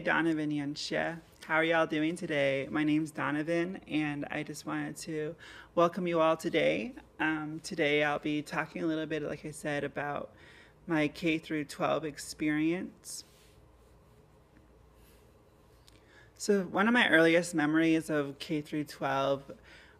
Donavan. 0.00 1.20
How 1.46 1.56
are 1.56 1.64
y'all 1.64 1.86
doing 1.86 2.16
today? 2.16 2.66
My 2.70 2.84
name's 2.84 3.10
Donavan, 3.10 3.80
and 3.86 4.24
I 4.30 4.42
just 4.42 4.64
wanted 4.64 4.96
to 4.96 5.34
welcome 5.74 6.06
you 6.06 6.20
all 6.20 6.38
today. 6.38 6.94
Um, 7.20 7.60
today, 7.62 8.02
I'll 8.02 8.18
be 8.18 8.40
talking 8.40 8.82
a 8.82 8.86
little 8.86 9.04
bit, 9.04 9.22
like 9.22 9.44
I 9.44 9.50
said, 9.50 9.84
about 9.84 10.30
my 10.86 11.08
K 11.08 11.36
through 11.36 11.66
12 11.66 12.06
experience. 12.06 13.24
So, 16.38 16.62
one 16.62 16.88
of 16.88 16.94
my 16.94 17.06
earliest 17.10 17.54
memories 17.54 18.08
of 18.08 18.38
K 18.38 18.62
through 18.62 18.84
12 18.84 19.52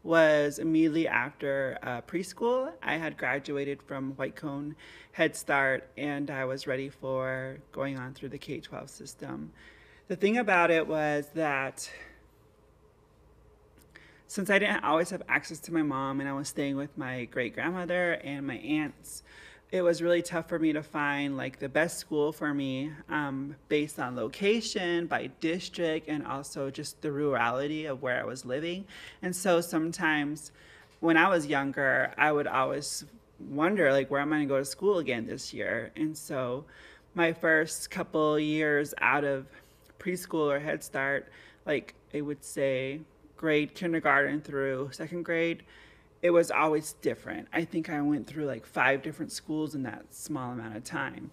was 0.05 0.59
immediately 0.59 1.09
after 1.09 1.79
uh, 1.83 2.03
preschool. 2.03 2.71
I 2.83 2.99
had 2.99 3.17
graduated 3.17 3.83
from 3.83 4.13
White 4.13 4.37
Cone 4.37 4.77
Head 5.13 5.35
Start 5.35 5.89
and 5.97 6.31
I 6.31 6.45
was 6.45 6.67
ready 6.67 6.91
for 6.91 7.59
going 7.73 7.99
on 7.99 8.13
through 8.13 8.29
the 8.29 8.39
K 8.39 8.61
12 8.61 8.91
system. 8.91 9.51
The 10.07 10.17
thing 10.17 10.37
about 10.37 10.71
it 10.71 10.87
was 10.87 11.31
that 11.35 11.91
since 14.27 14.51
I 14.51 14.59
didn't 14.59 14.85
always 14.85 15.09
have 15.09 15.23
access 15.27 15.59
to 15.61 15.73
my 15.73 15.83
mom 15.83 16.21
and 16.21 16.29
I 16.29 16.35
was 16.35 16.49
staying 16.49 16.77
with 16.77 16.97
my 16.99 17.25
great 17.25 17.55
grandmother 17.55 18.13
and 18.23 18.47
my 18.47 18.57
aunts, 18.57 19.23
it 19.75 19.83
was 19.83 20.01
really 20.01 20.23
tough 20.23 20.49
for 20.49 20.57
me 20.57 20.73
to 20.73 20.85
find 20.85 21.37
like 21.37 21.59
the 21.59 21.69
best 21.69 21.99
school 21.99 22.31
for 22.31 22.55
me 22.55 22.93
um, 23.09 23.57
based 23.67 23.99
on 23.99 24.15
location, 24.15 25.09
by 25.09 25.27
district, 25.41 26.07
and 26.09 26.25
also 26.25 26.71
just 26.71 27.03
the 27.03 27.11
rurality 27.11 27.85
of 27.87 28.01
where 28.01 28.21
I 28.21 28.25
was 28.25 28.45
living. 28.45 28.85
And 29.21 29.35
so 29.35 29.61
sometimes 29.61 30.53
when 31.01 31.17
I 31.17 31.29
was 31.29 31.47
younger, 31.47 32.15
I 32.17 32.31
would 32.31 32.47
always 32.47 33.05
wonder 33.41 33.91
like 33.91 34.13
where 34.13 34.21
am 34.21 34.33
I 34.33 34.37
going 34.37 34.49
to 34.49 34.55
go 34.55 34.59
to 34.61 34.65
school 34.65 34.99
again 34.99 35.27
this 35.27 35.53
year? 35.53 35.91
And 35.97 36.17
so 36.17 36.67
my 37.17 37.33
first 37.33 37.91
couple 37.91 38.39
years 38.39 38.95
out 38.99 39.25
of 39.25 39.49
preschool 39.99 40.53
or 40.53 40.61
Head 40.61 40.85
Start, 40.85 41.33
like 41.67 41.97
I 42.15 42.21
would 42.21 42.45
say 42.45 43.01
grade 43.37 43.75
kindergarten 43.75 44.41
through 44.41 44.91
second 44.93 45.25
grade, 45.25 45.65
it 46.25 46.31
was 46.31 46.51
always 46.51 46.95
different. 47.03 47.47
I 47.53 47.67
think 47.67 47.91
I 47.91 48.01
went 48.01 48.27
through 48.27 48.47
like 48.47 48.65
five 48.65 49.03
different 49.03 49.31
schools 49.31 49.75
in 49.75 49.83
that 49.83 50.15
small 50.15 50.53
amount 50.53 50.75
of 50.75 50.83
time. 50.83 51.31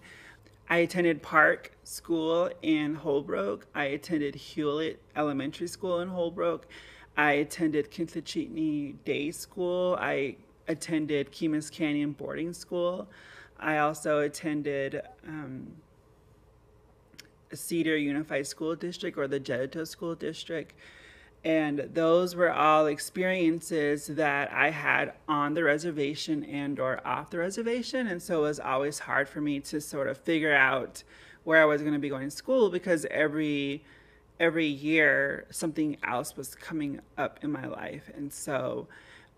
I 0.68 0.76
attended 0.78 1.22
Park 1.22 1.72
School 1.82 2.50
in 2.60 2.96
Holbrook. 2.96 3.66
I 3.74 3.84
attended 3.84 4.34
Hulet 4.34 4.98
Elementary 5.16 5.66
School 5.66 6.00
in 6.00 6.08
Holbrook. 6.08 6.66
I 7.16 7.32
attended 7.32 7.90
Kinthachitney 7.90 8.96
Day 9.06 9.30
School. 9.30 9.96
I 9.98 10.36
attended 10.68 11.32
Keams 11.32 11.70
Canyon 11.70 12.12
Boarding 12.12 12.52
School. 12.52 13.08
I 13.58 13.78
also 13.78 14.20
attended 14.20 15.00
um, 15.26 15.68
Cedar 17.54 17.96
Unified 17.96 18.46
School 18.46 18.74
District 18.74 19.16
or 19.16 19.26
the 19.26 19.40
Jeddito 19.40 19.84
School 19.84 20.14
District. 20.14 20.74
And 21.44 21.90
those 21.92 22.36
were 22.36 22.52
all 22.52 22.86
experiences 22.86 24.06
that 24.06 24.52
I 24.52 24.70
had 24.70 25.14
on 25.26 25.54
the 25.54 25.64
reservation 25.64 26.44
and 26.44 26.78
or 26.78 27.04
off 27.04 27.30
the 27.30 27.38
reservation. 27.38 28.06
And 28.06 28.22
so 28.22 28.40
it 28.40 28.48
was 28.48 28.60
always 28.60 29.00
hard 29.00 29.28
for 29.28 29.40
me 29.40 29.58
to 29.60 29.80
sort 29.80 30.06
of 30.06 30.18
figure 30.18 30.54
out 30.54 31.02
where 31.42 31.60
I 31.60 31.64
was 31.64 31.82
going 31.82 31.94
to 31.94 31.98
be 31.98 32.08
going 32.08 32.28
to 32.28 32.36
school 32.36 32.70
because 32.70 33.04
every 33.10 33.84
every 34.38 34.66
year 34.66 35.46
something 35.50 35.96
else 36.04 36.36
was 36.36 36.54
coming 36.54 37.00
up 37.18 37.40
in 37.42 37.50
my 37.50 37.66
life. 37.66 38.10
And 38.14 38.32
so 38.32 38.88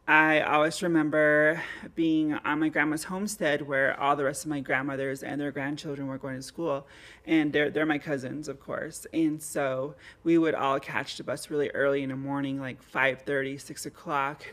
I 0.06 0.40
always 0.40 0.82
remember 0.82 1.62
being 1.94 2.34
on 2.34 2.60
my 2.60 2.68
grandma's 2.68 3.04
homestead 3.04 3.62
where 3.62 3.98
all 3.98 4.16
the 4.16 4.24
rest 4.24 4.44
of 4.44 4.50
my 4.50 4.60
grandmothers 4.60 5.22
and 5.22 5.40
their 5.40 5.50
grandchildren 5.50 6.08
were 6.08 6.18
going 6.18 6.36
to 6.36 6.42
school. 6.42 6.86
And 7.26 7.50
they're, 7.54 7.70
they're 7.70 7.86
my 7.86 7.96
cousins, 7.96 8.46
of 8.46 8.60
course. 8.60 9.06
And 9.14 9.42
so 9.42 9.94
we 10.22 10.36
would 10.36 10.54
all 10.54 10.78
catch 10.78 11.16
the 11.16 11.24
bus 11.24 11.48
really 11.48 11.70
early 11.70 12.02
in 12.02 12.10
the 12.10 12.16
morning, 12.16 12.60
like 12.60 12.84
5.30, 12.92 13.58
6 13.58 13.86
o'clock, 13.86 14.44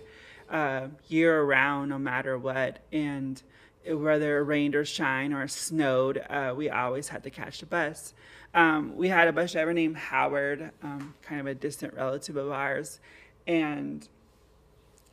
uh, 0.49 0.87
year 1.09 1.43
round, 1.43 1.89
no 1.89 1.99
matter 1.99 2.37
what. 2.37 2.79
And 2.93 3.41
whether 3.85 4.37
it 4.37 4.43
rained 4.43 4.73
or 4.73 4.85
shine 4.85 5.33
or 5.33 5.45
snowed, 5.49 6.23
uh, 6.29 6.53
we 6.55 6.69
always 6.69 7.09
had 7.09 7.23
to 7.23 7.29
catch 7.29 7.59
the 7.59 7.65
bus. 7.65 8.13
Um, 8.53 8.95
we 8.95 9.09
had 9.09 9.27
a 9.27 9.33
bus 9.33 9.51
driver 9.51 9.73
named 9.73 9.97
Howard, 9.97 10.71
um, 10.81 11.13
kind 11.21 11.41
of 11.41 11.47
a 11.47 11.55
distant 11.55 11.93
relative 11.93 12.37
of 12.37 12.51
ours. 12.51 13.01
And 13.47 14.07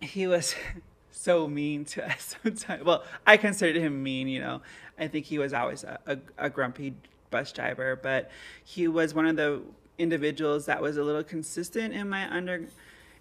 he 0.00 0.26
was 0.26 0.54
so 1.10 1.48
mean 1.48 1.84
to 1.86 2.06
us 2.06 2.36
sometimes. 2.42 2.84
Well, 2.84 3.04
I 3.26 3.36
considered 3.36 3.80
him 3.80 4.02
mean, 4.02 4.28
you 4.28 4.40
know. 4.40 4.62
I 4.98 5.08
think 5.08 5.26
he 5.26 5.38
was 5.38 5.52
always 5.52 5.84
a, 5.84 5.98
a, 6.06 6.18
a, 6.38 6.50
grumpy 6.50 6.94
bus 7.30 7.52
driver, 7.52 7.94
but 7.94 8.30
he 8.64 8.88
was 8.88 9.14
one 9.14 9.26
of 9.26 9.36
the 9.36 9.62
individuals 9.96 10.66
that 10.66 10.82
was 10.82 10.96
a 10.96 11.02
little 11.02 11.22
consistent 11.22 11.94
in 11.94 12.08
my 12.08 12.28
under 12.34 12.66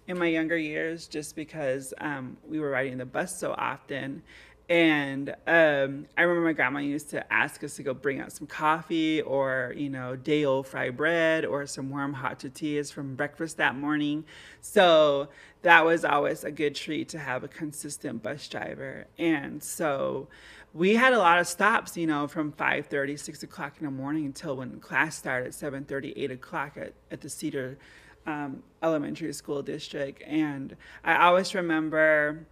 in 0.08 0.18
my 0.18 0.26
younger 0.26 0.56
years 0.56 1.06
just 1.06 1.36
because 1.36 1.92
um, 1.98 2.36
we 2.48 2.58
were 2.58 2.70
riding 2.70 2.96
the 2.96 3.04
bus 3.04 3.38
so 3.38 3.52
often 3.58 4.22
and 4.70 5.30
um, 5.46 6.06
I 6.18 6.22
remember 6.22 6.42
my 6.42 6.52
grandma 6.52 6.80
used 6.80 7.08
to 7.10 7.32
ask 7.32 7.64
us 7.64 7.76
to 7.76 7.82
go 7.82 7.94
bring 7.94 8.20
out 8.20 8.32
some 8.32 8.46
coffee 8.46 9.22
or, 9.22 9.72
you 9.74 9.88
know, 9.88 10.14
day 10.14 10.44
old 10.44 10.66
fried 10.66 10.94
bread 10.94 11.46
or 11.46 11.66
some 11.66 11.88
warm 11.88 12.12
hot 12.12 12.40
tortillas 12.40 12.90
from 12.90 13.14
breakfast 13.14 13.56
that 13.56 13.76
morning. 13.76 14.24
So 14.60 15.28
that 15.62 15.84
was 15.84 16.04
always 16.04 16.44
a 16.44 16.50
good 16.50 16.74
treat 16.74 17.08
to 17.10 17.18
have 17.18 17.44
a 17.44 17.48
consistent 17.48 18.22
bus 18.22 18.46
driver. 18.48 19.06
And 19.18 19.62
so 19.62 20.28
we 20.72 20.94
had 20.94 21.12
a 21.12 21.18
lot 21.18 21.38
of 21.38 21.46
stops, 21.46 21.96
you 21.96 22.06
know, 22.06 22.28
from 22.28 22.52
5.30, 22.52 23.18
6 23.18 23.42
o'clock 23.42 23.74
in 23.80 23.86
the 23.86 23.90
morning 23.90 24.26
until 24.26 24.56
when 24.56 24.78
class 24.80 25.16
started, 25.16 25.52
7.30, 25.52 26.12
8 26.16 26.30
o'clock 26.30 26.76
at, 26.76 26.92
at 27.10 27.20
the 27.20 27.28
Cedar 27.28 27.78
um, 28.26 28.62
Elementary 28.82 29.32
School 29.32 29.62
District. 29.62 30.22
And 30.26 30.76
I 31.04 31.24
always 31.26 31.54
remember 31.54 32.46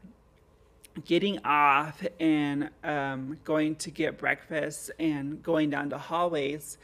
getting 1.05 1.39
off 1.45 2.05
and 2.19 2.71
um, 2.83 3.39
going 3.45 3.77
to 3.77 3.91
get 3.91 4.17
breakfast 4.17 4.91
and 4.99 5.43
going 5.43 5.71
down 5.71 5.91
the 5.91 5.99
hallways 5.99 6.79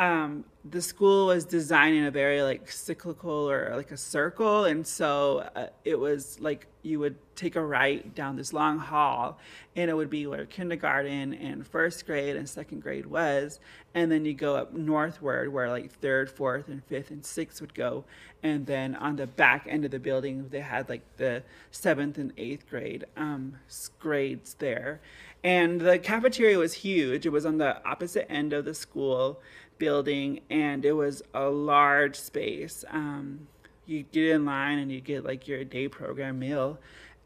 um, 0.00 0.46
the 0.64 0.80
school 0.80 1.26
was 1.26 1.44
designed 1.44 1.94
in 1.94 2.04
a 2.04 2.10
very 2.10 2.42
like 2.42 2.70
cyclical 2.70 3.50
or 3.50 3.74
like 3.76 3.90
a 3.90 3.98
circle. 3.98 4.64
And 4.64 4.86
so 4.86 5.46
uh, 5.54 5.66
it 5.84 5.98
was 5.98 6.40
like 6.40 6.66
you 6.82 6.98
would 6.98 7.16
take 7.36 7.54
a 7.54 7.62
right 7.62 8.14
down 8.14 8.36
this 8.36 8.54
long 8.54 8.78
hall 8.78 9.38
and 9.76 9.90
it 9.90 9.94
would 9.94 10.08
be 10.08 10.26
where 10.26 10.46
kindergarten 10.46 11.34
and 11.34 11.66
first 11.66 12.06
grade 12.06 12.34
and 12.34 12.48
second 12.48 12.80
grade 12.80 13.04
was. 13.04 13.60
And 13.94 14.10
then 14.10 14.24
you 14.24 14.32
go 14.32 14.56
up 14.56 14.72
northward 14.72 15.52
where 15.52 15.68
like 15.68 15.92
third 15.92 16.30
fourth 16.30 16.68
and 16.68 16.82
fifth 16.84 17.10
and 17.10 17.24
sixth 17.24 17.60
would 17.60 17.74
go. 17.74 18.04
And 18.42 18.64
then 18.64 18.94
on 18.94 19.16
the 19.16 19.26
back 19.26 19.66
end 19.68 19.84
of 19.84 19.90
the 19.90 19.98
building 19.98 20.48
they 20.48 20.60
had 20.60 20.88
like 20.88 21.02
the 21.18 21.42
seventh 21.72 22.16
and 22.16 22.32
eighth 22.38 22.70
grade 22.70 23.04
um, 23.18 23.56
grades 23.98 24.54
there. 24.54 25.02
And 25.44 25.80
the 25.80 25.98
cafeteria 25.98 26.58
was 26.58 26.74
huge. 26.74 27.26
It 27.26 27.30
was 27.30 27.44
on 27.44 27.58
the 27.58 27.82
opposite 27.86 28.30
end 28.30 28.54
of 28.54 28.64
the 28.64 28.74
school 28.74 29.40
building 29.80 30.40
and 30.50 30.84
it 30.84 30.92
was 30.92 31.22
a 31.34 31.48
large 31.48 32.14
space. 32.14 32.84
Um, 32.90 33.48
you 33.86 34.04
get 34.04 34.28
in 34.28 34.44
line 34.44 34.78
and 34.78 34.92
you 34.92 35.00
get 35.00 35.24
like 35.24 35.48
your 35.48 35.64
day 35.64 35.88
program 35.88 36.38
meal 36.38 36.78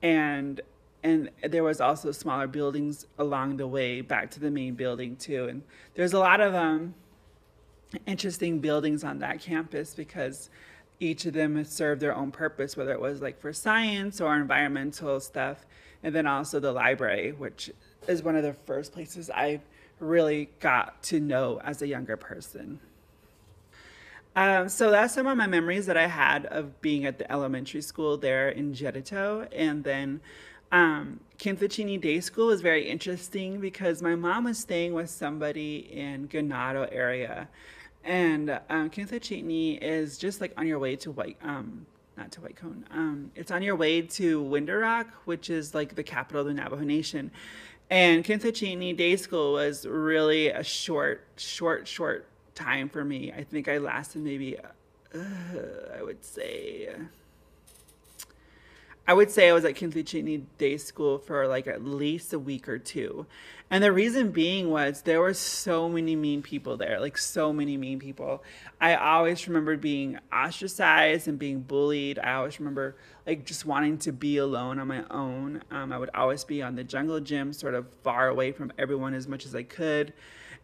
and 0.03 0.63
and 1.03 1.29
there 1.43 1.63
was 1.63 1.83
also 1.83 2.11
smaller 2.11 2.47
buildings 2.47 3.07
along 3.19 3.59
the 3.59 3.67
way 3.67 4.01
back 4.01 4.31
to 4.31 4.41
the 4.41 4.51
main 4.51 4.75
building 4.75 5.15
too 5.17 5.47
and 5.49 5.63
there's 5.95 6.15
a 6.15 6.19
lot 6.19 6.41
of 6.41 6.55
um, 6.55 6.95
interesting 8.07 8.61
buildings 8.61 9.05
on 9.05 9.19
that 9.19 9.41
campus 9.41 9.95
because 9.95 10.49
each 11.01 11.27
of 11.27 11.35
them 11.35 11.63
served 11.65 12.01
their 12.01 12.17
own 12.17 12.31
purpose 12.31 12.77
whether 12.77 12.93
it 12.93 13.01
was 13.01 13.21
like 13.21 13.39
for 13.39 13.53
science 13.53 14.21
or 14.23 14.35
environmental 14.35 15.21
stuff 15.21 15.67
and 16.03 16.15
then 16.15 16.27
also 16.27 16.59
the 16.59 16.73
library 16.73 17.33
which 17.33 17.71
is 18.09 18.23
one 18.23 18.37
of 18.37 18.43
the 18.43 18.55
first 18.55 18.93
places 18.93 19.29
i 19.31 19.61
really 20.01 20.51
got 20.61 21.03
to 21.05 21.21
know 21.21 21.61
as 21.65 21.83
a 21.83 21.87
younger 21.87 22.17
person. 22.17 22.81
Um, 24.37 24.69
so 24.69 24.91
that's 24.91 25.15
some 25.15 25.27
of 25.27 25.37
my 25.37 25.47
memories 25.47 25.87
that 25.87 25.97
I 25.97 26.09
had 26.09 26.47
of 26.47 26.81
being 26.81 27.05
at 27.05 27.19
the 27.19 27.31
elementary 27.31 27.83
school 27.83 28.17
there 28.17 28.49
in 28.49 28.75
Jeddito. 28.75 29.47
And 29.53 29.85
then 29.85 30.21
um, 30.73 31.21
Day 31.39 32.21
School 32.21 32.49
was 32.49 32.61
very 32.61 32.89
interesting 32.89 33.61
because 33.61 34.03
my 34.03 34.17
mom 34.17 34.45
was 34.45 34.59
staying 34.59 34.93
with 34.93 35.09
somebody 35.09 35.89
in 35.93 36.27
Ganado 36.27 36.89
area. 36.91 37.49
And 38.03 38.61
um, 38.69 38.91
is 38.93 40.19
just 40.19 40.41
like 40.41 40.53
on 40.57 40.67
your 40.67 40.79
way 40.79 40.97
to 40.97 41.13
White, 41.13 41.39
um, 41.43 41.87
not 42.17 42.33
to 42.33 42.41
White 42.41 42.57
Cone. 42.57 42.85
Um, 42.91 43.31
it's 43.37 43.51
on 43.51 43.63
your 43.63 43.77
way 43.77 44.03
to 44.03 44.43
Window 44.43 44.75
Rock, 44.75 45.07
which 45.27 45.49
is 45.49 45.75
like 45.75 45.95
the 45.95 46.03
capital 46.03 46.43
of 46.43 46.49
the 46.49 46.55
Navajo 46.55 46.83
Nation. 46.83 47.31
And 47.91 48.25
Kinthachini 48.25 48.97
Day 48.97 49.17
School 49.17 49.55
was 49.55 49.87
really 49.87 50.49
a 50.49 50.65
short, 50.65 51.25
short, 51.37 51.87
short 51.87 52.27
time 52.55 52.89
for 52.89 53.05
me. 53.05 53.33
I 53.33 53.45
think 53.45 53.69
I 53.69 53.79
lasted 53.79 54.23
maybe, 54.23 54.59
uh, 54.59 55.19
I 55.97 56.03
would 56.03 56.25
say, 56.25 56.89
I 59.07 59.13
would 59.13 59.31
say 59.31 59.51
I 59.51 59.53
was 59.53 59.65
at 59.67 59.77
Kinsley 59.77 60.03
Cheney 60.03 60.39
Day 60.57 60.79
School 60.79 61.19
for 61.19 61.47
like 61.47 61.67
at 61.67 61.85
least 61.85 62.33
a 62.33 62.39
week 62.39 62.69
or 62.69 62.79
two. 62.79 63.27
And 63.75 63.83
the 63.83 63.91
reason 63.91 64.31
being 64.31 64.71
was 64.71 65.03
there 65.03 65.21
were 65.21 65.35
so 65.35 65.89
many 65.89 66.15
mean 66.15 66.43
people 66.43 66.77
there, 66.77 67.01
like 67.01 67.19
so 67.19 67.53
many 67.53 67.77
mean 67.77 67.99
people. 67.99 68.45
I 68.81 68.95
always 68.95 69.49
remember 69.49 69.77
being 69.77 70.17
ostracized 70.33 71.27
and 71.27 71.41
being 71.41 71.59
bullied. 71.59 72.21
I 72.21 72.35
always 72.35 72.61
remember 72.61 72.95
like 73.27 73.45
just 73.45 73.67
wanting 73.67 73.99
to 73.99 74.13
be 74.13 74.37
alone 74.37 74.79
on 74.79 74.87
my 74.87 75.03
own. 75.11 75.61
Um, 75.73 75.93
I 75.93 75.99
would 75.99 76.11
always 76.15 76.45
be 76.45 76.63
on 76.63 76.77
the 76.77 76.85
jungle 76.85 77.19
gym, 77.19 77.53
sort 77.53 77.75
of 77.75 77.89
far 78.05 78.29
away 78.29 78.53
from 78.53 78.73
everyone 78.79 79.13
as 79.13 79.27
much 79.27 79.45
as 79.45 79.57
I 79.57 79.65
could. 79.65 80.13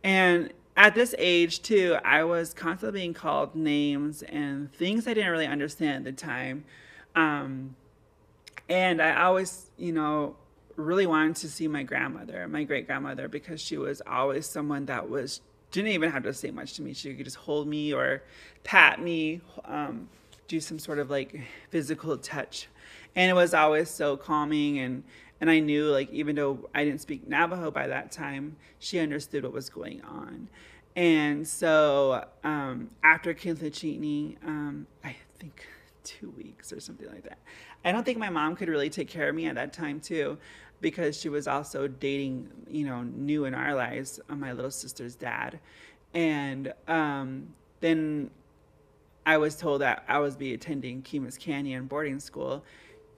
And 0.04 0.52
at 0.76 0.94
this 0.94 1.12
age 1.18 1.62
too, 1.62 1.98
I 2.04 2.22
was 2.22 2.54
constantly 2.54 3.00
being 3.00 3.14
called 3.14 3.56
names 3.56 4.22
and 4.22 4.72
things 4.72 5.08
I 5.08 5.14
didn't 5.14 5.32
really 5.32 5.48
understand 5.48 6.06
at 6.06 6.16
the 6.16 6.24
time. 6.24 6.62
Um, 7.16 7.74
and 8.68 9.02
I 9.02 9.20
always, 9.20 9.68
you 9.76 9.90
know, 9.90 10.36
really 10.80 11.06
wanted 11.06 11.36
to 11.36 11.48
see 11.48 11.68
my 11.68 11.82
grandmother, 11.82 12.46
my 12.48 12.64
great 12.64 12.86
grandmother, 12.86 13.28
because 13.28 13.60
she 13.60 13.76
was 13.76 14.02
always 14.06 14.46
someone 14.46 14.86
that 14.86 15.08
was 15.08 15.40
didn't 15.70 15.92
even 15.92 16.10
have 16.10 16.24
to 16.24 16.34
say 16.34 16.50
much 16.50 16.74
to 16.74 16.82
me. 16.82 16.92
She 16.92 17.14
could 17.14 17.24
just 17.24 17.36
hold 17.36 17.68
me 17.68 17.92
or 17.92 18.22
pat 18.64 19.00
me, 19.00 19.40
um, 19.64 20.08
do 20.48 20.58
some 20.60 20.78
sort 20.78 20.98
of 20.98 21.10
like 21.10 21.40
physical 21.70 22.16
touch, 22.18 22.68
and 23.14 23.30
it 23.30 23.34
was 23.34 23.54
always 23.54 23.88
so 23.88 24.16
calming. 24.16 24.78
And 24.78 25.04
and 25.40 25.50
I 25.50 25.60
knew 25.60 25.86
like 25.86 26.10
even 26.10 26.36
though 26.36 26.68
I 26.74 26.84
didn't 26.84 27.00
speak 27.00 27.28
Navajo 27.28 27.70
by 27.70 27.86
that 27.86 28.10
time, 28.12 28.56
she 28.78 28.98
understood 28.98 29.44
what 29.44 29.52
was 29.52 29.70
going 29.70 30.02
on. 30.02 30.48
And 30.96 31.46
so 31.46 32.24
um, 32.42 32.90
after 33.04 33.32
Cheney, 33.32 34.36
um, 34.44 34.86
I 35.04 35.14
think 35.38 35.66
two 36.04 36.30
weeks 36.30 36.72
or 36.72 36.80
something 36.80 37.08
like 37.08 37.24
that. 37.24 37.38
I 37.84 37.92
don't 37.92 38.04
think 38.04 38.18
my 38.18 38.30
mom 38.30 38.56
could 38.56 38.68
really 38.68 38.90
take 38.90 39.08
care 39.08 39.28
of 39.28 39.34
me 39.34 39.46
at 39.46 39.54
that 39.54 39.72
time 39.72 40.00
too, 40.00 40.38
because 40.80 41.18
she 41.18 41.28
was 41.28 41.46
also 41.46 41.86
dating, 41.86 42.48
you 42.68 42.86
know, 42.86 43.02
new 43.02 43.44
in 43.44 43.54
our 43.54 43.74
lives, 43.74 44.20
my 44.28 44.52
little 44.52 44.70
sister's 44.70 45.14
dad, 45.14 45.60
and 46.14 46.72
um, 46.88 47.54
then 47.80 48.30
I 49.26 49.36
was 49.36 49.56
told 49.56 49.80
that 49.82 50.04
I 50.08 50.18
was 50.18 50.36
be 50.36 50.54
attending 50.54 51.02
Keams 51.02 51.36
Canyon 51.36 51.86
boarding 51.86 52.20
school, 52.20 52.64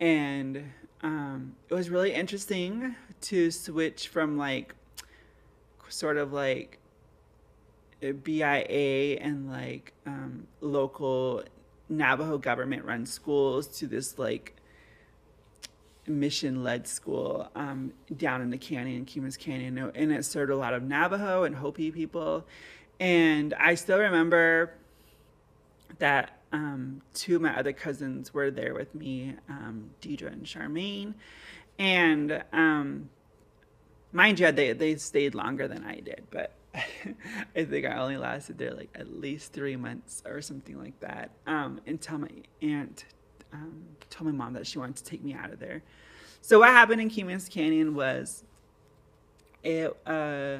and 0.00 0.64
um, 1.03 1.55
it 1.69 1.75
was 1.75 1.91
really 1.91 2.12
interesting 2.12 2.94
to 3.23 3.50
switch 3.50 4.08
from 4.08 4.37
like 4.37 4.75
sort 5.88 6.17
of 6.17 6.32
like 6.32 6.79
BIA 8.00 9.19
and 9.20 9.50
like 9.50 9.93
um, 10.06 10.47
local 10.61 11.44
Navajo 11.88 12.38
government 12.38 12.85
run 12.85 13.06
schools 13.06 13.67
to 13.79 13.87
this 13.87 14.19
like 14.19 14.56
mission 16.07 16.63
led 16.63 16.87
school 16.87 17.49
um, 17.55 17.93
down 18.17 18.43
in 18.43 18.51
the 18.51 18.59
canyon, 18.59 19.05
Keams 19.05 19.37
Canyon, 19.37 19.79
and 19.95 20.13
it 20.13 20.25
served 20.25 20.51
a 20.51 20.57
lot 20.57 20.75
of 20.75 20.83
Navajo 20.83 21.45
and 21.45 21.55
Hopi 21.55 21.91
people. 21.91 22.45
And 22.99 23.55
I 23.55 23.75
still 23.75 23.99
remember 23.99 24.75
that 25.99 26.39
um, 26.53 27.03
two 27.15 27.37
of 27.37 27.43
my 27.43 27.57
other 27.57 27.73
cousins 27.73 28.35
were 28.35 28.51
there 28.51 28.75
with 28.75 28.95
me, 28.95 29.35
um, 29.49 29.91
Deidre 30.01 30.33
and 30.33 30.45
Charmaine. 30.45 31.15
And 31.79 32.43
um, 32.53 33.09
mind 34.13 34.41
you, 34.41 34.53
they, 34.53 34.73
they 34.73 34.97
stayed 34.97 35.35
longer 35.35 35.67
than 35.69 35.85
I 35.85 36.01
did, 36.01 36.25
but 36.31 36.53
I 36.75 37.65
think 37.65 37.87
I 37.87 37.97
only 37.99 38.17
lasted 38.17 38.59
there 38.59 38.73
like 38.73 38.91
at 38.95 39.13
least 39.13 39.53
three 39.53 39.77
months 39.77 40.23
or 40.27 40.41
something 40.43 40.79
like 40.79 40.99
that 41.01 41.31
um, 41.47 41.81
until 41.87 42.19
my 42.19 42.31
aunt 42.61 43.05
um, 43.53 43.83
told 44.11 44.31
my 44.31 44.45
mom 44.45 44.55
that 44.55 44.67
she 44.67 44.79
wanted 44.79 44.97
to 44.97 45.05
take 45.05 45.23
me 45.23 45.35
out 45.35 45.53
of 45.53 45.59
there. 45.59 45.83
So 46.41 46.61
what 46.61 46.71
happened 46.71 47.01
in 47.01 47.09
Keams 47.09 47.49
Canyon 47.49 47.95
was 47.95 48.45
it 49.63 49.97
uh, 50.07 50.59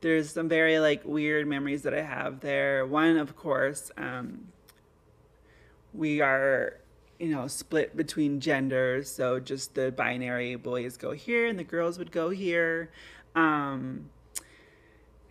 there's 0.00 0.30
some 0.30 0.48
very 0.48 0.78
like 0.78 1.04
weird 1.04 1.46
memories 1.46 1.82
that 1.82 1.94
I 1.94 2.02
have 2.02 2.40
there. 2.40 2.86
One, 2.86 3.16
of 3.16 3.36
course, 3.36 3.90
um, 3.96 4.48
we 5.94 6.20
are 6.20 6.78
you 7.18 7.28
know 7.28 7.46
split 7.46 7.96
between 7.96 8.40
genders, 8.40 9.10
so 9.10 9.40
just 9.40 9.74
the 9.74 9.92
binary 9.92 10.56
boys 10.56 10.96
go 10.96 11.12
here 11.12 11.46
and 11.46 11.58
the 11.58 11.64
girls 11.64 11.98
would 11.98 12.12
go 12.12 12.30
here. 12.30 12.90
Um, 13.34 14.10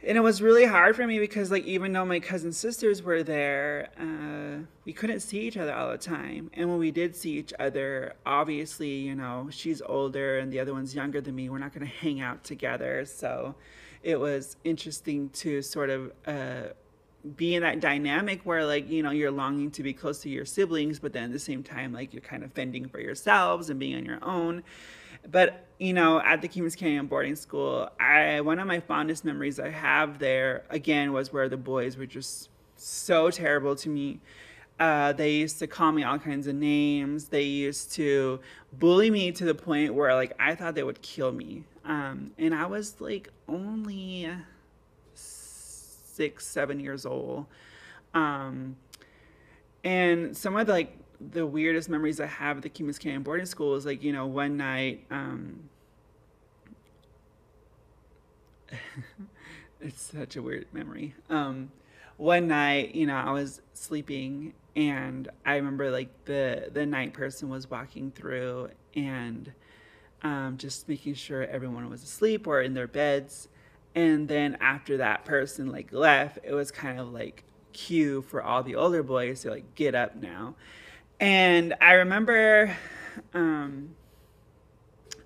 and 0.06 0.18
it 0.18 0.22
was 0.22 0.42
really 0.42 0.66
hard 0.66 0.96
for 0.96 1.06
me 1.08 1.20
because 1.20 1.52
like 1.52 1.66
even 1.66 1.92
though 1.92 2.06
my 2.06 2.20
cousin 2.20 2.52
sisters 2.54 3.02
were 3.02 3.24
there 3.24 3.90
uh, 4.00 4.64
we 4.86 4.94
couldn't 4.94 5.22
see 5.22 5.42
each 5.42 5.58
other 5.58 5.74
all 5.74 5.90
the 5.90 5.98
time. 5.98 6.52
And 6.54 6.70
when 6.70 6.78
we 6.78 6.92
did 6.92 7.16
see 7.16 7.34
each 7.34 7.54
other 7.60 8.14
obviously 8.26 8.90
you 8.90 9.16
know 9.16 9.48
she's 9.52 9.82
older 9.82 10.38
and 10.40 10.52
the 10.52 10.60
other 10.60 10.74
one's 10.74 10.96
younger 10.96 11.22
than 11.22 11.36
me. 11.36 11.50
We're 11.50 11.58
not 11.58 11.74
going 11.74 11.86
to 11.86 11.94
hang 11.94 12.22
out 12.22 12.44
together. 12.44 13.06
So 13.06 13.56
it 14.04 14.20
was 14.20 14.58
interesting 14.64 15.30
to 15.30 15.62
sort 15.62 15.90
of 15.90 16.12
uh, 16.28 16.74
be 17.36 17.56
in 17.56 17.64
that 17.64 17.80
dynamic 17.80 18.42
where 18.44 18.66
like 18.66 18.90
you 18.90 19.02
know 19.02 19.12
you're 19.12 19.32
longing 19.32 19.72
to 19.72 19.82
be 19.82 19.94
close 19.94 20.20
to 20.20 20.30
your 20.30 20.46
siblings 20.46 21.00
but 21.00 21.12
then 21.12 21.24
at 21.24 21.32
the 21.32 21.40
same 21.40 21.64
time 21.64 21.92
like 21.92 22.14
you're 22.14 22.22
kind 22.22 22.44
of 22.44 22.52
fending 22.54 22.88
for 22.88 23.00
yourselves 23.00 23.70
and 23.70 23.80
being 23.80 23.96
on 23.96 24.06
your 24.06 24.24
own 24.24 24.64
but 25.30 25.66
you 25.80 25.94
know, 25.94 26.22
at 26.22 26.42
the 26.42 26.48
Keams 26.48 26.76
Canyon 26.76 27.08
boarding 27.08 27.36
school, 27.36 27.90
I 28.00 28.42
one 28.42 28.60
of 28.60 28.68
my 28.68 28.80
fondest 28.80 29.26
memories 29.26 29.60
I 29.60 29.70
have 29.70 30.20
there 30.20 30.64
again 30.70 31.14
was 31.14 31.34
where 31.34 31.50
the 31.50 31.58
boys 31.58 31.98
were 31.98 32.06
just 32.06 32.50
so 32.78 33.30
terrible 33.32 33.76
to 33.78 33.90
me. 33.90 34.20
Uh, 34.80 35.14
they 35.14 35.32
used 35.32 35.60
to 35.60 35.68
call 35.68 35.92
me 35.92 36.04
all 36.04 36.20
kinds 36.20 36.48
of 36.48 36.56
names. 36.56 37.30
They 37.30 37.44
used 37.44 37.94
to 37.94 38.40
bully 38.74 39.10
me 39.10 39.32
to 39.34 39.46
the 39.46 39.56
point 39.56 39.94
where 39.94 40.14
like 40.16 40.34
I 40.40 40.56
thought 40.56 40.76
they 40.76 40.84
would 40.84 41.02
kill 41.02 41.32
me. 41.32 41.64
Um, 41.84 42.32
and 42.38 42.54
I 42.54 42.66
was 42.66 43.00
like 43.00 43.30
only 43.48 44.30
six, 46.16 46.46
seven 46.48 46.80
years 46.80 47.06
old. 47.06 47.46
Um, 48.14 48.78
and 49.84 50.36
some 50.36 50.56
of 50.56 50.68
the 50.68 50.74
like 50.74 50.98
the 51.32 51.46
weirdest 51.46 51.90
memories 51.90 52.20
I 52.20 52.26
have 52.26 52.58
at 52.58 52.64
the 52.64 52.70
Keams 52.70 53.00
Canyon 53.00 53.24
boarding 53.24 53.46
school 53.46 53.76
is 53.76 53.86
like, 53.86 54.04
you 54.04 54.12
know, 54.12 54.26
one 54.26 54.58
night, 54.58 55.06
um, 55.12 55.70
it's 59.82 60.02
such 60.02 60.36
a 60.36 60.42
weird 60.42 60.68
memory. 60.74 61.16
Um, 61.30 61.72
one 62.18 62.48
night, 62.48 62.96
you 62.96 63.06
know, 63.06 63.16
I 63.16 63.32
was 63.32 63.62
sleeping 63.74 64.54
and 64.76 65.30
I 65.46 65.56
remember 65.56 65.90
like 65.92 66.10
the, 66.26 66.70
the 66.74 66.86
night 66.86 67.14
person 67.14 67.50
was 67.50 67.70
walking 67.70 68.12
through 68.12 68.70
and, 68.96 69.52
um, 70.22 70.58
just 70.58 70.90
making 70.90 71.14
sure 71.14 71.44
everyone 71.44 71.90
was 71.90 72.04
asleep 72.04 72.48
or 72.48 72.62
in 72.62 72.74
their 72.74 72.88
beds. 72.88 73.48
And 73.96 74.28
then 74.28 74.58
after 74.60 74.98
that 74.98 75.26
person 75.26 75.72
like 75.72 75.92
left, 75.92 76.40
it 76.44 76.54
was 76.54 76.70
kind 76.70 77.00
of 77.00 77.12
like 77.12 77.44
cue 77.74 78.22
for 78.22 78.44
all 78.44 78.62
the 78.62 78.76
older 78.76 79.02
boys 79.02 79.42
to 79.42 79.50
like 79.50 79.74
get 79.76 79.96
up 79.96 80.16
now. 80.16 80.56
And 81.20 81.74
I 81.80 81.94
remember 81.94 82.76
um, 83.34 83.96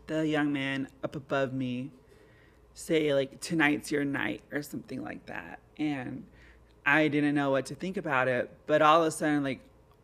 the 0.07 0.27
young 0.27 0.53
man 0.53 0.87
up 1.03 1.15
above 1.15 1.51
me 1.51 1.91
say, 2.73 3.13
like, 3.13 3.41
tonight's 3.41 3.91
your 3.91 4.05
night 4.05 4.41
or 4.51 4.61
something 4.61 5.03
like 5.03 5.25
that. 5.25 5.59
And 5.77 6.23
I 6.85 7.07
didn't 7.09 7.35
know 7.35 7.51
what 7.51 7.65
to 7.67 7.75
think 7.75 7.97
about 7.97 8.27
it. 8.27 8.49
But 8.67 8.81
all 8.81 9.01
of 9.01 9.07
a 9.07 9.11
sudden, 9.11 9.43
like, 9.43 9.59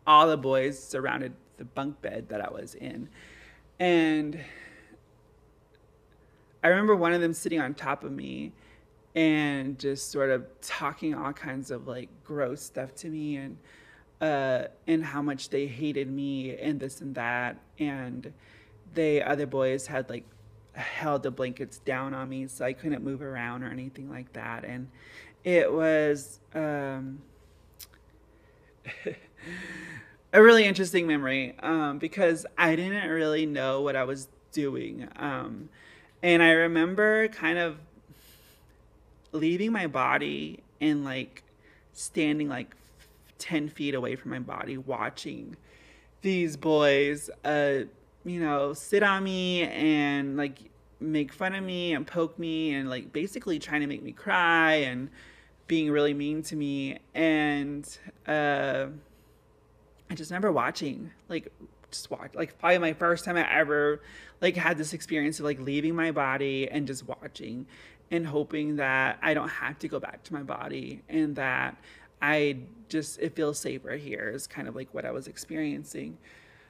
all 0.06 0.28
the 0.28 0.36
boys 0.36 0.82
surrounded 0.82 1.32
the 1.56 1.64
bunk 1.64 2.02
bed 2.02 2.28
that 2.28 2.40
I 2.40 2.50
was 2.50 2.74
in. 2.74 3.08
And 3.78 4.38
I 6.66 6.70
remember 6.70 6.96
one 6.96 7.12
of 7.12 7.20
them 7.20 7.32
sitting 7.32 7.60
on 7.60 7.74
top 7.74 8.02
of 8.02 8.10
me 8.10 8.50
and 9.14 9.78
just 9.78 10.10
sort 10.10 10.30
of 10.30 10.46
talking 10.60 11.14
all 11.14 11.32
kinds 11.32 11.70
of 11.70 11.86
like 11.86 12.08
gross 12.24 12.60
stuff 12.60 12.92
to 12.96 13.08
me 13.08 13.36
and 13.36 13.56
uh, 14.20 14.64
and 14.88 15.04
how 15.04 15.22
much 15.22 15.50
they 15.50 15.68
hated 15.68 16.10
me 16.10 16.56
and 16.56 16.80
this 16.80 17.02
and 17.02 17.14
that. 17.14 17.58
And 17.78 18.32
they 18.94 19.22
other 19.22 19.46
boys 19.46 19.86
had 19.86 20.10
like 20.10 20.24
held 20.72 21.22
the 21.22 21.30
blankets 21.30 21.78
down 21.78 22.14
on 22.14 22.28
me 22.28 22.48
so 22.48 22.64
I 22.64 22.72
couldn't 22.72 23.04
move 23.04 23.22
around 23.22 23.62
or 23.62 23.70
anything 23.70 24.10
like 24.10 24.32
that. 24.32 24.64
And 24.64 24.88
it 25.44 25.72
was 25.72 26.40
um, 26.52 27.20
a 30.32 30.42
really 30.42 30.64
interesting 30.64 31.06
memory 31.06 31.54
um, 31.60 31.98
because 31.98 32.44
I 32.58 32.74
didn't 32.74 33.08
really 33.08 33.46
know 33.46 33.82
what 33.82 33.94
I 33.94 34.02
was 34.02 34.26
doing. 34.50 35.06
Um, 35.14 35.68
and 36.22 36.42
I 36.42 36.50
remember 36.50 37.28
kind 37.28 37.58
of 37.58 37.78
leaving 39.32 39.72
my 39.72 39.86
body 39.86 40.60
and 40.80 41.04
like 41.04 41.42
standing 41.92 42.48
like 42.48 42.74
10 43.38 43.68
feet 43.68 43.94
away 43.94 44.16
from 44.16 44.30
my 44.30 44.38
body 44.38 44.76
watching 44.76 45.56
these 46.22 46.56
boys, 46.56 47.30
uh, 47.44 47.80
you 48.24 48.40
know, 48.40 48.72
sit 48.72 49.02
on 49.02 49.22
me 49.22 49.62
and 49.62 50.36
like 50.36 50.58
make 50.98 51.32
fun 51.32 51.54
of 51.54 51.62
me 51.62 51.92
and 51.92 52.06
poke 52.06 52.38
me 52.38 52.74
and 52.74 52.88
like 52.88 53.12
basically 53.12 53.58
trying 53.58 53.82
to 53.82 53.86
make 53.86 54.02
me 54.02 54.12
cry 54.12 54.74
and 54.74 55.10
being 55.66 55.90
really 55.90 56.14
mean 56.14 56.42
to 56.42 56.56
me. 56.56 56.98
And 57.14 57.86
uh, 58.26 58.86
I 60.10 60.14
just 60.14 60.30
remember 60.30 60.50
watching, 60.52 61.10
like 61.28 61.52
just 61.90 62.10
watch 62.10 62.34
like 62.34 62.58
probably 62.58 62.78
my 62.78 62.92
first 62.92 63.24
time 63.24 63.36
I 63.36 63.50
ever 63.50 64.00
like 64.40 64.56
had 64.56 64.78
this 64.78 64.92
experience 64.92 65.38
of 65.38 65.44
like 65.44 65.60
leaving 65.60 65.94
my 65.94 66.10
body 66.10 66.68
and 66.68 66.86
just 66.86 67.06
watching 67.06 67.66
and 68.10 68.26
hoping 68.26 68.76
that 68.76 69.18
I 69.22 69.34
don't 69.34 69.48
have 69.48 69.78
to 69.80 69.88
go 69.88 69.98
back 69.98 70.22
to 70.24 70.34
my 70.34 70.42
body 70.42 71.02
and 71.08 71.36
that 71.36 71.76
I 72.22 72.58
just 72.88 73.18
it 73.20 73.34
feels 73.34 73.58
safer 73.58 73.92
here 73.92 74.30
is 74.34 74.46
kind 74.46 74.68
of 74.68 74.76
like 74.76 74.92
what 74.92 75.04
I 75.04 75.10
was 75.10 75.26
experiencing. 75.26 76.18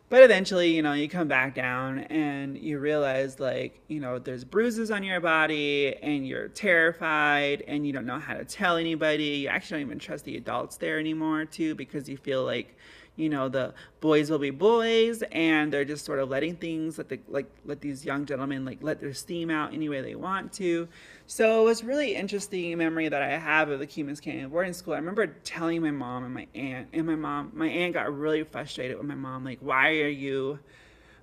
But 0.08 0.22
eventually, 0.22 0.70
you 0.70 0.82
know, 0.82 0.92
you 0.92 1.08
come 1.08 1.26
back 1.26 1.56
down 1.56 1.98
and 1.98 2.56
you 2.56 2.78
realize 2.78 3.40
like, 3.40 3.80
you 3.88 3.98
know, 3.98 4.20
there's 4.20 4.44
bruises 4.44 4.92
on 4.92 5.02
your 5.02 5.20
body 5.20 5.96
and 6.00 6.26
you're 6.26 6.46
terrified 6.46 7.64
and 7.66 7.84
you 7.84 7.92
don't 7.92 8.06
know 8.06 8.20
how 8.20 8.34
to 8.34 8.44
tell 8.44 8.76
anybody. 8.76 9.24
You 9.24 9.48
actually 9.48 9.80
don't 9.80 9.88
even 9.88 9.98
trust 9.98 10.24
the 10.24 10.36
adults 10.36 10.76
there 10.76 11.00
anymore 11.00 11.44
too 11.44 11.74
because 11.74 12.08
you 12.08 12.16
feel 12.16 12.44
like 12.44 12.76
you 13.16 13.28
know 13.28 13.48
the 13.48 13.74
boys 14.00 14.30
will 14.30 14.38
be 14.38 14.50
boys 14.50 15.22
and 15.32 15.72
they're 15.72 15.84
just 15.84 16.04
sort 16.04 16.18
of 16.18 16.28
letting 16.28 16.54
things 16.56 16.98
let 16.98 17.08
the 17.08 17.18
like 17.28 17.46
let 17.64 17.80
these 17.80 18.04
young 18.04 18.24
gentlemen 18.24 18.64
like 18.64 18.78
let 18.82 19.00
their 19.00 19.14
steam 19.14 19.50
out 19.50 19.74
any 19.74 19.88
way 19.88 20.00
they 20.00 20.14
want 20.14 20.52
to. 20.52 20.86
So 21.26 21.62
it 21.62 21.64
was 21.64 21.82
really 21.82 22.14
interesting 22.14 22.76
memory 22.78 23.08
that 23.08 23.22
i 23.22 23.36
have 23.36 23.70
of 23.70 23.80
the 23.80 23.86
Keams 23.86 24.20
Canyon 24.20 24.48
boarding 24.50 24.72
school. 24.72 24.94
I 24.94 24.98
remember 24.98 25.26
telling 25.26 25.82
my 25.82 25.90
mom 25.90 26.24
and 26.24 26.34
my 26.34 26.46
aunt 26.54 26.88
and 26.92 27.06
my 27.06 27.16
mom 27.16 27.52
my 27.54 27.68
aunt 27.68 27.94
got 27.94 28.16
really 28.16 28.44
frustrated 28.44 28.96
with 28.96 29.06
my 29.06 29.14
mom 29.14 29.44
like 29.44 29.58
why 29.60 29.88
are 30.00 30.08
you 30.08 30.58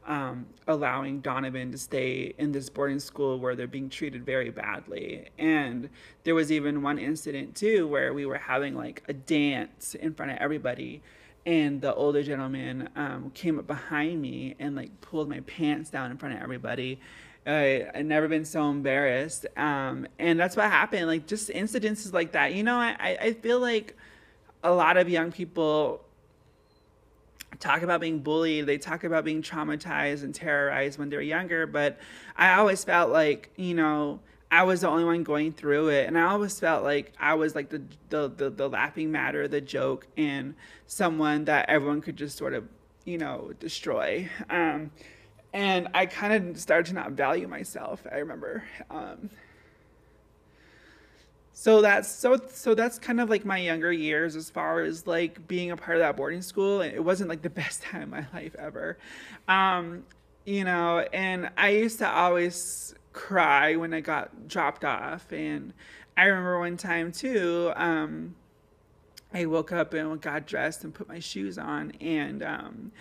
um, 0.05 0.45
allowing 0.67 1.21
Donavan 1.21 1.71
to 1.71 1.77
stay 1.77 2.33
in 2.37 2.51
this 2.51 2.69
boarding 2.69 2.99
school 2.99 3.39
where 3.39 3.55
they're 3.55 3.67
being 3.67 3.89
treated 3.89 4.25
very 4.25 4.49
badly. 4.49 5.29
And 5.37 5.89
there 6.23 6.35
was 6.35 6.51
even 6.51 6.81
one 6.81 6.97
incident 6.97 7.55
too 7.55 7.87
where 7.87 8.13
we 8.13 8.25
were 8.25 8.37
having 8.37 8.75
like 8.75 9.03
a 9.07 9.13
dance 9.13 9.95
in 9.95 10.13
front 10.13 10.31
of 10.31 10.37
everybody 10.39 11.01
and 11.45 11.81
the 11.81 11.93
older 11.93 12.23
gentleman 12.23 12.89
um, 12.95 13.31
came 13.33 13.59
up 13.59 13.67
behind 13.67 14.21
me 14.21 14.55
and 14.59 14.75
like 14.75 15.01
pulled 15.01 15.29
my 15.29 15.41
pants 15.41 15.89
down 15.89 16.11
in 16.11 16.17
front 16.17 16.35
of 16.35 16.41
everybody. 16.41 16.99
I, 17.45 17.87
I've 17.93 18.05
never 18.05 18.27
been 18.27 18.45
so 18.45 18.69
embarrassed. 18.69 19.45
Um, 19.57 20.07
and 20.19 20.39
that's 20.39 20.55
what 20.55 20.69
happened. 20.69 21.07
Like 21.07 21.27
just 21.27 21.49
incidences 21.49 22.13
like 22.13 22.31
that. 22.31 22.53
You 22.53 22.63
know, 22.63 22.77
I, 22.77 23.17
I 23.19 23.33
feel 23.33 23.59
like 23.59 23.97
a 24.63 24.71
lot 24.71 24.95
of 24.95 25.09
young 25.09 25.31
people 25.31 26.01
talk 27.59 27.81
about 27.81 27.99
being 27.99 28.19
bullied. 28.19 28.65
They 28.65 28.77
talk 28.77 29.03
about 29.03 29.25
being 29.25 29.41
traumatized 29.41 30.23
and 30.23 30.33
terrorized 30.33 30.97
when 30.97 31.09
they're 31.09 31.21
younger. 31.21 31.67
But 31.67 31.99
I 32.37 32.53
always 32.53 32.83
felt 32.83 33.11
like, 33.11 33.49
you 33.57 33.73
know, 33.73 34.21
I 34.53 34.61
was 34.61 34.81
the 34.81 34.87
only 34.87 35.03
one 35.03 35.23
going 35.23 35.51
through 35.51 35.89
it, 35.89 36.05
and 36.05 36.15
I 36.15 36.25
always 36.25 36.59
felt 36.59 36.83
like 36.83 37.11
I 37.19 37.33
was 37.33 37.55
like 37.55 37.69
the 37.69 37.81
the 38.09 38.29
the, 38.29 38.49
the 38.51 38.69
laughing 38.69 39.11
matter, 39.11 39.47
the 39.47 39.59
joke, 39.59 40.05
and 40.15 40.53
someone 40.85 41.45
that 41.45 41.69
everyone 41.69 42.01
could 42.01 42.15
just 42.15 42.37
sort 42.37 42.53
of 42.53 42.67
you 43.03 43.17
know 43.17 43.51
destroy. 43.59 44.29
Um, 44.51 44.91
and 45.53 45.87
I 45.95 46.05
kind 46.05 46.49
of 46.51 46.59
started 46.59 46.85
to 46.89 46.93
not 46.93 47.13
value 47.13 47.47
myself. 47.47 48.05
I 48.11 48.17
remember. 48.17 48.63
Um, 48.91 49.31
so 51.53 51.81
that's 51.81 52.07
so 52.07 52.39
so 52.47 52.75
that's 52.75 52.99
kind 52.99 53.19
of 53.19 53.31
like 53.31 53.45
my 53.45 53.57
younger 53.57 53.91
years 53.91 54.35
as 54.35 54.51
far 54.51 54.81
as 54.81 55.07
like 55.07 55.47
being 55.47 55.71
a 55.71 55.77
part 55.77 55.97
of 55.97 56.01
that 56.01 56.15
boarding 56.15 56.43
school. 56.43 56.81
It 56.81 56.99
wasn't 56.99 57.27
like 57.27 57.41
the 57.41 57.49
best 57.63 57.81
time 57.81 58.03
of 58.03 58.09
my 58.09 58.27
life 58.31 58.55
ever. 58.59 58.99
Um, 59.47 60.03
you 60.45 60.63
know, 60.63 60.99
and 61.11 61.49
I 61.57 61.69
used 61.69 61.97
to 61.99 62.07
always 62.07 62.93
cry 63.13 63.75
when 63.75 63.93
I 63.93 64.01
got 64.01 64.47
dropped 64.47 64.83
off. 64.83 65.31
And 65.31 65.73
I 66.17 66.25
remember 66.25 66.59
one 66.59 66.77
time 66.77 67.11
too, 67.11 67.71
um, 67.75 68.35
I 69.33 69.45
woke 69.45 69.71
up 69.71 69.93
and 69.93 70.21
got 70.21 70.45
dressed 70.45 70.83
and 70.83 70.93
put 70.93 71.07
my 71.07 71.19
shoes 71.19 71.57
on, 71.57 71.91
and 71.99 72.43
um, 72.43 72.91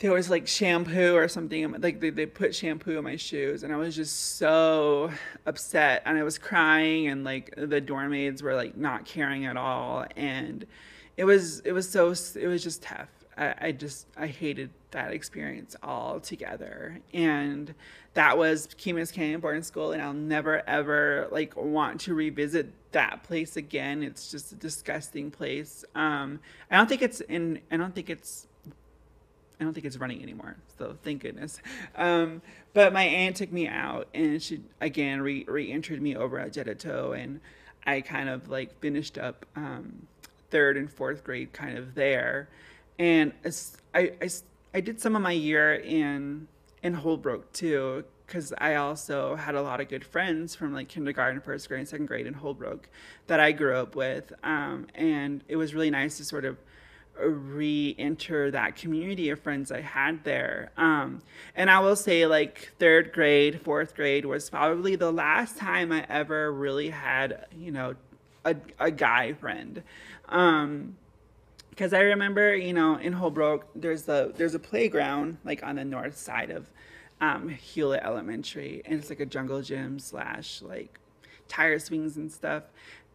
there 0.00 0.12
was 0.12 0.28
like 0.28 0.48
shampoo 0.48 1.14
or 1.14 1.28
something. 1.28 1.80
Like 1.80 2.00
they, 2.00 2.10
they 2.10 2.26
put 2.26 2.54
shampoo 2.54 2.98
in 2.98 3.04
my 3.04 3.14
shoes, 3.16 3.62
and 3.62 3.72
I 3.72 3.76
was 3.76 3.94
just 3.94 4.36
so 4.36 5.12
upset. 5.46 6.02
And 6.06 6.18
I 6.18 6.24
was 6.24 6.38
crying, 6.38 7.06
and 7.06 7.22
like 7.22 7.54
the 7.56 7.80
dorm 7.80 8.10
maids 8.10 8.42
were 8.42 8.56
like 8.56 8.76
not 8.76 9.04
caring 9.04 9.46
at 9.46 9.56
all. 9.56 10.04
And 10.16 10.66
it 11.16 11.24
was 11.24 11.60
it 11.60 11.70
was 11.72 11.88
so 11.88 12.08
it 12.08 12.48
was 12.48 12.64
just 12.64 12.82
tough. 12.82 13.08
I, 13.36 13.72
just 13.72 14.06
I 14.16 14.26
hated 14.26 14.70
that 14.90 15.12
experience 15.12 15.74
altogether. 15.82 16.98
And 17.14 17.74
that 18.14 18.36
was 18.36 18.68
Keams 18.76 19.10
Canyon 19.10 19.40
Boarding 19.40 19.62
School, 19.62 19.92
and 19.92 20.02
I'll 20.02 20.12
never 20.12 20.62
ever 20.68 21.28
like 21.30 21.56
want 21.56 22.00
to 22.02 22.14
revisit 22.14 22.70
that 22.92 23.22
place 23.22 23.56
again. 23.56 24.02
It's 24.02 24.30
just 24.30 24.52
a 24.52 24.54
disgusting 24.54 25.30
place. 25.30 25.84
Um, 25.94 26.40
I 26.70 26.76
don't 26.76 26.88
think 26.88 27.02
it's 27.02 27.20
in. 27.22 27.60
I 27.70 27.76
don't 27.76 27.94
think 27.94 28.10
it's. 28.10 28.46
I 29.60 29.64
don't 29.64 29.74
think 29.74 29.86
it's 29.86 29.96
running 29.96 30.22
anymore. 30.22 30.56
So 30.76 30.96
thank 31.02 31.22
goodness. 31.22 31.60
Um, 31.94 32.42
but 32.74 32.92
my 32.92 33.04
aunt 33.04 33.36
took 33.36 33.52
me 33.52 33.68
out, 33.68 34.08
and 34.12 34.42
she 34.42 34.60
again 34.80 35.22
re 35.22 35.44
re-entered 35.48 36.02
me 36.02 36.16
over 36.16 36.38
at 36.38 36.52
Jeddito, 36.52 37.12
and 37.12 37.40
I 37.86 38.02
kind 38.02 38.28
of 38.28 38.48
like 38.48 38.78
finished 38.80 39.16
up 39.16 39.46
um, 39.56 40.06
third 40.50 40.76
and 40.76 40.92
fourth 40.92 41.24
grade 41.24 41.52
kind 41.52 41.78
of 41.78 41.94
there, 41.94 42.48
and 42.98 43.32
I, 43.94 44.12
I 44.20 44.28
I 44.74 44.80
did 44.80 45.00
some 45.00 45.16
of 45.16 45.22
my 45.22 45.32
year 45.32 45.74
in 45.74 46.48
in 46.82 46.94
Holbrook 46.94 47.52
too, 47.52 48.04
because 48.26 48.52
I 48.58 48.76
also 48.76 49.36
had 49.36 49.54
a 49.54 49.62
lot 49.62 49.80
of 49.80 49.88
good 49.88 50.04
friends 50.04 50.54
from 50.54 50.72
like 50.72 50.88
kindergarten, 50.88 51.40
first 51.40 51.68
grade, 51.68 51.86
second 51.88 52.06
grade 52.06 52.26
in 52.26 52.34
Holbrook 52.34 52.88
that 53.26 53.40
I 53.40 53.52
grew 53.52 53.76
up 53.76 53.94
with, 53.94 54.32
um, 54.42 54.86
and 54.94 55.44
it 55.48 55.56
was 55.56 55.74
really 55.74 55.90
nice 55.90 56.16
to 56.16 56.24
sort 56.24 56.44
of 56.44 56.56
re-enter 57.20 58.50
that 58.50 58.74
community 58.74 59.28
of 59.28 59.38
friends 59.38 59.70
I 59.70 59.82
had 59.82 60.24
there. 60.24 60.70
Um, 60.78 61.20
and 61.54 61.70
I 61.70 61.78
will 61.80 61.94
say, 61.94 62.26
like 62.26 62.72
third 62.78 63.12
grade, 63.12 63.60
fourth 63.60 63.94
grade 63.94 64.24
was 64.24 64.48
probably 64.48 64.96
the 64.96 65.12
last 65.12 65.58
time 65.58 65.92
I 65.92 66.06
ever 66.08 66.50
really 66.50 66.88
had, 66.88 67.46
you 67.54 67.70
know, 67.70 67.96
a, 68.46 68.56
a 68.80 68.90
guy 68.90 69.34
friend. 69.34 69.82
Um, 70.30 70.96
because 71.72 71.94
I 71.94 72.00
remember, 72.00 72.54
you 72.54 72.74
know, 72.74 72.96
in 72.96 73.14
Holbrook, 73.14 73.66
there's 73.74 74.06
a 74.06 74.30
there's 74.36 74.54
a 74.54 74.58
playground 74.58 75.38
like 75.42 75.62
on 75.62 75.76
the 75.76 75.84
north 75.86 76.18
side 76.18 76.50
of 76.50 76.70
um, 77.18 77.48
Hulet 77.48 78.04
Elementary, 78.04 78.82
and 78.84 79.00
it's 79.00 79.08
like 79.08 79.20
a 79.20 79.26
jungle 79.26 79.62
gym 79.62 79.98
slash 79.98 80.60
like 80.60 81.00
tire 81.48 81.78
swings 81.78 82.18
and 82.18 82.30
stuff. 82.30 82.64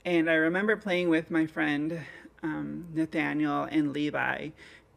And 0.05 0.27
I 0.27 0.33
remember 0.33 0.75
playing 0.75 1.09
with 1.09 1.29
my 1.29 1.45
friend 1.45 1.99
um, 2.41 2.87
Nathaniel 2.95 3.65
and 3.65 3.93
Levi, 3.93 4.49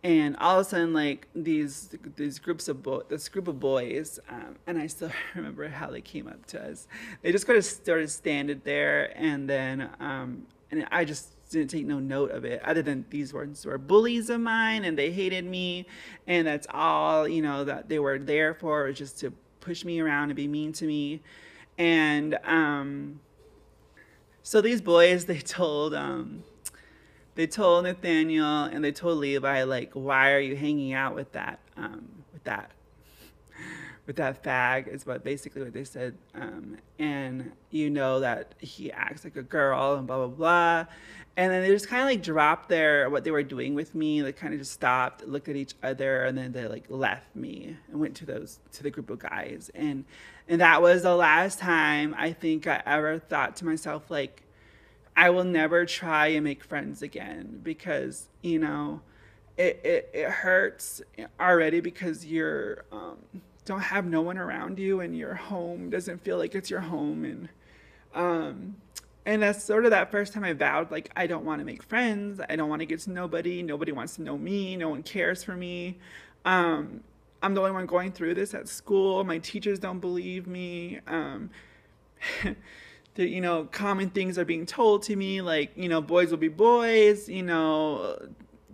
and 0.02 0.38
all 0.38 0.58
of 0.58 0.66
a 0.66 0.70
sudden, 0.70 0.94
like 0.94 1.28
these 1.34 1.94
these 2.16 2.38
groups 2.38 2.66
of 2.66 2.82
bo- 2.82 3.04
this 3.10 3.28
group 3.28 3.46
of 3.46 3.60
boys, 3.60 4.18
um, 4.30 4.56
and 4.66 4.78
I 4.78 4.86
still 4.86 5.10
remember 5.34 5.68
how 5.68 5.90
they 5.90 6.00
came 6.00 6.28
up 6.28 6.46
to 6.46 6.62
us. 6.62 6.88
They 7.20 7.30
just 7.30 7.46
kind 7.46 7.58
of 7.58 7.64
started 7.66 8.08
standing 8.10 8.62
there, 8.64 9.12
and 9.16 9.50
then 9.50 9.90
um, 10.00 10.46
and 10.70 10.86
I 10.90 11.04
just 11.04 11.34
didn't 11.50 11.70
take 11.70 11.86
no 11.86 11.98
note 11.98 12.30
of 12.30 12.44
it 12.44 12.62
other 12.64 12.82
than 12.82 13.04
these 13.10 13.34
ones 13.34 13.66
were 13.66 13.76
bullies 13.76 14.30
of 14.30 14.40
mine 14.40 14.84
and 14.84 14.96
they 14.96 15.10
hated 15.10 15.44
me. 15.44 15.86
And 16.26 16.46
that's 16.46 16.66
all 16.70 17.28
you 17.28 17.42
know 17.42 17.64
that 17.64 17.88
they 17.88 17.98
were 17.98 18.18
there 18.18 18.54
for 18.54 18.84
was 18.84 18.96
just 18.96 19.18
to 19.20 19.32
push 19.60 19.84
me 19.84 20.00
around 20.00 20.30
and 20.30 20.36
be 20.36 20.48
mean 20.48 20.72
to 20.74 20.86
me. 20.86 21.20
And 21.76 22.38
um, 22.44 23.20
so 24.42 24.60
these 24.60 24.80
boys 24.80 25.24
they 25.26 25.38
told 25.38 25.94
um, 25.94 26.44
they 27.34 27.46
told 27.46 27.84
nathaniel 27.84 28.64
and 28.64 28.84
they 28.84 28.92
told 28.92 29.18
levi 29.18 29.64
like 29.64 29.92
why 29.92 30.32
are 30.32 30.40
you 30.40 30.56
hanging 30.56 30.92
out 30.92 31.14
with 31.14 31.32
that 31.32 31.58
um, 31.76 32.08
with 32.32 32.44
that 32.44 32.70
with 34.06 34.16
that 34.16 34.42
fag 34.42 34.88
is 34.88 35.06
what 35.06 35.22
basically 35.22 35.62
what 35.62 35.72
they 35.72 35.84
said 35.84 36.14
um, 36.34 36.76
and 36.98 37.52
you 37.70 37.90
know 37.90 38.20
that 38.20 38.54
he 38.58 38.90
acts 38.92 39.24
like 39.24 39.36
a 39.36 39.42
girl 39.42 39.94
and 39.94 40.06
blah 40.06 40.16
blah 40.16 40.26
blah 40.26 40.86
and 41.36 41.50
then 41.50 41.62
they 41.62 41.68
just 41.68 41.88
kind 41.88 42.02
of 42.02 42.08
like 42.08 42.22
dropped 42.22 42.68
their 42.68 43.08
what 43.08 43.24
they 43.24 43.30
were 43.30 43.42
doing 43.42 43.74
with 43.74 43.94
me. 43.94 44.20
They 44.20 44.32
kind 44.32 44.52
of 44.52 44.60
just 44.60 44.72
stopped, 44.72 45.26
looked 45.26 45.48
at 45.48 45.56
each 45.56 45.74
other, 45.82 46.24
and 46.24 46.36
then 46.36 46.52
they 46.52 46.66
like 46.66 46.84
left 46.88 47.34
me 47.34 47.76
and 47.88 48.00
went 48.00 48.16
to 48.16 48.26
those 48.26 48.58
to 48.72 48.82
the 48.82 48.90
group 48.90 49.10
of 49.10 49.20
guys. 49.20 49.70
And 49.74 50.04
and 50.48 50.60
that 50.60 50.82
was 50.82 51.02
the 51.02 51.14
last 51.14 51.58
time 51.58 52.14
I 52.18 52.32
think 52.32 52.66
I 52.66 52.82
ever 52.84 53.18
thought 53.18 53.56
to 53.56 53.64
myself 53.64 54.10
like, 54.10 54.42
I 55.16 55.30
will 55.30 55.44
never 55.44 55.86
try 55.86 56.26
and 56.28 56.44
make 56.44 56.64
friends 56.64 57.00
again 57.00 57.60
because 57.62 58.28
you 58.42 58.58
know, 58.58 59.00
it 59.56 59.80
it, 59.84 60.10
it 60.12 60.28
hurts 60.28 61.00
already 61.40 61.80
because 61.80 62.26
you're 62.26 62.84
um, 62.92 63.16
don't 63.64 63.80
have 63.80 64.06
no 64.06 64.20
one 64.20 64.38
around 64.38 64.78
you 64.78 65.00
and 65.00 65.16
your 65.16 65.34
home 65.34 65.90
doesn't 65.90 66.22
feel 66.24 66.38
like 66.38 66.54
it's 66.54 66.70
your 66.70 66.80
home 66.80 67.24
and 67.24 67.48
um 68.14 68.76
and 69.26 69.42
that's 69.42 69.62
sort 69.62 69.84
of 69.84 69.90
that 69.90 70.10
first 70.10 70.32
time 70.32 70.44
I 70.44 70.54
vowed, 70.54 70.90
like, 70.90 71.10
I 71.14 71.26
don't 71.26 71.44
want 71.44 71.60
to 71.60 71.64
make 71.64 71.82
friends. 71.82 72.40
I 72.48 72.56
don't 72.56 72.68
want 72.70 72.80
to 72.80 72.86
get 72.86 73.00
to 73.00 73.10
nobody. 73.10 73.62
Nobody 73.62 73.92
wants 73.92 74.16
to 74.16 74.22
know 74.22 74.38
me. 74.38 74.76
No 74.76 74.88
one 74.88 75.02
cares 75.02 75.44
for 75.44 75.54
me. 75.54 75.98
Um, 76.44 77.02
I'm 77.42 77.54
the 77.54 77.60
only 77.60 77.72
one 77.72 77.86
going 77.86 78.12
through 78.12 78.34
this 78.34 78.54
at 78.54 78.66
school. 78.68 79.22
My 79.24 79.38
teachers 79.38 79.78
don't 79.78 80.00
believe 80.00 80.46
me. 80.46 81.00
Um, 81.06 81.50
the, 83.14 83.28
you 83.28 83.40
know, 83.40 83.64
common 83.64 84.10
things 84.10 84.38
are 84.38 84.44
being 84.44 84.66
told 84.66 85.02
to 85.04 85.16
me, 85.16 85.42
like, 85.42 85.76
you 85.76 85.88
know, 85.88 86.00
boys 86.00 86.30
will 86.30 86.38
be 86.38 86.48
boys, 86.48 87.28
you 87.28 87.42
know, 87.42 88.18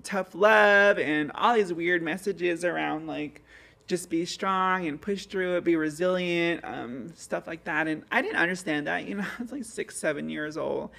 tough 0.04 0.34
love 0.34 0.98
and 0.98 1.32
all 1.34 1.54
these 1.54 1.72
weird 1.72 2.00
messages 2.00 2.64
around 2.64 3.08
like 3.08 3.42
just 3.86 4.10
be 4.10 4.24
strong 4.24 4.86
and 4.86 5.00
push 5.00 5.26
through 5.26 5.56
it, 5.56 5.64
be 5.64 5.76
resilient, 5.76 6.64
um, 6.64 7.12
stuff 7.14 7.46
like 7.46 7.64
that. 7.64 7.86
And 7.86 8.02
I 8.10 8.20
didn't 8.20 8.38
understand 8.38 8.86
that. 8.86 9.06
You 9.06 9.16
know, 9.16 9.22
I 9.38 9.42
was 9.42 9.52
like 9.52 9.64
six, 9.64 9.96
seven 9.96 10.28
years 10.28 10.56
old. 10.56 10.90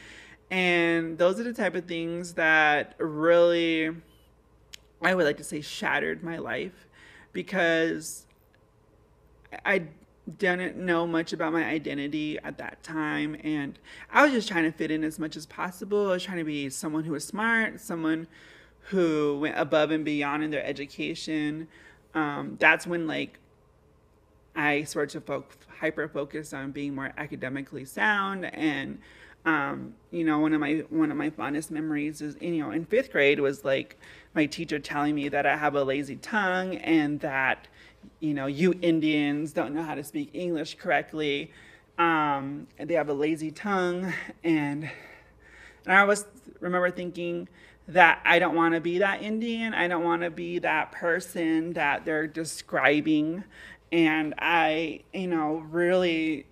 And 0.49 1.17
those 1.17 1.39
are 1.39 1.43
the 1.43 1.53
type 1.53 1.75
of 1.75 1.85
things 1.85 2.33
that 2.35 2.95
really, 2.99 3.91
I 5.01 5.13
would 5.13 5.25
like 5.25 5.37
to 5.37 5.43
say, 5.43 5.59
shattered 5.59 6.23
my 6.23 6.37
life 6.37 6.87
because 7.33 8.25
I 9.65 9.83
didn't 10.37 10.77
know 10.77 11.05
much 11.05 11.33
about 11.33 11.51
my 11.51 11.65
identity 11.65 12.39
at 12.39 12.57
that 12.59 12.83
time. 12.83 13.37
And 13.43 13.77
I 14.09 14.23
was 14.23 14.31
just 14.31 14.47
trying 14.47 14.63
to 14.63 14.71
fit 14.71 14.91
in 14.91 15.03
as 15.03 15.19
much 15.19 15.35
as 15.35 15.45
possible. 15.45 16.07
I 16.09 16.13
was 16.13 16.23
trying 16.23 16.37
to 16.37 16.45
be 16.45 16.69
someone 16.69 17.03
who 17.03 17.11
was 17.11 17.25
smart, 17.25 17.81
someone 17.81 18.27
who 18.89 19.39
went 19.41 19.57
above 19.57 19.91
and 19.91 20.05
beyond 20.05 20.43
in 20.43 20.51
their 20.51 20.65
education 20.65 21.67
um, 22.13 22.57
that's 22.59 22.87
when 22.87 23.07
like 23.07 23.39
I 24.55 24.83
sort 24.83 25.13
of 25.15 25.23
fo- 25.25 25.45
hyper 25.79 26.07
focused 26.07 26.53
on 26.53 26.71
being 26.71 26.95
more 26.95 27.13
academically 27.17 27.85
sound 27.85 28.45
and 28.45 28.99
um, 29.45 29.93
you 30.11 30.25
know 30.25 30.39
one 30.39 30.53
of 30.53 30.59
my 30.59 30.83
one 30.89 31.11
of 31.11 31.17
my 31.17 31.29
fondest 31.29 31.71
memories 31.71 32.21
is 32.21 32.35
you 32.41 32.61
know 32.61 32.71
in 32.71 32.85
fifth 32.85 33.11
grade 33.11 33.39
was 33.39 33.63
like 33.63 33.97
my 34.33 34.45
teacher 34.45 34.79
telling 34.79 35.15
me 35.15 35.29
that 35.29 35.45
I 35.45 35.55
have 35.55 35.75
a 35.75 35.83
lazy 35.83 36.17
tongue 36.17 36.75
and 36.77 37.19
that 37.21 37.67
you 38.19 38.33
know 38.33 38.47
you 38.47 38.73
Indians 38.81 39.53
don't 39.53 39.73
know 39.73 39.83
how 39.83 39.95
to 39.95 40.03
speak 40.03 40.31
English 40.33 40.75
correctly. 40.75 41.51
Um, 41.97 42.67
they 42.77 42.95
have 42.95 43.09
a 43.09 43.13
lazy 43.13 43.51
tongue 43.51 44.13
and 44.43 44.89
and 45.85 45.95
I 45.95 46.03
was 46.03 46.25
remember 46.59 46.91
thinking 46.91 47.47
that 47.87 48.21
I 48.25 48.39
don't 48.39 48.55
want 48.55 48.73
to 48.75 48.81
be 48.81 48.99
that 48.99 49.21
Indian. 49.21 49.73
I 49.73 49.87
don't 49.87 50.03
want 50.03 50.21
to 50.23 50.29
be 50.29 50.59
that 50.59 50.91
person 50.91 51.73
that 51.73 52.05
they're 52.05 52.27
describing. 52.27 53.43
And 53.91 54.33
I, 54.39 55.01
you 55.13 55.27
know, 55.27 55.65
really 55.69 56.45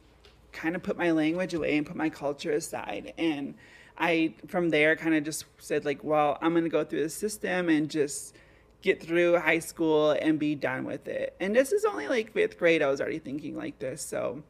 kind 0.54 0.76
of 0.76 0.84
put 0.84 0.98
my 0.98 1.12
language 1.12 1.54
away 1.54 1.78
and 1.78 1.86
put 1.86 1.98
my 1.98 2.10
culture 2.10 2.52
aside. 2.52 3.14
And 3.18 3.56
I, 3.98 4.34
from 4.48 4.70
there, 4.70 4.96
kind 4.96 5.14
of 5.16 5.24
just 5.24 5.46
said, 5.58 5.84
like, 5.84 6.04
well, 6.04 6.38
I'm 6.42 6.54
going 6.54 6.64
to 6.64 6.70
go 6.70 6.84
through 6.84 7.04
the 7.04 7.10
system 7.10 7.68
and 7.70 7.90
just 7.90 8.36
get 8.82 9.02
through 9.02 9.38
high 9.40 9.60
school 9.60 10.12
and 10.12 10.40
be 10.40 10.56
done 10.56 10.86
with 10.86 11.08
it. 11.08 11.36
And 11.40 11.56
this 11.56 11.72
is 11.72 11.84
only 11.86 12.08
like 12.08 12.34
fifth 12.34 12.58
grade. 12.58 12.82
I 12.82 12.88
was 12.88 13.02
already 13.02 13.20
thinking 13.20 13.58
like 13.58 13.80
this. 13.80 14.02
So 14.02 14.44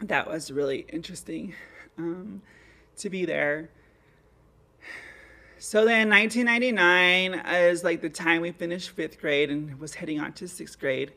that 0.00 0.28
was 0.28 0.50
really 0.50 0.84
interesting 0.90 1.54
um, 1.96 2.42
to 2.98 3.08
be 3.08 3.24
there. 3.24 3.70
So 5.58 5.86
then 5.86 6.10
1999 6.10 7.46
is 7.70 7.82
like 7.82 8.02
the 8.02 8.10
time 8.10 8.42
we 8.42 8.52
finished 8.52 8.90
fifth 8.90 9.18
grade 9.18 9.50
and 9.50 9.80
was 9.80 9.94
heading 9.94 10.20
on 10.20 10.34
to 10.34 10.48
sixth 10.48 10.78
grade. 10.78 11.12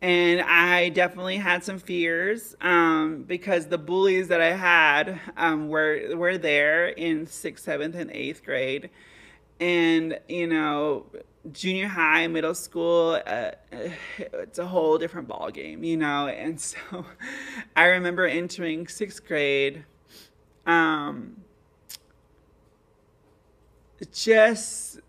And 0.00 0.40
I 0.42 0.90
definitely 0.90 1.38
had 1.38 1.64
some 1.64 1.78
fears 1.78 2.54
um, 2.60 3.24
because 3.26 3.66
the 3.66 3.78
bullies 3.78 4.28
that 4.28 4.40
I 4.40 4.52
had 4.52 5.18
um, 5.36 5.68
were 5.68 6.14
were 6.14 6.38
there 6.38 6.88
in 6.88 7.26
sixth, 7.26 7.64
seventh, 7.64 7.96
and 7.96 8.10
eighth 8.12 8.44
grade, 8.44 8.90
and 9.58 10.20
you 10.28 10.46
know, 10.46 11.06
junior 11.50 11.88
high, 11.88 12.26
middle 12.26 12.54
school, 12.54 13.20
uh, 13.26 13.52
it's 14.28 14.58
a 14.58 14.66
whole 14.66 14.98
different 14.98 15.28
ball 15.28 15.50
game, 15.50 15.82
you 15.82 15.96
know. 15.96 16.28
And 16.28 16.60
so, 16.60 16.76
I 17.76 17.86
remember 17.86 18.26
entering 18.26 18.86
sixth 18.86 19.26
grade. 19.26 19.84
Um, 20.66 21.45
just 24.12 25.00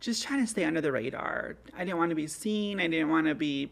just 0.00 0.22
trying 0.22 0.40
to 0.40 0.46
stay 0.46 0.64
under 0.64 0.80
the 0.80 0.90
radar. 0.90 1.56
I 1.76 1.84
didn't 1.84 1.98
want 1.98 2.10
to 2.10 2.16
be 2.16 2.26
seen. 2.26 2.80
I 2.80 2.86
didn't 2.86 3.10
want 3.10 3.26
to 3.26 3.34
be 3.34 3.70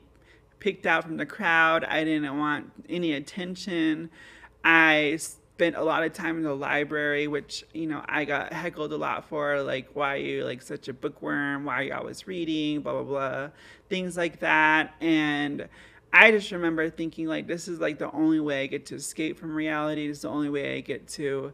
picked 0.60 0.86
out 0.86 1.04
from 1.04 1.16
the 1.16 1.26
crowd. 1.26 1.84
I 1.84 2.04
didn't 2.04 2.36
want 2.38 2.70
any 2.88 3.14
attention. 3.14 4.10
I 4.62 5.16
spent 5.18 5.76
a 5.76 5.82
lot 5.82 6.04
of 6.04 6.12
time 6.12 6.36
in 6.36 6.42
the 6.42 6.54
library, 6.54 7.26
which, 7.26 7.64
you 7.72 7.86
know, 7.86 8.04
I 8.06 8.24
got 8.24 8.52
heckled 8.52 8.92
a 8.92 8.96
lot 8.96 9.28
for, 9.28 9.62
like, 9.62 9.88
why 9.94 10.14
are 10.14 10.18
you, 10.18 10.44
like, 10.44 10.62
such 10.62 10.88
a 10.88 10.92
bookworm? 10.92 11.64
Why 11.64 11.74
are 11.74 11.82
you 11.84 11.94
always 11.94 12.26
reading? 12.26 12.82
Blah, 12.82 12.92
blah, 12.92 13.02
blah. 13.02 13.48
Things 13.88 14.16
like 14.16 14.40
that. 14.40 14.94
And 15.00 15.68
I 16.12 16.30
just 16.30 16.52
remember 16.52 16.90
thinking, 16.90 17.26
like, 17.26 17.46
this 17.46 17.68
is, 17.68 17.80
like, 17.80 17.98
the 17.98 18.10
only 18.12 18.40
way 18.40 18.64
I 18.64 18.66
get 18.66 18.86
to 18.86 18.96
escape 18.96 19.38
from 19.38 19.54
reality. 19.54 20.08
This 20.08 20.18
is 20.18 20.22
the 20.22 20.28
only 20.28 20.50
way 20.50 20.76
I 20.76 20.80
get 20.80 21.08
to 21.08 21.52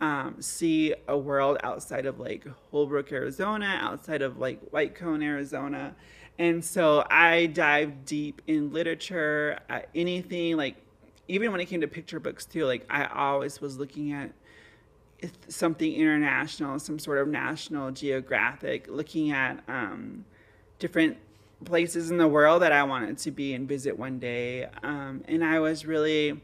um, 0.00 0.40
see 0.40 0.94
a 1.08 1.16
world 1.16 1.58
outside 1.62 2.06
of 2.06 2.20
like 2.20 2.46
Holbrook, 2.70 3.12
Arizona, 3.12 3.78
outside 3.80 4.22
of 4.22 4.38
like 4.38 4.60
White 4.70 4.94
Cone, 4.94 5.22
Arizona. 5.22 5.94
And 6.38 6.64
so 6.64 7.04
I 7.10 7.46
dive 7.46 8.04
deep 8.04 8.42
in 8.46 8.72
literature, 8.72 9.58
uh, 9.70 9.80
anything 9.94 10.56
like, 10.56 10.76
even 11.28 11.50
when 11.50 11.60
it 11.60 11.66
came 11.66 11.80
to 11.80 11.88
picture 11.88 12.20
books 12.20 12.44
too, 12.44 12.66
like 12.66 12.84
I 12.90 13.06
always 13.06 13.60
was 13.60 13.78
looking 13.78 14.12
at 14.12 14.32
something 15.48 15.92
international, 15.92 16.78
some 16.78 16.98
sort 16.98 17.18
of 17.18 17.28
national 17.28 17.90
geographic, 17.90 18.86
looking 18.88 19.30
at 19.30 19.62
um, 19.66 20.24
different 20.78 21.16
places 21.64 22.10
in 22.10 22.18
the 22.18 22.28
world 22.28 22.62
that 22.62 22.72
I 22.72 22.82
wanted 22.82 23.16
to 23.18 23.30
be 23.30 23.54
and 23.54 23.66
visit 23.66 23.98
one 23.98 24.18
day. 24.18 24.66
Um, 24.82 25.24
and 25.26 25.42
I 25.42 25.58
was 25.60 25.86
really 25.86 26.40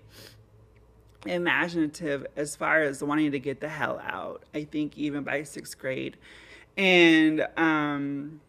imaginative 1.26 2.26
as 2.36 2.56
far 2.56 2.82
as 2.82 3.02
wanting 3.02 3.32
to 3.32 3.38
get 3.38 3.60
the 3.60 3.68
hell 3.68 4.00
out. 4.04 4.42
I 4.54 4.64
think 4.64 4.96
even 4.98 5.22
by 5.22 5.42
sixth 5.44 5.78
grade. 5.78 6.16
And 6.76 7.46
um 7.56 8.40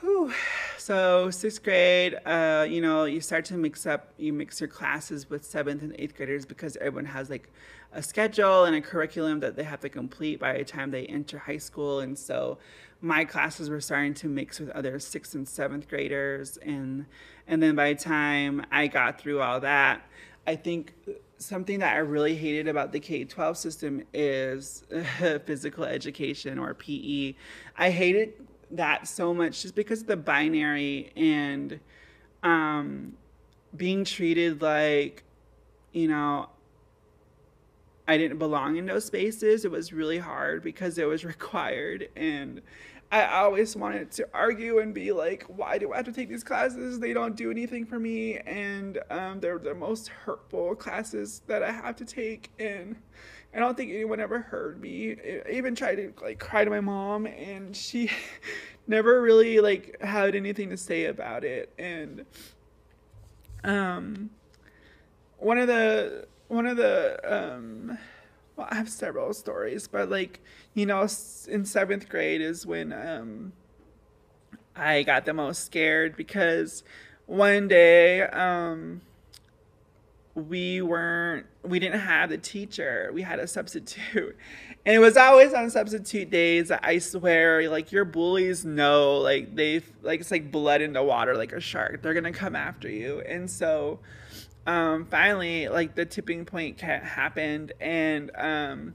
whew, 0.00 0.32
so 0.78 1.30
sixth 1.30 1.62
grade, 1.62 2.16
uh, 2.24 2.66
you 2.68 2.80
know, 2.80 3.04
you 3.04 3.20
start 3.20 3.44
to 3.46 3.54
mix 3.54 3.86
up 3.86 4.12
you 4.18 4.32
mix 4.32 4.60
your 4.60 4.68
classes 4.68 5.28
with 5.28 5.44
seventh 5.44 5.82
and 5.82 5.94
eighth 5.98 6.16
graders 6.16 6.46
because 6.46 6.76
everyone 6.76 7.06
has 7.06 7.30
like 7.30 7.50
a 7.92 8.02
schedule 8.02 8.64
and 8.64 8.76
a 8.76 8.80
curriculum 8.80 9.40
that 9.40 9.56
they 9.56 9.64
have 9.64 9.80
to 9.80 9.88
complete 9.88 10.38
by 10.38 10.56
the 10.56 10.64
time 10.64 10.90
they 10.90 11.06
enter 11.06 11.38
high 11.38 11.58
school. 11.58 12.00
And 12.00 12.16
so 12.16 12.58
my 13.00 13.24
classes 13.24 13.68
were 13.68 13.80
starting 13.80 14.14
to 14.14 14.28
mix 14.28 14.60
with 14.60 14.70
other 14.70 14.98
sixth 14.98 15.34
and 15.34 15.48
seventh 15.48 15.88
graders 15.88 16.56
and 16.58 17.06
and 17.46 17.62
then 17.62 17.74
by 17.74 17.92
the 17.94 18.00
time 18.00 18.64
I 18.70 18.86
got 18.86 19.20
through 19.20 19.40
all 19.40 19.60
that, 19.60 20.02
I 20.46 20.56
think 20.56 20.94
something 21.38 21.78
that 21.80 21.94
I 21.94 21.98
really 21.98 22.36
hated 22.36 22.68
about 22.68 22.92
the 22.92 23.00
K 23.00 23.24
12 23.24 23.56
system 23.56 24.02
is 24.12 24.84
physical 25.46 25.84
education 25.84 26.58
or 26.58 26.74
PE. 26.74 27.34
I 27.76 27.90
hated 27.90 28.34
that 28.72 29.08
so 29.08 29.34
much 29.34 29.62
just 29.62 29.74
because 29.74 30.02
of 30.02 30.06
the 30.06 30.16
binary 30.16 31.12
and 31.16 31.80
um, 32.42 33.14
being 33.76 34.04
treated 34.04 34.62
like, 34.62 35.24
you 35.92 36.08
know, 36.08 36.48
I 38.06 38.16
didn't 38.16 38.38
belong 38.38 38.76
in 38.76 38.86
those 38.86 39.04
spaces. 39.04 39.64
It 39.64 39.70
was 39.70 39.92
really 39.92 40.18
hard 40.18 40.62
because 40.62 40.98
it 40.98 41.06
was 41.06 41.24
required. 41.34 42.08
And 42.16 42.60
I 43.12 43.40
always 43.40 43.74
wanted 43.74 44.12
to 44.12 44.28
argue 44.32 44.78
and 44.78 44.94
be 44.94 45.10
like, 45.10 45.44
why 45.48 45.78
do 45.78 45.92
I 45.92 45.96
have 45.96 46.04
to 46.04 46.12
take 46.12 46.28
these 46.28 46.44
classes? 46.44 47.00
They 47.00 47.12
don't 47.12 47.34
do 47.34 47.50
anything 47.50 47.84
for 47.84 47.98
me. 47.98 48.38
And 48.38 49.00
um, 49.10 49.40
they're 49.40 49.58
the 49.58 49.74
most 49.74 50.08
hurtful 50.08 50.76
classes 50.76 51.42
that 51.48 51.64
I 51.64 51.72
have 51.72 51.96
to 51.96 52.04
take. 52.04 52.52
And 52.60 52.94
I 53.52 53.58
don't 53.58 53.76
think 53.76 53.90
anyone 53.90 54.20
ever 54.20 54.38
heard 54.38 54.80
me. 54.80 55.16
I 55.44 55.50
even 55.50 55.74
tried 55.74 55.96
to 55.96 56.12
like 56.22 56.38
cry 56.38 56.64
to 56.64 56.70
my 56.70 56.80
mom 56.80 57.26
and 57.26 57.74
she 57.74 58.10
never 58.86 59.20
really 59.20 59.58
like 59.58 60.00
had 60.00 60.36
anything 60.36 60.70
to 60.70 60.76
say 60.76 61.06
about 61.06 61.42
it. 61.42 61.72
And 61.80 62.24
um, 63.64 64.30
one 65.38 65.58
of 65.58 65.66
the, 65.66 66.28
one 66.46 66.66
of 66.66 66.76
the, 66.76 67.18
um, 67.24 67.98
well, 68.56 68.68
I 68.70 68.74
have 68.76 68.88
several 68.88 69.32
stories, 69.32 69.88
but 69.88 70.10
like, 70.10 70.40
you 70.74 70.86
know, 70.86 71.06
in 71.48 71.64
seventh 71.64 72.08
grade 72.08 72.40
is 72.40 72.66
when 72.66 72.92
um, 72.92 73.52
I 74.76 75.02
got 75.02 75.24
the 75.24 75.34
most 75.34 75.64
scared 75.64 76.16
because 76.16 76.82
one 77.26 77.68
day 77.68 78.22
um, 78.22 79.02
we 80.34 80.82
weren't, 80.82 81.46
we 81.62 81.78
didn't 81.78 82.00
have 82.00 82.30
the 82.30 82.38
teacher. 82.38 83.10
We 83.12 83.22
had 83.22 83.38
a 83.38 83.46
substitute. 83.46 84.36
And 84.86 84.94
it 84.94 84.98
was 84.98 85.18
always 85.18 85.52
on 85.52 85.68
substitute 85.68 86.30
days. 86.30 86.68
that 86.68 86.80
I 86.82 87.00
swear, 87.00 87.68
like 87.68 87.92
your 87.92 88.06
bullies 88.06 88.64
know, 88.64 89.18
like 89.18 89.54
they, 89.54 89.82
like 90.00 90.20
it's 90.20 90.30
like 90.30 90.50
blood 90.50 90.80
in 90.80 90.94
the 90.94 91.02
water, 91.02 91.36
like 91.36 91.52
a 91.52 91.60
shark. 91.60 92.00
They're 92.00 92.14
gonna 92.14 92.32
come 92.32 92.56
after 92.56 92.88
you. 92.88 93.20
And 93.20 93.50
so, 93.50 93.98
um, 94.70 95.04
finally, 95.06 95.68
like 95.68 95.96
the 95.96 96.06
tipping 96.06 96.44
point 96.44 96.80
happened, 96.80 97.72
and 97.80 98.30
um, 98.36 98.94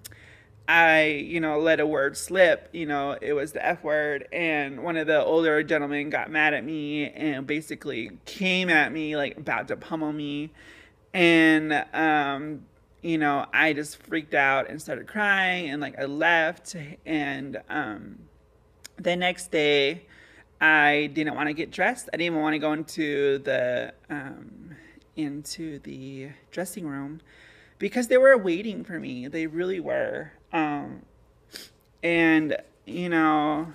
I, 0.70 1.04
you 1.06 1.42
know, 1.42 1.60
let 1.60 1.82
a 1.82 1.86
word 1.86 2.16
slip. 2.16 2.70
You 2.72 2.86
know, 2.86 3.18
it 3.22 3.34
was 3.34 3.52
the 3.52 3.66
F 3.66 3.84
word, 3.84 4.26
and 4.32 4.84
one 4.84 4.96
of 4.96 5.06
the 5.06 5.22
older 5.22 5.62
gentlemen 5.64 6.10
got 6.10 6.32
mad 6.32 6.54
at 6.54 6.64
me 6.64 7.10
and 7.10 7.46
basically 7.46 8.12
came 8.24 8.70
at 8.70 8.94
me 8.94 9.18
like 9.18 9.38
about 9.38 9.68
to 9.68 9.76
pummel 9.76 10.14
me, 10.14 10.52
and 11.14 11.86
um, 11.94 12.62
you 13.02 13.18
know, 13.18 13.46
I 13.54 13.74
just 13.74 13.98
freaked 13.98 14.34
out 14.34 14.70
and 14.70 14.82
started 14.82 15.08
crying 15.08 15.70
and 15.70 15.82
like 15.82 16.00
I 16.00 16.06
left 16.06 16.76
and 17.06 17.62
um 17.70 18.18
the 18.98 19.16
next 19.16 19.52
day 19.52 20.06
I 20.60 21.12
didn't 21.14 21.36
want 21.36 21.48
to 21.50 21.54
get 21.54 21.70
dressed. 21.70 22.08
I 22.14 22.18
didn't 22.18 22.34
even 22.34 22.42
want 22.42 22.54
to 22.54 22.60
go 22.60 22.72
into 22.72 23.40
the 23.40 23.94
um 24.10 24.65
into 25.16 25.80
the 25.80 26.30
dressing 26.52 26.88
room 26.88 27.22
because 27.80 28.08
they 28.08 28.18
were 28.18 28.38
waiting 28.38 28.84
for 28.84 29.00
me. 29.00 29.28
They 29.28 29.48
really 29.48 29.80
were. 29.80 30.32
Um 30.54 31.04
and 32.04 32.58
you 32.86 33.10
know, 33.10 33.74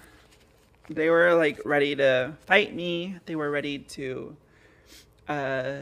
they 0.88 1.10
were 1.10 1.34
like 1.34 1.60
ready 1.64 1.96
to 1.96 2.34
fight 2.46 2.74
me. 2.74 3.16
They 3.26 3.36
were 3.36 3.50
ready 3.50 3.78
to 3.78 4.36
uh 5.28 5.72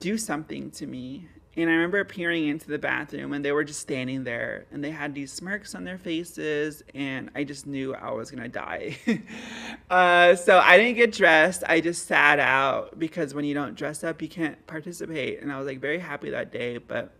do 0.00 0.18
something 0.18 0.70
to 0.72 0.86
me 0.86 1.28
and 1.54 1.68
I 1.68 1.74
remember 1.74 2.02
peering 2.04 2.48
into 2.48 2.68
the 2.68 2.78
bathroom 2.78 3.34
and 3.34 3.44
they 3.44 3.52
were 3.52 3.64
just 3.64 3.80
standing 3.80 4.24
there 4.24 4.64
and 4.72 4.82
they 4.82 4.90
had 4.90 5.14
these 5.14 5.30
smirks 5.30 5.74
on 5.74 5.84
their 5.84 5.98
faces 5.98 6.82
and 6.94 7.30
I 7.34 7.44
just 7.44 7.66
knew 7.66 7.94
I 7.94 8.10
was 8.12 8.30
gonna 8.30 8.48
die. 8.48 8.96
uh, 9.90 10.34
so 10.34 10.58
I 10.58 10.78
didn't 10.78 10.96
get 10.96 11.12
dressed. 11.12 11.62
I 11.66 11.80
just 11.80 12.06
sat 12.06 12.38
out 12.38 12.98
because 12.98 13.34
when 13.34 13.44
you 13.44 13.52
don't 13.52 13.74
dress 13.74 14.02
up, 14.02 14.22
you 14.22 14.28
can't 14.28 14.66
participate. 14.66 15.42
And 15.42 15.52
I 15.52 15.58
was 15.58 15.66
like 15.66 15.78
very 15.78 15.98
happy 15.98 16.30
that 16.30 16.52
day, 16.52 16.78
but 16.78 17.12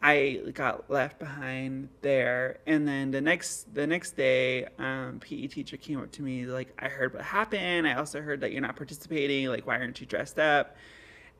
I 0.00 0.42
got 0.54 0.88
left 0.88 1.18
behind 1.18 1.88
there. 2.02 2.58
And 2.66 2.86
then 2.86 3.10
the 3.10 3.20
next 3.20 3.72
the 3.74 3.86
next 3.86 4.12
day, 4.12 4.66
um, 4.78 5.18
PE 5.20 5.48
teacher 5.48 5.76
came 5.76 6.00
up 6.00 6.10
to 6.12 6.22
me 6.22 6.46
like, 6.46 6.72
I 6.78 6.88
heard 6.88 7.14
what 7.14 7.22
happened. 7.22 7.88
I 7.88 7.94
also 7.94 8.20
heard 8.20 8.40
that 8.42 8.52
you're 8.52 8.62
not 8.62 8.76
participating. 8.76 9.46
Like, 9.48 9.66
why 9.66 9.78
aren't 9.78 10.00
you 10.00 10.06
dressed 10.06 10.38
up? 10.38 10.76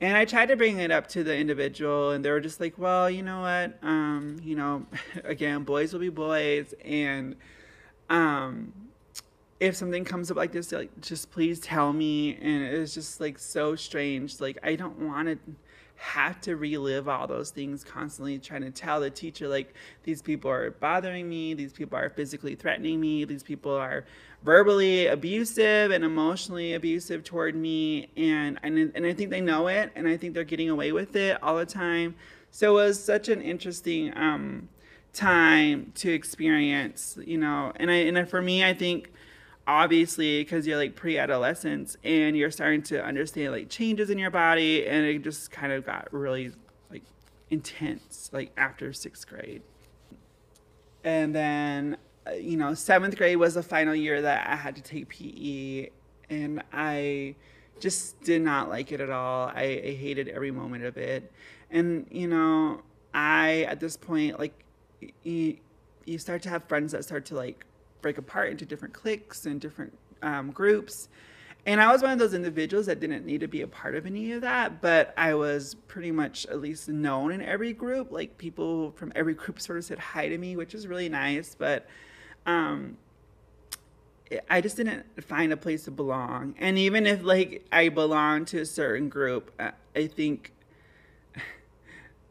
And 0.02 0.16
I 0.16 0.24
tried 0.24 0.46
to 0.46 0.56
bring 0.56 0.80
it 0.80 0.90
up 0.90 1.06
to 1.10 1.22
the 1.22 1.36
individual, 1.36 2.10
and 2.10 2.24
they 2.24 2.30
were 2.32 2.40
just 2.40 2.58
like, 2.58 2.76
well, 2.76 3.08
you 3.08 3.22
know 3.22 3.42
what? 3.42 3.78
Um, 3.82 4.36
you 4.42 4.56
know, 4.56 4.84
again, 5.24 5.62
boys 5.62 5.92
will 5.92 6.00
be 6.00 6.08
boys. 6.08 6.74
And 6.84 7.36
um, 8.10 8.72
if 9.60 9.76
something 9.76 10.04
comes 10.04 10.28
up 10.28 10.36
like 10.36 10.50
this, 10.50 10.72
like, 10.72 10.90
just 11.00 11.30
please 11.30 11.60
tell 11.60 11.92
me. 11.92 12.34
And 12.34 12.64
it 12.64 12.76
was 12.76 12.92
just 12.94 13.20
like 13.20 13.38
so 13.38 13.76
strange. 13.76 14.40
Like, 14.40 14.58
I 14.64 14.74
don't 14.74 14.98
want 14.98 15.28
to 15.28 15.38
have 16.02 16.40
to 16.40 16.56
relive 16.56 17.08
all 17.08 17.28
those 17.28 17.50
things 17.50 17.84
constantly 17.84 18.36
trying 18.36 18.60
to 18.60 18.72
tell 18.72 18.98
the 18.98 19.08
teacher 19.08 19.46
like 19.46 19.72
these 20.02 20.20
people 20.20 20.50
are 20.50 20.72
bothering 20.72 21.28
me 21.28 21.54
these 21.54 21.72
people 21.72 21.96
are 21.96 22.10
physically 22.10 22.56
threatening 22.56 23.00
me 23.00 23.24
these 23.24 23.44
people 23.44 23.72
are 23.72 24.04
verbally 24.42 25.06
abusive 25.06 25.92
and 25.92 26.02
emotionally 26.02 26.74
abusive 26.74 27.22
toward 27.22 27.54
me 27.54 28.08
and 28.16 28.58
and, 28.64 28.90
and 28.96 29.06
i 29.06 29.12
think 29.12 29.30
they 29.30 29.40
know 29.40 29.68
it 29.68 29.92
and 29.94 30.08
i 30.08 30.16
think 30.16 30.34
they're 30.34 30.42
getting 30.42 30.70
away 30.70 30.90
with 30.90 31.14
it 31.14 31.40
all 31.40 31.56
the 31.56 31.64
time. 31.66 32.16
So 32.50 32.72
it 32.72 32.82
was 32.84 33.02
such 33.02 33.28
an 33.28 33.40
interesting 33.40 34.12
um, 34.16 34.68
time 35.12 35.92
to 35.94 36.12
experience 36.12 37.16
you 37.24 37.38
know 37.38 37.72
and 37.76 37.90
i 37.90 37.94
and 37.94 38.28
for 38.28 38.42
me 38.42 38.64
i 38.64 38.72
think 38.74 39.12
obviously 39.66 40.40
because 40.40 40.66
you're 40.66 40.76
like 40.76 40.96
pre-adolescence 40.96 41.96
and 42.02 42.36
you're 42.36 42.50
starting 42.50 42.82
to 42.82 43.04
understand 43.04 43.52
like 43.52 43.68
changes 43.68 44.10
in 44.10 44.18
your 44.18 44.30
body 44.30 44.86
and 44.86 45.06
it 45.06 45.22
just 45.22 45.50
kind 45.50 45.72
of 45.72 45.86
got 45.86 46.08
really 46.12 46.52
like 46.90 47.02
intense 47.50 48.30
like 48.32 48.52
after 48.56 48.92
sixth 48.92 49.26
grade. 49.26 49.62
And 51.04 51.34
then 51.34 51.96
uh, 52.26 52.32
you 52.32 52.56
know 52.56 52.74
seventh 52.74 53.16
grade 53.16 53.36
was 53.36 53.54
the 53.54 53.62
final 53.62 53.94
year 53.94 54.22
that 54.22 54.46
i 54.48 54.54
had 54.54 54.76
to 54.76 54.82
take 54.82 55.08
pe 55.08 55.88
and 56.30 56.62
i 56.72 57.34
just 57.80 58.20
did 58.22 58.40
not 58.40 58.68
like 58.68 58.92
it 58.92 59.00
at 59.00 59.10
all. 59.10 59.48
I, 59.48 59.62
I 59.62 59.96
hated 59.98 60.28
every 60.28 60.52
moment 60.52 60.84
of 60.84 60.96
it. 60.96 61.32
And 61.70 62.06
you 62.10 62.28
know 62.28 62.82
i 63.14 63.66
at 63.68 63.80
this 63.80 63.96
point 63.96 64.38
like 64.38 64.54
you, 65.24 65.56
you 66.06 66.18
start 66.18 66.42
to 66.42 66.48
have 66.48 66.64
friends 66.64 66.92
that 66.92 67.04
start 67.04 67.26
to 67.26 67.34
like 67.34 67.66
break 68.02 68.18
apart 68.18 68.50
into 68.50 68.66
different 68.66 68.92
cliques 68.92 69.46
and 69.46 69.60
different 69.60 69.96
um, 70.22 70.50
groups. 70.50 71.08
And 71.64 71.80
I 71.80 71.92
was 71.92 72.02
one 72.02 72.10
of 72.10 72.18
those 72.18 72.34
individuals 72.34 72.86
that 72.86 72.98
didn't 72.98 73.24
need 73.24 73.40
to 73.40 73.46
be 73.48 73.62
a 73.62 73.68
part 73.68 73.94
of 73.94 74.04
any 74.04 74.32
of 74.32 74.40
that, 74.40 74.82
but 74.82 75.14
I 75.16 75.34
was 75.34 75.76
pretty 75.86 76.10
much 76.10 76.44
at 76.46 76.60
least 76.60 76.88
known 76.88 77.30
in 77.30 77.40
every 77.40 77.72
group. 77.72 78.10
Like 78.10 78.36
people 78.36 78.90
from 78.92 79.12
every 79.14 79.34
group 79.34 79.60
sort 79.60 79.78
of 79.78 79.84
said 79.84 79.98
hi 79.98 80.28
to 80.28 80.38
me, 80.38 80.56
which 80.56 80.74
is 80.74 80.88
really 80.88 81.08
nice. 81.08 81.54
But 81.54 81.86
um, 82.46 82.96
I 84.50 84.60
just 84.60 84.76
didn't 84.76 85.04
find 85.22 85.52
a 85.52 85.56
place 85.56 85.84
to 85.84 85.92
belong. 85.92 86.54
And 86.58 86.78
even 86.78 87.06
if 87.06 87.22
like 87.22 87.64
I 87.70 87.88
belonged 87.90 88.48
to 88.48 88.60
a 88.60 88.66
certain 88.66 89.08
group, 89.08 89.52
uh, 89.60 89.70
I 89.94 90.08
think 90.08 90.51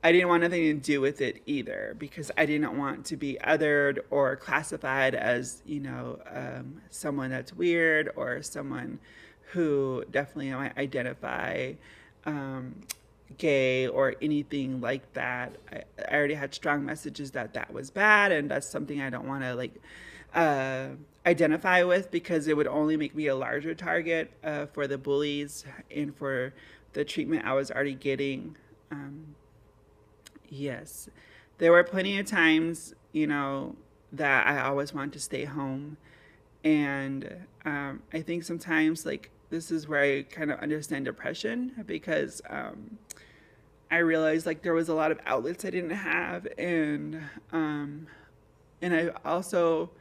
I 0.03 0.11
didn't 0.11 0.29
want 0.29 0.43
anything 0.43 0.79
to 0.79 0.85
do 0.85 0.99
with 0.99 1.21
it 1.21 1.41
either 1.45 1.95
because 1.99 2.31
I 2.35 2.47
didn't 2.47 2.75
want 2.75 3.05
to 3.07 3.17
be 3.17 3.37
othered 3.43 3.99
or 4.09 4.35
classified 4.35 5.13
as, 5.13 5.61
you 5.65 5.79
know, 5.79 6.19
um, 6.27 6.81
someone 6.89 7.29
that's 7.29 7.53
weird 7.53 8.09
or 8.15 8.41
someone 8.41 8.99
who 9.51 10.03
definitely 10.09 10.51
might 10.51 10.75
identify 10.77 11.73
um, 12.25 12.75
gay 13.37 13.87
or 13.87 14.15
anything 14.21 14.81
like 14.81 15.13
that. 15.13 15.57
I, 15.71 15.83
I, 16.09 16.15
already 16.15 16.33
had 16.33 16.55
strong 16.55 16.83
messages 16.83 17.31
that 17.31 17.53
that 17.53 17.71
was 17.71 17.91
bad 17.91 18.31
and 18.31 18.49
that's 18.49 18.67
something 18.67 19.01
I 19.01 19.09
don't 19.09 19.27
want 19.27 19.43
to 19.43 19.53
like 19.53 19.73
uh, 20.33 20.87
identify 21.25 21.83
with 21.83 22.09
because 22.09 22.47
it 22.47 22.57
would 22.57 22.67
only 22.67 22.97
make 22.97 23.15
me 23.15 23.27
a 23.27 23.35
larger 23.35 23.75
target 23.75 24.31
uh, 24.43 24.65
for 24.67 24.87
the 24.87 24.97
bullies 24.97 25.63
and 25.95 26.15
for 26.15 26.53
the 26.93 27.05
treatment 27.05 27.45
I 27.45 27.53
was 27.53 27.69
already 27.69 27.93
getting. 27.93 28.55
Um, 28.89 29.35
Yes. 30.51 31.09
There 31.59 31.71
were 31.71 31.83
plenty 31.83 32.19
of 32.19 32.25
times, 32.25 32.93
you 33.13 33.25
know, 33.25 33.75
that 34.11 34.45
I 34.45 34.59
always 34.61 34.93
wanted 34.93 35.13
to 35.13 35.19
stay 35.19 35.45
home. 35.45 35.95
And 36.63 37.47
um, 37.65 38.03
I 38.13 38.21
think 38.21 38.43
sometimes, 38.43 39.05
like, 39.05 39.31
this 39.49 39.71
is 39.71 39.87
where 39.87 40.01
I 40.01 40.23
kind 40.23 40.51
of 40.51 40.59
understand 40.59 41.05
depression 41.05 41.71
because 41.85 42.41
um, 42.49 42.97
I 43.89 43.97
realized, 43.99 44.45
like, 44.45 44.61
there 44.61 44.73
was 44.73 44.89
a 44.89 44.93
lot 44.93 45.11
of 45.11 45.19
outlets 45.25 45.63
I 45.63 45.69
didn't 45.69 45.91
have. 45.91 46.47
And, 46.57 47.21
um, 47.53 48.07
and 48.81 48.93
I 48.93 49.09
also, 49.23 49.91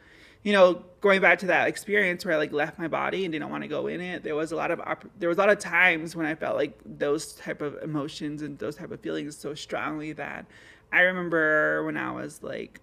you 0.42 0.52
know, 0.52 0.82
going 1.00 1.20
back 1.20 1.38
to 1.40 1.46
that 1.46 1.68
experience 1.68 2.24
where 2.24 2.34
I 2.34 2.38
like 2.38 2.52
left 2.52 2.78
my 2.78 2.88
body 2.88 3.24
and 3.24 3.32
didn't 3.32 3.50
want 3.50 3.62
to 3.62 3.68
go 3.68 3.86
in 3.86 4.00
it, 4.00 4.22
there 4.22 4.34
was 4.34 4.52
a 4.52 4.56
lot 4.56 4.70
of 4.70 4.80
op- 4.80 5.04
there 5.18 5.28
was 5.28 5.38
a 5.38 5.40
lot 5.40 5.50
of 5.50 5.58
times 5.58 6.16
when 6.16 6.26
I 6.26 6.34
felt 6.34 6.56
like 6.56 6.78
those 6.84 7.34
type 7.34 7.60
of 7.60 7.76
emotions 7.82 8.42
and 8.42 8.58
those 8.58 8.76
type 8.76 8.90
of 8.90 9.00
feelings 9.00 9.36
so 9.36 9.54
strongly 9.54 10.12
that 10.12 10.46
I 10.92 11.00
remember 11.02 11.84
when 11.84 11.96
I 11.96 12.12
was 12.12 12.42
like 12.42 12.80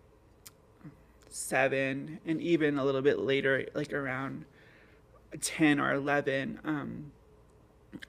seven 1.30 2.20
and 2.26 2.42
even 2.42 2.78
a 2.78 2.86
little 2.86 3.02
bit 3.02 3.20
later, 3.20 3.66
like 3.74 3.92
around 3.92 4.46
ten 5.42 5.80
or 5.80 5.94
eleven, 5.94 6.60
um, 6.64 7.12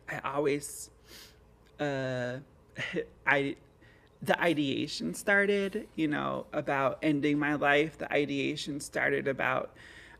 I 0.08 0.18
always 0.18 0.90
uh, 1.80 2.38
I 3.26 3.56
the 4.22 4.40
ideation 4.42 5.14
started, 5.14 5.86
you 5.94 6.08
know, 6.08 6.46
about 6.52 6.98
ending 7.02 7.38
my 7.38 7.54
life. 7.54 7.98
The 7.98 8.12
ideation 8.12 8.80
started 8.80 9.28
about 9.28 9.74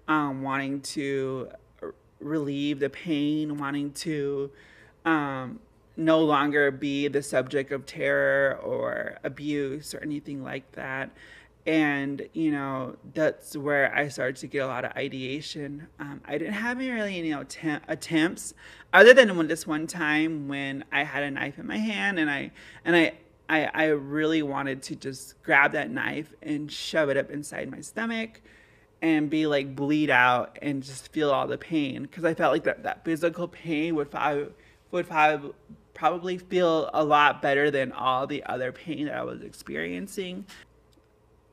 um, 0.07 0.43
wanting 0.43 0.81
to 0.83 1.49
relieve 2.21 2.81
the 2.81 2.91
pain, 2.91 3.59
wanting 3.59 3.93
to 3.93 4.51
um, 5.05 5.61
no 5.97 6.21
longer 6.21 6.71
be 6.71 7.09
the 7.09 7.23
subject 7.23 7.73
of 7.73 7.87
terror 7.87 8.59
or 8.63 9.19
abuse 9.25 9.95
or 9.95 10.01
anything 10.01 10.43
like 10.43 10.71
that. 10.73 11.11
And, 11.67 12.27
you 12.33 12.51
know, 12.51 12.97
that's 13.13 13.55
where 13.55 13.95
I 13.95 14.09
started 14.09 14.37
to 14.37 14.47
get 14.47 14.61
a 14.61 14.67
lot 14.67 14.87
of 14.87 14.93
ideation. 14.93 15.89
Um, 15.99 16.23
I 16.25 16.39
didn't 16.39 16.55
have 16.55 16.79
any 16.79 16.91
really, 16.91 17.45
te- 17.47 17.79
attempts 17.89 18.55
other 18.93 19.13
than 19.13 19.37
when 19.37 19.49
this 19.49 19.67
one 19.67 19.87
time 19.87 20.49
when 20.49 20.85
I 20.91 21.05
had 21.05 21.25
a 21.25 21.31
knife 21.31 21.59
in 21.59 21.67
my 21.67 21.77
hand 21.77 22.19
and 22.19 22.31
I, 22.31 22.53
and 22.87 22.97
I, 22.97 23.13
I, 23.49 23.71
I 23.73 23.85
really 23.87 24.43
wanted 24.43 24.83
to 24.85 24.97
just 24.97 25.43
grab 25.43 25.73
that 25.73 25.91
knife 25.91 26.35
and 26.43 26.71
shove 26.71 27.09
it 27.09 27.17
up 27.17 27.31
inside 27.31 27.71
my 27.71 27.81
stomach 27.81 28.43
and 29.01 29.31
be 29.31 29.47
like 29.47 29.75
bleed 29.75 30.11
out 30.11 30.59
and 30.61 30.83
just 30.83 31.13
feel 31.13 31.31
all 31.31 31.47
the 31.47 31.59
pain 31.59 32.03
because 32.03 32.25
I 32.25 32.35
felt 32.35 32.53
like 32.53 32.65
that, 32.65 32.83
that 32.83 33.05
physical 33.05 33.49
pain 33.49 33.95
would 33.95 34.13
would 34.91 35.07
probably, 35.07 35.53
probably 35.95 36.39
feel 36.39 36.91
a 36.93 37.05
lot 37.05 37.43
better 37.43 37.71
than 37.71 37.93
all 37.93 38.27
the 38.27 38.45
other 38.45 38.73
pain 38.73 39.07
that 39.07 39.15
I 39.15 39.23
was 39.23 39.43
experiencing. 39.43 40.47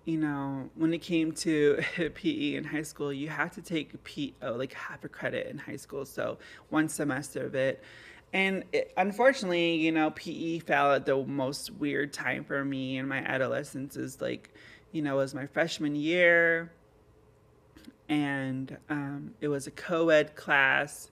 You 0.06 0.20
know, 0.20 0.70
when 0.76 0.94
it 0.94 1.00
came 1.00 1.32
to 1.34 1.82
PE 2.14 2.56
in 2.56 2.64
high 2.64 2.84
school, 2.84 3.12
you 3.12 3.28
have 3.28 3.52
to 3.56 3.62
take 3.62 4.04
PE, 4.04 4.34
oh, 4.44 4.54
like 4.54 4.74
half 4.74 5.04
a 5.04 5.10
credit 5.10 5.48
in 5.48 5.58
high 5.58 5.78
school, 5.78 6.06
so 6.06 6.38
one 6.70 6.88
semester 6.90 7.46
of 7.46 7.56
it. 7.56 7.84
And 8.36 8.66
it, 8.74 8.92
unfortunately, 8.98 9.76
you 9.76 9.94
know, 9.94 10.12
PE 10.12 10.60
fell 10.60 10.92
at 10.92 11.06
the 11.06 11.24
most 11.24 11.72
weird 11.72 12.12
time 12.12 12.44
for 12.44 12.66
me 12.66 12.98
in 12.98 13.08
my 13.08 13.20
adolescence. 13.20 13.96
Is 13.96 14.20
like, 14.20 14.54
you 14.92 15.02
know, 15.02 15.16
was 15.16 15.34
my 15.34 15.46
freshman 15.48 15.96
year, 15.96 16.70
and 18.10 18.76
um, 18.90 19.34
it 19.40 19.48
was 19.48 19.68
a 19.68 19.72
co-ed 19.72 20.36
class, 20.36 21.12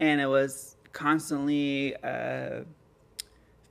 and 0.00 0.20
it 0.20 0.26
was 0.26 0.76
constantly 0.92 1.96
uh, 2.04 2.64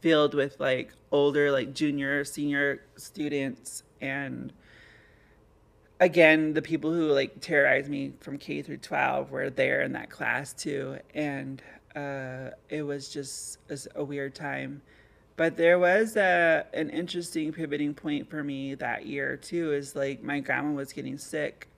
filled 0.02 0.34
with 0.34 0.60
like 0.60 0.92
older, 1.12 1.52
like 1.52 1.76
junior, 1.76 2.26
senior 2.26 2.82
students. 2.96 3.84
And 4.02 4.52
again, 6.00 6.54
the 6.56 6.64
people 6.64 6.92
who 6.92 7.12
like 7.12 7.40
terrorized 7.40 7.88
me 7.88 8.14
from 8.20 8.40
K 8.40 8.64
through 8.64 8.78
12 8.78 9.30
were 9.30 9.52
there 9.52 9.84
in 9.84 9.92
that 9.92 10.10
class 10.10 10.54
too. 10.54 10.98
And 11.14 11.62
uh, 11.96 12.52
it 12.70 12.84
was 12.84 13.10
just 13.10 13.58
a 13.96 14.04
weird 14.04 14.36
time. 14.36 14.82
But 15.36 15.56
there 15.56 15.80
was 15.80 16.18
a, 16.18 16.66
an 16.74 16.90
interesting 16.90 17.54
pivoting 17.54 17.94
point 17.94 18.30
for 18.30 18.44
me 18.44 18.76
that 18.76 19.06
year 19.06 19.38
too. 19.38 19.72
Is 19.72 19.96
like 19.96 20.22
my 20.22 20.40
grandma 20.40 20.72
was 20.72 20.92
getting 20.92 21.18
sick. 21.18 21.70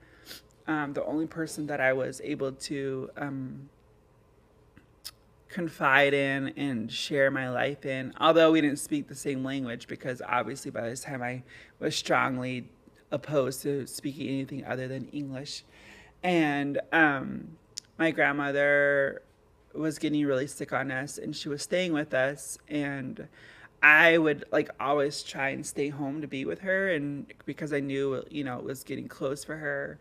Um, 0.67 0.93
the 0.93 1.05
only 1.05 1.27
person 1.27 1.67
that 1.67 1.81
I 1.81 1.93
was 1.93 2.21
able 2.23 2.53
to 2.53 3.09
um, 3.17 3.69
confide 5.49 6.13
in 6.13 6.49
and 6.49 6.91
share 6.91 7.29
my 7.29 7.49
life 7.49 7.85
in, 7.85 8.13
although 8.19 8.51
we 8.51 8.61
didn't 8.61 8.79
speak 8.79 9.07
the 9.07 9.15
same 9.15 9.43
language, 9.43 9.87
because 9.87 10.21
obviously 10.25 10.71
by 10.71 10.89
this 10.89 11.01
time 11.01 11.21
I 11.21 11.43
was 11.79 11.95
strongly 11.95 12.69
opposed 13.11 13.61
to 13.63 13.85
speaking 13.85 14.27
anything 14.27 14.65
other 14.65 14.87
than 14.87 15.07
English. 15.09 15.63
And 16.23 16.79
um, 16.91 17.57
my 17.97 18.11
grandmother 18.11 19.23
was 19.73 19.99
getting 19.99 20.25
really 20.25 20.47
sick 20.47 20.73
on 20.73 20.91
us 20.91 21.17
and 21.17 21.35
she 21.35 21.49
was 21.49 21.61
staying 21.61 21.93
with 21.93 22.13
us 22.13 22.57
and 22.67 23.27
I 23.83 24.17
would 24.17 24.45
like 24.51 24.69
always 24.79 25.23
try 25.23 25.49
and 25.49 25.65
stay 25.65 25.89
home 25.89 26.21
to 26.21 26.27
be 26.27 26.45
with 26.45 26.59
her 26.59 26.91
and 26.93 27.25
because 27.45 27.73
I 27.73 27.79
knew 27.79 28.23
you 28.29 28.43
know 28.43 28.57
it 28.59 28.63
was 28.63 28.83
getting 28.83 29.07
close 29.07 29.43
for 29.43 29.55
her. 29.57 29.99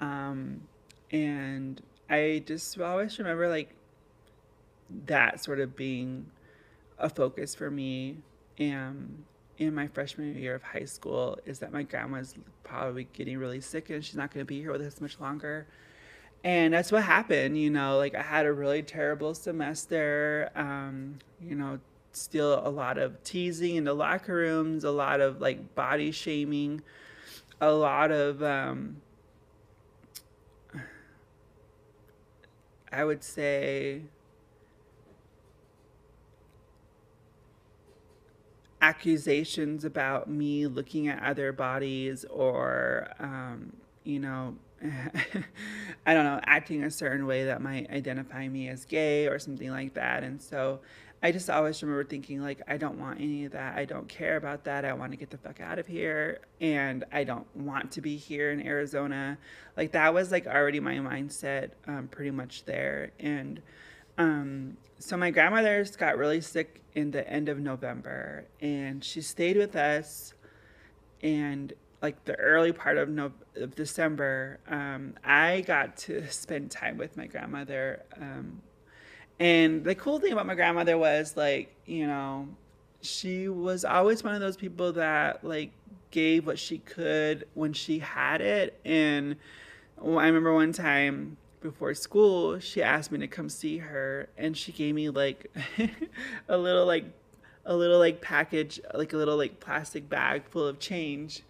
Um, 0.00 0.62
and 1.10 1.80
I 2.08 2.42
just 2.46 2.78
always 2.80 3.18
remember 3.18 3.48
like 3.48 3.74
that 5.06 5.42
sort 5.42 5.58
of 5.58 5.74
being 5.74 6.26
a 6.98 7.08
focus 7.08 7.54
for 7.54 7.70
me 7.70 8.18
and 8.58 9.24
in 9.58 9.74
my 9.74 9.86
freshman 9.88 10.36
year 10.36 10.54
of 10.54 10.62
high 10.62 10.84
school 10.84 11.38
is 11.46 11.58
that 11.58 11.72
my 11.72 11.82
grandma's 11.82 12.34
probably 12.62 13.08
getting 13.12 13.38
really 13.38 13.60
sick 13.60 13.90
and 13.90 14.04
she's 14.04 14.16
not 14.16 14.32
going 14.32 14.44
to 14.44 14.46
be 14.46 14.60
here 14.60 14.72
with 14.72 14.82
us 14.82 15.00
much 15.00 15.18
longer 15.18 15.66
and 16.44 16.72
that's 16.74 16.92
what 16.92 17.02
happened 17.02 17.58
you 17.58 17.70
know 17.70 17.96
like 17.98 18.14
i 18.14 18.22
had 18.22 18.46
a 18.46 18.52
really 18.52 18.82
terrible 18.82 19.34
semester 19.34 20.50
um, 20.54 21.18
you 21.40 21.54
know 21.54 21.78
still 22.12 22.62
a 22.66 22.70
lot 22.70 22.96
of 22.98 23.22
teasing 23.24 23.76
in 23.76 23.84
the 23.84 23.92
locker 23.92 24.34
rooms 24.34 24.84
a 24.84 24.90
lot 24.90 25.20
of 25.20 25.40
like 25.40 25.74
body 25.74 26.10
shaming 26.10 26.82
a 27.60 27.70
lot 27.70 28.10
of 28.10 28.42
um, 28.42 28.96
i 32.92 33.04
would 33.04 33.22
say 33.22 34.02
accusations 38.80 39.84
about 39.84 40.28
me 40.28 40.66
looking 40.66 41.08
at 41.08 41.22
other 41.22 41.52
bodies 41.52 42.24
or 42.30 43.08
um, 43.18 43.72
you 44.04 44.18
know 44.18 44.54
I 46.06 46.14
don't 46.14 46.24
know, 46.24 46.40
acting 46.44 46.84
a 46.84 46.90
certain 46.90 47.26
way 47.26 47.44
that 47.44 47.62
might 47.62 47.90
identify 47.90 48.46
me 48.48 48.68
as 48.68 48.84
gay 48.84 49.26
or 49.26 49.38
something 49.38 49.70
like 49.70 49.94
that. 49.94 50.22
And 50.22 50.40
so 50.40 50.80
I 51.22 51.32
just 51.32 51.48
always 51.48 51.82
remember 51.82 52.04
thinking, 52.04 52.42
like, 52.42 52.60
I 52.68 52.76
don't 52.76 52.98
want 52.98 53.20
any 53.20 53.46
of 53.46 53.52
that. 53.52 53.76
I 53.76 53.84
don't 53.84 54.06
care 54.08 54.36
about 54.36 54.64
that. 54.64 54.84
I 54.84 54.92
want 54.92 55.12
to 55.12 55.16
get 55.16 55.30
the 55.30 55.38
fuck 55.38 55.60
out 55.60 55.78
of 55.78 55.86
here. 55.86 56.40
And 56.60 57.04
I 57.10 57.24
don't 57.24 57.46
want 57.56 57.90
to 57.92 58.00
be 58.00 58.16
here 58.16 58.52
in 58.52 58.64
Arizona. 58.66 59.38
Like, 59.76 59.92
that 59.92 60.12
was 60.12 60.30
like 60.30 60.46
already 60.46 60.80
my 60.80 60.96
mindset 60.96 61.70
um, 61.86 62.08
pretty 62.08 62.30
much 62.30 62.64
there. 62.64 63.12
And 63.18 63.62
um, 64.18 64.76
so 64.98 65.16
my 65.16 65.30
grandmother's 65.30 65.96
got 65.96 66.18
really 66.18 66.40
sick 66.40 66.82
in 66.94 67.10
the 67.10 67.28
end 67.30 67.48
of 67.48 67.58
November 67.58 68.46
and 68.60 69.04
she 69.04 69.20
stayed 69.20 69.56
with 69.56 69.76
us. 69.76 70.32
And 71.22 71.72
like 72.02 72.24
the 72.24 72.34
early 72.36 72.72
part 72.72 72.98
of, 72.98 73.08
no- 73.08 73.32
of 73.56 73.74
December, 73.74 74.58
um, 74.68 75.14
I 75.24 75.62
got 75.62 75.96
to 75.98 76.26
spend 76.30 76.70
time 76.70 76.98
with 76.98 77.16
my 77.16 77.26
grandmother. 77.26 78.02
Um, 78.20 78.60
and 79.38 79.84
the 79.84 79.94
cool 79.94 80.18
thing 80.18 80.32
about 80.32 80.46
my 80.46 80.54
grandmother 80.54 80.96
was 80.96 81.36
like, 81.36 81.74
you 81.86 82.06
know, 82.06 82.48
she 83.02 83.48
was 83.48 83.84
always 83.84 84.24
one 84.24 84.34
of 84.34 84.40
those 84.40 84.56
people 84.56 84.92
that 84.94 85.44
like 85.44 85.70
gave 86.10 86.46
what 86.46 86.58
she 86.58 86.78
could 86.78 87.46
when 87.54 87.72
she 87.72 87.98
had 87.98 88.40
it. 88.40 88.78
And 88.84 89.36
I 90.00 90.26
remember 90.26 90.54
one 90.54 90.72
time 90.72 91.36
before 91.60 91.94
school, 91.94 92.58
she 92.58 92.82
asked 92.82 93.10
me 93.10 93.18
to 93.18 93.28
come 93.28 93.48
see 93.48 93.78
her 93.78 94.28
and 94.36 94.56
she 94.56 94.72
gave 94.72 94.94
me 94.94 95.10
like 95.10 95.50
a 96.48 96.56
little 96.56 96.86
like 96.86 97.04
a 97.64 97.76
little 97.76 97.98
like 97.98 98.20
package, 98.20 98.80
like 98.94 99.12
a 99.12 99.16
little 99.16 99.36
like 99.36 99.60
plastic 99.60 100.08
bag 100.08 100.44
full 100.48 100.66
of 100.66 100.78
change 100.78 101.42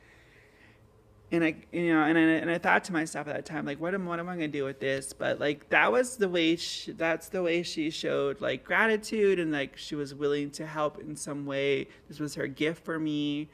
and 1.32 1.42
I, 1.42 1.56
you 1.72 1.92
know, 1.92 2.02
and 2.02 2.16
I, 2.16 2.20
and 2.20 2.50
I 2.50 2.58
thought 2.58 2.84
to 2.84 2.92
myself 2.92 3.26
at 3.26 3.34
that 3.34 3.46
time, 3.46 3.66
like, 3.66 3.80
what 3.80 3.94
am, 3.94 4.06
what 4.06 4.20
am 4.20 4.28
I 4.28 4.34
gonna 4.34 4.48
do 4.48 4.64
with 4.64 4.78
this? 4.78 5.12
But 5.12 5.40
like, 5.40 5.68
that 5.70 5.90
was 5.90 6.16
the 6.16 6.28
way. 6.28 6.54
She, 6.56 6.92
that's 6.92 7.28
the 7.28 7.42
way 7.42 7.62
she 7.64 7.90
showed 7.90 8.40
like 8.40 8.64
gratitude, 8.64 9.40
and 9.40 9.50
like 9.50 9.76
she 9.76 9.96
was 9.96 10.14
willing 10.14 10.50
to 10.52 10.66
help 10.66 11.00
in 11.00 11.16
some 11.16 11.44
way. 11.44 11.88
This 12.08 12.20
was 12.20 12.36
her 12.36 12.46
gift 12.46 12.84
for 12.84 12.98
me, 12.98 13.48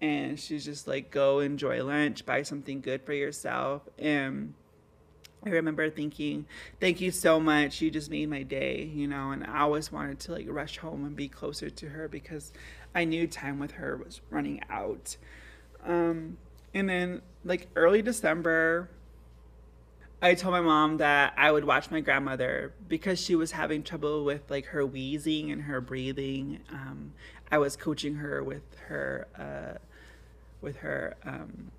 and 0.00 0.38
she's 0.38 0.64
just 0.64 0.86
like, 0.86 1.10
go 1.10 1.40
enjoy 1.40 1.82
lunch, 1.82 2.24
buy 2.24 2.42
something 2.42 2.80
good 2.80 3.02
for 3.02 3.12
yourself, 3.12 3.82
and. 3.98 4.54
I 5.44 5.50
remember 5.50 5.88
thinking, 5.90 6.46
thank 6.80 7.00
you 7.00 7.12
so 7.12 7.38
much. 7.38 7.80
You 7.80 7.88
just 7.88 8.10
made 8.10 8.28
my 8.28 8.42
day, 8.42 8.90
you 8.92 9.06
know, 9.06 9.30
and 9.30 9.44
I 9.46 9.60
always 9.60 9.92
wanted 9.92 10.18
to 10.20 10.32
like 10.32 10.46
rush 10.48 10.78
home 10.78 11.04
and 11.04 11.14
be 11.14 11.28
closer 11.28 11.70
to 11.70 11.88
her 11.90 12.08
because 12.08 12.52
I 12.96 13.04
knew 13.04 13.28
time 13.28 13.60
with 13.60 13.70
her 13.72 13.96
was 13.96 14.22
running 14.28 14.60
out. 14.68 15.16
Um, 15.84 16.36
and 16.76 16.88
then, 16.90 17.22
like 17.42 17.68
early 17.74 18.02
December, 18.02 18.90
I 20.20 20.34
told 20.34 20.52
my 20.52 20.60
mom 20.60 20.98
that 20.98 21.32
I 21.38 21.50
would 21.50 21.64
watch 21.64 21.90
my 21.90 22.00
grandmother 22.00 22.74
because 22.86 23.18
she 23.18 23.34
was 23.34 23.52
having 23.52 23.82
trouble 23.82 24.26
with 24.26 24.42
like 24.50 24.66
her 24.66 24.84
wheezing 24.84 25.50
and 25.50 25.62
her 25.62 25.80
breathing. 25.80 26.60
Um, 26.70 27.14
I 27.50 27.56
was 27.56 27.76
coaching 27.76 28.16
her 28.16 28.44
with 28.44 28.62
her, 28.88 29.26
uh, 29.38 29.78
with 30.60 30.76
her. 30.76 31.16
Um, 31.24 31.70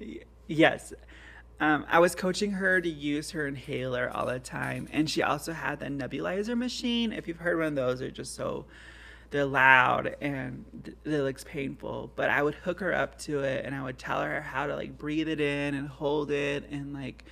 yes. 0.46 0.94
Um, 1.60 1.84
I 1.86 1.98
was 1.98 2.14
coaching 2.14 2.52
her 2.52 2.80
to 2.80 2.88
use 2.88 3.32
her 3.32 3.46
inhaler 3.46 4.10
all 4.10 4.24
the 4.24 4.38
time. 4.38 4.88
And 4.90 5.10
she 5.10 5.22
also 5.22 5.52
had 5.52 5.80
the 5.80 5.86
nebulizer 5.88 6.56
machine. 6.56 7.12
If 7.12 7.28
you've 7.28 7.40
heard 7.40 7.58
one 7.58 7.66
of 7.66 7.74
those, 7.74 7.98
they're 7.98 8.10
just 8.10 8.34
so 8.34 8.64
they're 9.30 9.44
loud 9.44 10.16
and 10.20 10.64
it 11.04 11.06
looks 11.06 11.44
painful 11.44 12.10
but 12.16 12.28
i 12.30 12.42
would 12.42 12.54
hook 12.54 12.80
her 12.80 12.94
up 12.94 13.18
to 13.18 13.40
it 13.40 13.64
and 13.64 13.74
i 13.74 13.82
would 13.82 13.98
tell 13.98 14.20
her 14.20 14.40
how 14.40 14.66
to 14.66 14.74
like 14.74 14.98
breathe 14.98 15.28
it 15.28 15.40
in 15.40 15.74
and 15.74 15.88
hold 15.88 16.30
it 16.30 16.68
and 16.70 16.92
like 16.92 17.24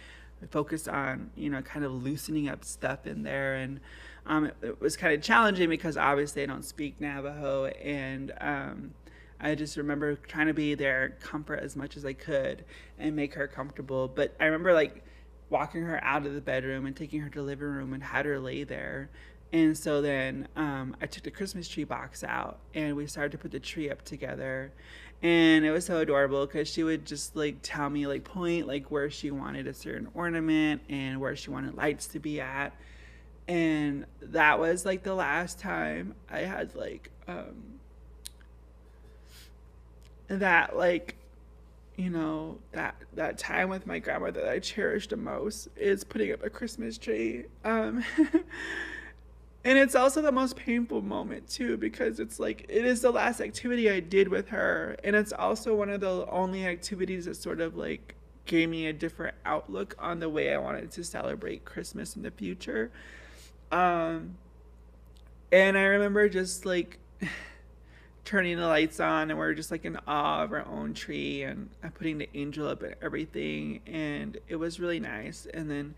focus 0.46 0.86
on 0.86 1.30
you 1.34 1.50
know 1.50 1.60
kind 1.62 1.84
of 1.84 1.92
loosening 1.92 2.48
up 2.48 2.64
stuff 2.64 3.06
in 3.06 3.22
there. 3.22 3.56
And 3.56 3.80
um, 4.26 4.46
it, 4.46 4.56
it, 4.62 4.80
was 4.80 4.96
kind 4.96 5.14
of 5.14 5.22
challenging 5.22 5.68
because 5.70 5.96
obviously 5.96 6.42
i 6.42 6.46
don't 6.46 6.64
speak 6.64 7.00
navajo 7.00 7.66
and 7.66 8.32
um, 8.42 8.92
i 9.40 9.54
just 9.54 9.78
remember 9.78 10.16
trying 10.16 10.48
to 10.48 10.54
be 10.54 10.74
there 10.74 11.16
comfort 11.20 11.60
as 11.60 11.76
much 11.76 11.96
as 11.96 12.04
i 12.04 12.12
could 12.12 12.64
and 12.98 13.16
make 13.16 13.34
her 13.34 13.48
comfortable. 13.48 14.08
But 14.08 14.34
i 14.38 14.44
remember 14.44 14.74
like 14.74 15.04
walking 15.50 15.82
her 15.82 16.02
out 16.04 16.26
of 16.26 16.34
the 16.34 16.42
bedroom 16.42 16.84
and 16.84 16.94
taking 16.94 17.20
her 17.20 17.30
to 17.30 17.38
the 17.38 17.44
living 17.44 17.68
room 17.68 17.94
and 17.94 18.02
had 18.02 18.26
her 18.26 18.38
lay 18.38 18.64
there 18.64 19.08
and 19.52 19.76
so 19.76 20.02
then 20.02 20.48
um, 20.56 20.96
I 21.00 21.06
took 21.06 21.24
the 21.24 21.30
Christmas 21.30 21.68
tree 21.68 21.84
box 21.84 22.22
out 22.22 22.58
and 22.74 22.96
we 22.96 23.06
started 23.06 23.32
to 23.32 23.38
put 23.38 23.50
the 23.50 23.60
tree 23.60 23.90
up 23.90 24.04
together. 24.04 24.72
And 25.22 25.64
it 25.64 25.70
was 25.70 25.86
so 25.86 25.98
adorable 25.98 26.46
because 26.46 26.68
she 26.68 26.84
would 26.84 27.04
just 27.04 27.34
like 27.34 27.56
tell 27.62 27.90
me, 27.90 28.06
like, 28.06 28.24
point 28.24 28.66
like 28.66 28.90
where 28.90 29.10
she 29.10 29.30
wanted 29.30 29.66
a 29.66 29.74
certain 29.74 30.08
ornament 30.14 30.82
and 30.88 31.20
where 31.20 31.34
she 31.34 31.50
wanted 31.50 31.76
lights 31.76 32.06
to 32.08 32.18
be 32.18 32.40
at. 32.40 32.72
And 33.48 34.04
that 34.20 34.60
was 34.60 34.84
like 34.84 35.02
the 35.02 35.14
last 35.14 35.58
time 35.58 36.14
I 36.30 36.40
had 36.40 36.74
like, 36.74 37.10
um, 37.26 37.78
that 40.28 40.76
like 40.76 41.16
you 41.96 42.10
know 42.10 42.58
that 42.72 42.94
that 43.14 43.38
time 43.38 43.70
with 43.70 43.86
my 43.86 43.98
grandmother 43.98 44.42
that 44.42 44.50
I 44.50 44.58
cherished 44.60 45.10
the 45.10 45.16
most 45.16 45.68
is 45.74 46.04
putting 46.04 46.32
up 46.32 46.44
a 46.44 46.50
Christmas 46.50 46.98
tree. 46.98 47.46
Um, 47.64 48.04
And 49.64 49.76
it's 49.76 49.94
also 49.94 50.22
the 50.22 50.32
most 50.32 50.56
painful 50.56 51.02
moment 51.02 51.48
too 51.48 51.76
because 51.76 52.20
it's 52.20 52.38
like 52.38 52.64
it 52.68 52.84
is 52.84 53.00
the 53.00 53.10
last 53.10 53.40
activity 53.40 53.90
I 53.90 54.00
did 54.00 54.28
with 54.28 54.48
her. 54.48 54.96
And 55.02 55.16
it's 55.16 55.32
also 55.32 55.74
one 55.74 55.90
of 55.90 56.00
the 56.00 56.26
only 56.30 56.64
activities 56.64 57.24
that 57.24 57.36
sort 57.36 57.60
of 57.60 57.76
like 57.76 58.14
gave 58.46 58.68
me 58.68 58.86
a 58.86 58.92
different 58.92 59.36
outlook 59.44 59.94
on 59.98 60.20
the 60.20 60.28
way 60.28 60.54
I 60.54 60.58
wanted 60.58 60.90
to 60.92 61.04
celebrate 61.04 61.64
Christmas 61.64 62.16
in 62.16 62.22
the 62.22 62.30
future. 62.30 62.90
Um 63.72 64.36
and 65.50 65.76
I 65.76 65.82
remember 65.82 66.28
just 66.28 66.64
like 66.64 66.98
turning 68.24 68.58
the 68.58 68.66
lights 68.66 69.00
on 69.00 69.30
and 69.30 69.38
we're 69.38 69.54
just 69.54 69.72
like 69.72 69.84
in 69.84 69.98
awe 70.06 70.44
of 70.44 70.52
our 70.52 70.66
own 70.66 70.94
tree 70.94 71.42
and 71.42 71.68
putting 71.94 72.18
the 72.18 72.28
angel 72.32 72.68
up 72.68 72.82
and 72.82 72.94
everything. 73.02 73.80
And 73.86 74.38
it 74.48 74.56
was 74.56 74.78
really 74.78 75.00
nice. 75.00 75.48
And 75.52 75.68
then 75.68 75.94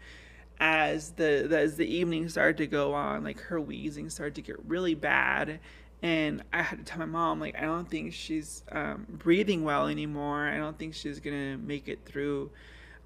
as 0.61 1.13
the, 1.13 1.49
as 1.51 1.77
the 1.77 1.87
evening 1.87 2.29
started 2.29 2.59
to 2.59 2.67
go 2.67 2.93
on, 2.93 3.25
like 3.25 3.41
her 3.41 3.59
wheezing 3.59 4.11
started 4.11 4.35
to 4.35 4.43
get 4.43 4.57
really 4.67 4.95
bad, 4.95 5.59
and 6.03 6.43
I 6.53 6.63
had 6.63 6.79
to 6.79 6.85
tell 6.85 6.99
my 6.99 7.07
mom 7.07 7.41
like 7.41 7.57
I 7.57 7.63
don't 7.63 7.89
think 7.89 8.13
she's 8.13 8.63
um, 8.71 9.07
breathing 9.09 9.65
well 9.65 9.89
anymore. 9.89 10.47
I 10.47 10.59
don't 10.59 10.79
think 10.79 10.95
she's 10.95 11.19
gonna 11.19 11.57
make 11.57 11.89
it 11.89 12.01
through 12.05 12.51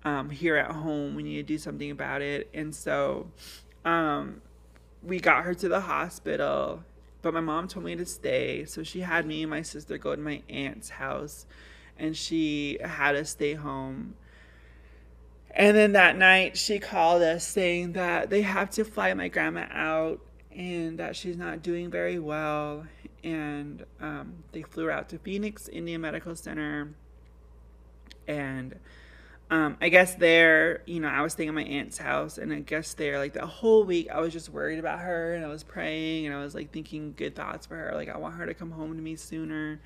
um, 0.05 0.31
here 0.31 0.57
at 0.57 0.73
home. 0.73 1.15
We 1.15 1.23
need 1.23 1.37
to 1.37 1.43
do 1.45 1.59
something 1.59 1.91
about 1.91 2.23
it, 2.23 2.51
and 2.53 2.75
so 2.75 3.31
um, 3.85 4.43
we 5.03 5.21
got 5.21 5.45
her 5.45 5.55
to 5.55 5.69
the 5.69 5.81
hospital. 5.81 6.83
But 7.23 7.33
my 7.33 7.41
mom 7.41 7.69
told 7.69 7.87
me 7.87 7.97
to 7.97 8.05
stay, 8.05 8.67
so 8.67 8.83
she 8.83 9.01
had 9.01 9.25
me 9.25 9.43
and 9.43 9.51
my 9.51 9.63
sister 9.63 9.97
go 9.97 10.15
to 10.15 10.21
my 10.21 10.43
aunt's 10.49 10.91
house, 10.91 11.47
and 11.99 12.17
she 12.17 12.79
had 12.85 13.17
us 13.17 13.31
stay 13.31 13.55
home 13.55 14.15
and 15.55 15.77
then 15.77 15.93
that 15.93 16.17
night, 16.17 16.57
she 16.57 16.79
called 16.79 17.23
us 17.23 17.47
saying 17.47 17.93
that 17.93 18.29
they 18.29 18.43
have 18.43 18.71
to 18.71 18.85
fly 18.85 19.15
my 19.15 19.29
grandma 19.29 19.67
out 19.71 20.21
and 20.51 20.99
that 20.99 21.17
she's 21.17 21.37
not 21.37 21.63
doing 21.63 21.91
very 21.91 22.19
well. 22.19 22.87
And 23.23 23.85
um, 24.01 24.35
they 24.53 24.63
flew 24.63 24.85
her 24.85 24.91
out 24.91 25.09
to 25.11 25.19
Phoenix 25.19 25.69
Indian 25.69 26.01
Medical 26.01 26.35
Center. 26.35 26.95
And 28.27 28.75
um, 29.51 29.77
I 29.81 29.91
guess 29.91 30.17
there, 30.17 30.83
you 30.87 31.01
know, 31.01 31.09
I 31.09 31.23
was 31.23 31.35
staying 31.35 31.49
at 31.49 31.55
my 31.55 31.63
aunt's 31.63 31.99
house, 31.99 32.39
and 32.39 32.53
I 32.53 32.61
guess 32.61 32.95
there, 32.95 33.19
like 33.19 33.35
the 33.35 33.47
whole 33.47 33.85
week, 33.85 34.11
I 34.11 34.21
was 34.21 34.33
just 34.33 34.49
worried 34.49 34.79
about 34.79 35.01
her, 35.01 35.35
and 35.35 35.45
I 35.45 35.49
was 35.49 35.63
praying, 35.63 36.27
and 36.27 36.35
I 36.35 36.43
was 36.43 36.55
like 36.55 36.73
thinking 36.73 37.15
good 37.17 37.37
thoughts 37.37 37.67
for 37.67 37.77
her. 37.77 37.93
Like, 37.95 38.09
I 38.09 38.17
want 38.17 38.35
her 38.37 38.47
to 38.47 38.55
come 38.55 38.73
home 38.73 38.97
to 38.97 39.03
me 39.03 39.17
sooner. 39.17 39.81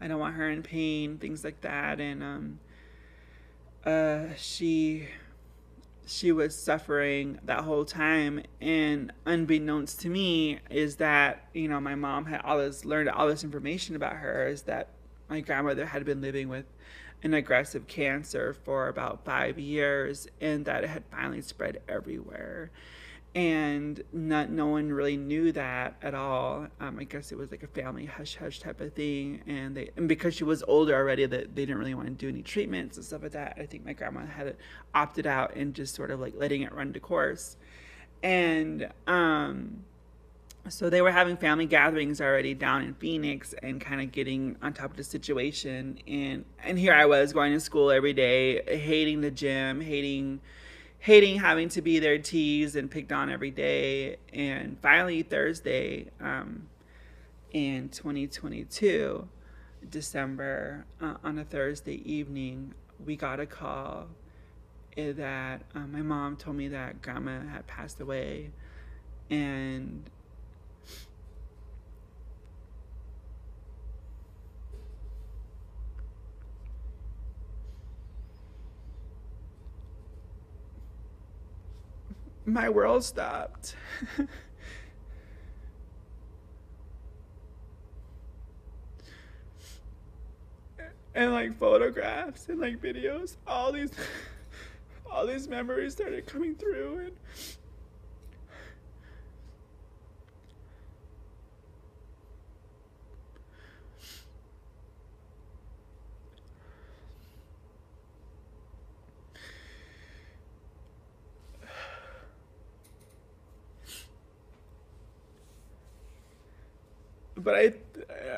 I 0.00 0.08
don't 0.08 0.20
want 0.20 0.36
her 0.36 0.48
in 0.48 0.62
pain, 0.62 1.18
things 1.18 1.44
like 1.44 1.60
that. 1.60 2.00
And 2.00 2.22
um, 2.22 2.60
uh, 3.84 4.34
she 4.36 5.08
she 6.06 6.32
was 6.32 6.56
suffering 6.56 7.38
that 7.44 7.60
whole 7.60 7.84
time. 7.84 8.42
And 8.60 9.12
unbeknownst 9.26 10.00
to 10.00 10.08
me 10.08 10.58
is 10.68 10.96
that 10.96 11.48
you 11.54 11.68
know 11.68 11.80
my 11.80 11.94
mom 11.94 12.26
had 12.26 12.40
all 12.42 12.58
this 12.58 12.84
learned 12.84 13.08
all 13.08 13.28
this 13.28 13.44
information 13.44 13.96
about 13.96 14.14
her 14.14 14.48
is 14.48 14.62
that 14.62 14.88
my 15.28 15.40
grandmother 15.40 15.86
had 15.86 16.04
been 16.04 16.20
living 16.20 16.48
with 16.48 16.64
an 17.22 17.34
aggressive 17.34 17.86
cancer 17.86 18.54
for 18.64 18.88
about 18.88 19.24
five 19.24 19.58
years 19.58 20.26
and 20.40 20.64
that 20.64 20.84
it 20.84 20.90
had 20.90 21.04
finally 21.10 21.42
spread 21.42 21.80
everywhere 21.88 22.70
and 23.34 24.02
not 24.12 24.50
no 24.50 24.66
one 24.66 24.90
really 24.90 25.16
knew 25.16 25.52
that 25.52 25.94
at 26.02 26.14
all. 26.14 26.66
Um, 26.80 26.98
I 26.98 27.04
guess 27.04 27.30
it 27.30 27.38
was 27.38 27.50
like 27.50 27.62
a 27.62 27.68
family 27.68 28.04
hush 28.04 28.36
hush 28.36 28.58
type 28.58 28.80
of 28.80 28.92
thing, 28.94 29.42
and 29.46 29.76
they 29.76 29.90
and 29.96 30.08
because 30.08 30.34
she 30.34 30.44
was 30.44 30.64
older 30.66 30.94
already, 30.94 31.26
that 31.26 31.54
they 31.54 31.62
didn't 31.62 31.78
really 31.78 31.94
want 31.94 32.08
to 32.08 32.14
do 32.14 32.28
any 32.28 32.42
treatments 32.42 32.96
and 32.96 33.06
stuff 33.06 33.22
like 33.22 33.32
that. 33.32 33.56
I 33.58 33.66
think 33.66 33.84
my 33.84 33.92
grandma 33.92 34.26
had 34.26 34.56
opted 34.94 35.26
out 35.26 35.54
and 35.54 35.74
just 35.74 35.94
sort 35.94 36.10
of 36.10 36.18
like 36.18 36.34
letting 36.36 36.62
it 36.62 36.72
run 36.74 36.92
to 36.92 37.00
course, 37.00 37.56
and 38.22 38.88
um, 39.06 39.84
so 40.68 40.90
they 40.90 41.00
were 41.00 41.12
having 41.12 41.36
family 41.36 41.66
gatherings 41.66 42.20
already 42.20 42.54
down 42.54 42.82
in 42.82 42.94
Phoenix 42.94 43.54
and 43.62 43.80
kind 43.80 44.00
of 44.00 44.10
getting 44.10 44.56
on 44.60 44.72
top 44.72 44.90
of 44.90 44.96
the 44.96 45.04
situation, 45.04 46.00
and 46.08 46.44
and 46.64 46.80
here 46.80 46.94
I 46.94 47.06
was 47.06 47.32
going 47.32 47.52
to 47.52 47.60
school 47.60 47.92
every 47.92 48.12
day, 48.12 48.62
hating 48.76 49.20
the 49.20 49.30
gym, 49.30 49.80
hating 49.80 50.40
hating 51.00 51.38
having 51.38 51.68
to 51.70 51.82
be 51.82 51.98
there 51.98 52.18
teased 52.18 52.76
and 52.76 52.90
picked 52.90 53.10
on 53.10 53.30
every 53.30 53.50
day. 53.50 54.16
And 54.32 54.78
finally, 54.80 55.22
Thursday 55.22 56.10
um, 56.20 56.68
in 57.52 57.88
2022, 57.88 59.26
December, 59.90 60.84
uh, 61.00 61.14
on 61.24 61.38
a 61.38 61.44
Thursday 61.44 62.02
evening, 62.10 62.74
we 63.04 63.16
got 63.16 63.40
a 63.40 63.46
call 63.46 64.06
that 64.96 65.62
uh, 65.74 65.86
my 65.86 66.02
mom 66.02 66.36
told 66.36 66.56
me 66.56 66.68
that 66.68 67.00
grandma 67.00 67.40
had 67.48 67.66
passed 67.66 68.00
away. 68.00 68.50
And 69.30 70.02
my 82.52 82.68
world 82.68 83.04
stopped. 83.04 83.74
and 91.14 91.32
like 91.32 91.58
photographs 91.58 92.48
and 92.48 92.60
like 92.60 92.80
videos, 92.80 93.36
all 93.46 93.72
these 93.72 93.90
all 95.10 95.26
these 95.26 95.48
memories 95.48 95.92
started 95.92 96.26
coming 96.26 96.54
through 96.54 96.98
and 96.98 97.12
but 117.40 117.54
I, 117.54 117.72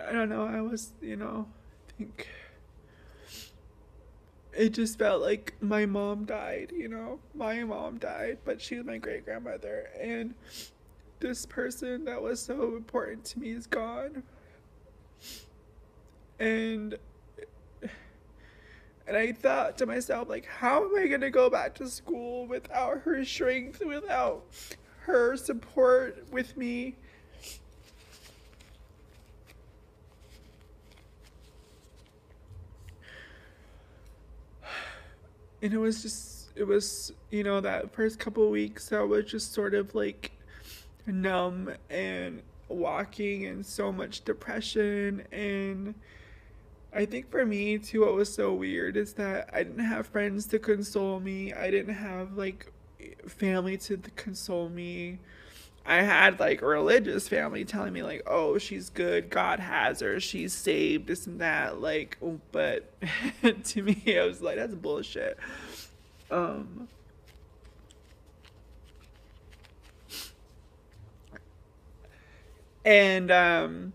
I 0.08 0.12
don't 0.12 0.28
know. 0.28 0.44
I 0.46 0.60
was, 0.60 0.92
you 1.00 1.16
know, 1.16 1.46
I 1.88 1.92
think 1.98 2.28
it 4.52 4.70
just 4.70 4.98
felt 4.98 5.22
like 5.22 5.54
my 5.60 5.86
mom 5.86 6.24
died. 6.24 6.72
You 6.74 6.88
know, 6.88 7.20
my 7.34 7.64
mom 7.64 7.98
died, 7.98 8.38
but 8.44 8.60
she 8.60 8.76
was 8.76 8.86
my 8.86 8.98
great 8.98 9.24
grandmother, 9.24 9.88
and 10.00 10.34
this 11.20 11.46
person 11.46 12.04
that 12.04 12.20
was 12.20 12.40
so 12.40 12.76
important 12.76 13.24
to 13.26 13.40
me 13.40 13.50
is 13.50 13.66
gone. 13.66 14.22
And 16.38 16.98
and 19.06 19.16
I 19.16 19.32
thought 19.32 19.78
to 19.78 19.86
myself, 19.86 20.28
like, 20.28 20.46
how 20.46 20.84
am 20.84 20.96
I 20.96 21.06
gonna 21.06 21.30
go 21.30 21.48
back 21.50 21.74
to 21.76 21.88
school 21.88 22.46
without 22.46 23.00
her 23.02 23.24
strength, 23.24 23.82
without 23.84 24.44
her 25.00 25.36
support 25.36 26.24
with 26.30 26.56
me? 26.56 26.96
And 35.62 35.72
it 35.72 35.78
was 35.78 36.02
just 36.02 36.50
it 36.56 36.64
was 36.64 37.12
you 37.30 37.42
know 37.42 37.60
that 37.60 37.94
first 37.94 38.18
couple 38.18 38.50
weeks 38.50 38.92
I 38.92 39.00
was 39.00 39.24
just 39.24 39.52
sort 39.52 39.74
of 39.74 39.94
like 39.94 40.32
numb 41.06 41.72
and 41.88 42.42
walking 42.68 43.46
and 43.46 43.64
so 43.64 43.92
much 43.92 44.24
depression 44.24 45.22
and 45.32 45.94
I 46.92 47.06
think 47.06 47.30
for 47.30 47.46
me 47.46 47.78
too 47.78 48.02
what 48.02 48.14
was 48.14 48.32
so 48.32 48.52
weird 48.52 48.96
is 48.96 49.14
that 49.14 49.48
I 49.52 49.62
didn't 49.62 49.84
have 49.84 50.06
friends 50.06 50.46
to 50.48 50.58
console 50.58 51.20
me. 51.20 51.52
I 51.52 51.70
didn't 51.70 51.94
have 51.94 52.36
like 52.36 52.70
family 53.26 53.78
to 53.78 53.96
console 54.16 54.68
me. 54.68 55.18
I 55.84 56.02
had 56.02 56.38
like 56.38 56.62
a 56.62 56.66
religious 56.66 57.28
family 57.28 57.64
telling 57.64 57.92
me 57.92 58.02
like, 58.02 58.22
"Oh, 58.26 58.58
she's 58.58 58.90
good. 58.90 59.30
God 59.30 59.58
has 59.60 60.00
her. 60.00 60.20
She's 60.20 60.52
saved. 60.52 61.08
This 61.08 61.26
and 61.26 61.40
that." 61.40 61.80
Like, 61.80 62.18
but 62.52 62.92
to 63.64 63.82
me, 63.82 64.02
I 64.18 64.24
was 64.24 64.40
like, 64.40 64.56
"That's 64.56 64.74
bullshit." 64.74 65.38
Um. 66.30 66.88
And 72.84 73.30
um, 73.30 73.92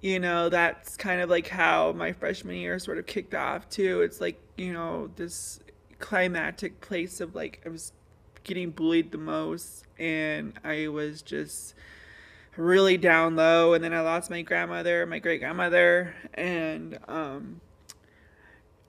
you 0.00 0.18
know, 0.18 0.48
that's 0.48 0.96
kind 0.96 1.20
of 1.20 1.28
like 1.28 1.48
how 1.48 1.92
my 1.92 2.12
freshman 2.12 2.56
year 2.56 2.78
sort 2.78 2.98
of 2.98 3.06
kicked 3.06 3.34
off 3.34 3.68
too. 3.68 4.00
It's 4.02 4.20
like 4.20 4.40
you 4.56 4.72
know 4.72 5.10
this 5.16 5.60
climactic 5.98 6.80
place 6.80 7.20
of 7.20 7.34
like 7.34 7.60
I 7.66 7.68
was 7.68 7.92
getting 8.44 8.70
bullied 8.70 9.12
the 9.12 9.18
most 9.18 9.84
and 9.98 10.54
I 10.64 10.88
was 10.88 11.22
just 11.22 11.74
really 12.56 12.96
down 12.96 13.36
low 13.36 13.74
and 13.74 13.82
then 13.82 13.92
I 13.92 14.00
lost 14.00 14.30
my 14.30 14.42
grandmother, 14.42 15.06
my 15.06 15.18
great 15.18 15.40
grandmother 15.40 16.14
and 16.34 16.98
um 17.08 17.60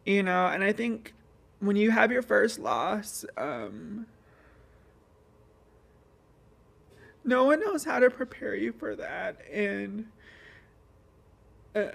you 0.05 0.23
know, 0.23 0.47
and 0.47 0.63
I 0.63 0.71
think 0.71 1.13
when 1.59 1.75
you 1.75 1.91
have 1.91 2.11
your 2.11 2.23
first 2.23 2.59
loss, 2.59 3.25
um 3.37 4.07
no 7.23 7.43
one 7.43 7.59
knows 7.59 7.83
how 7.83 7.99
to 7.99 8.09
prepare 8.09 8.55
you 8.55 8.71
for 8.71 8.95
that 8.95 9.37
and 9.51 10.07
uh, 11.75 11.91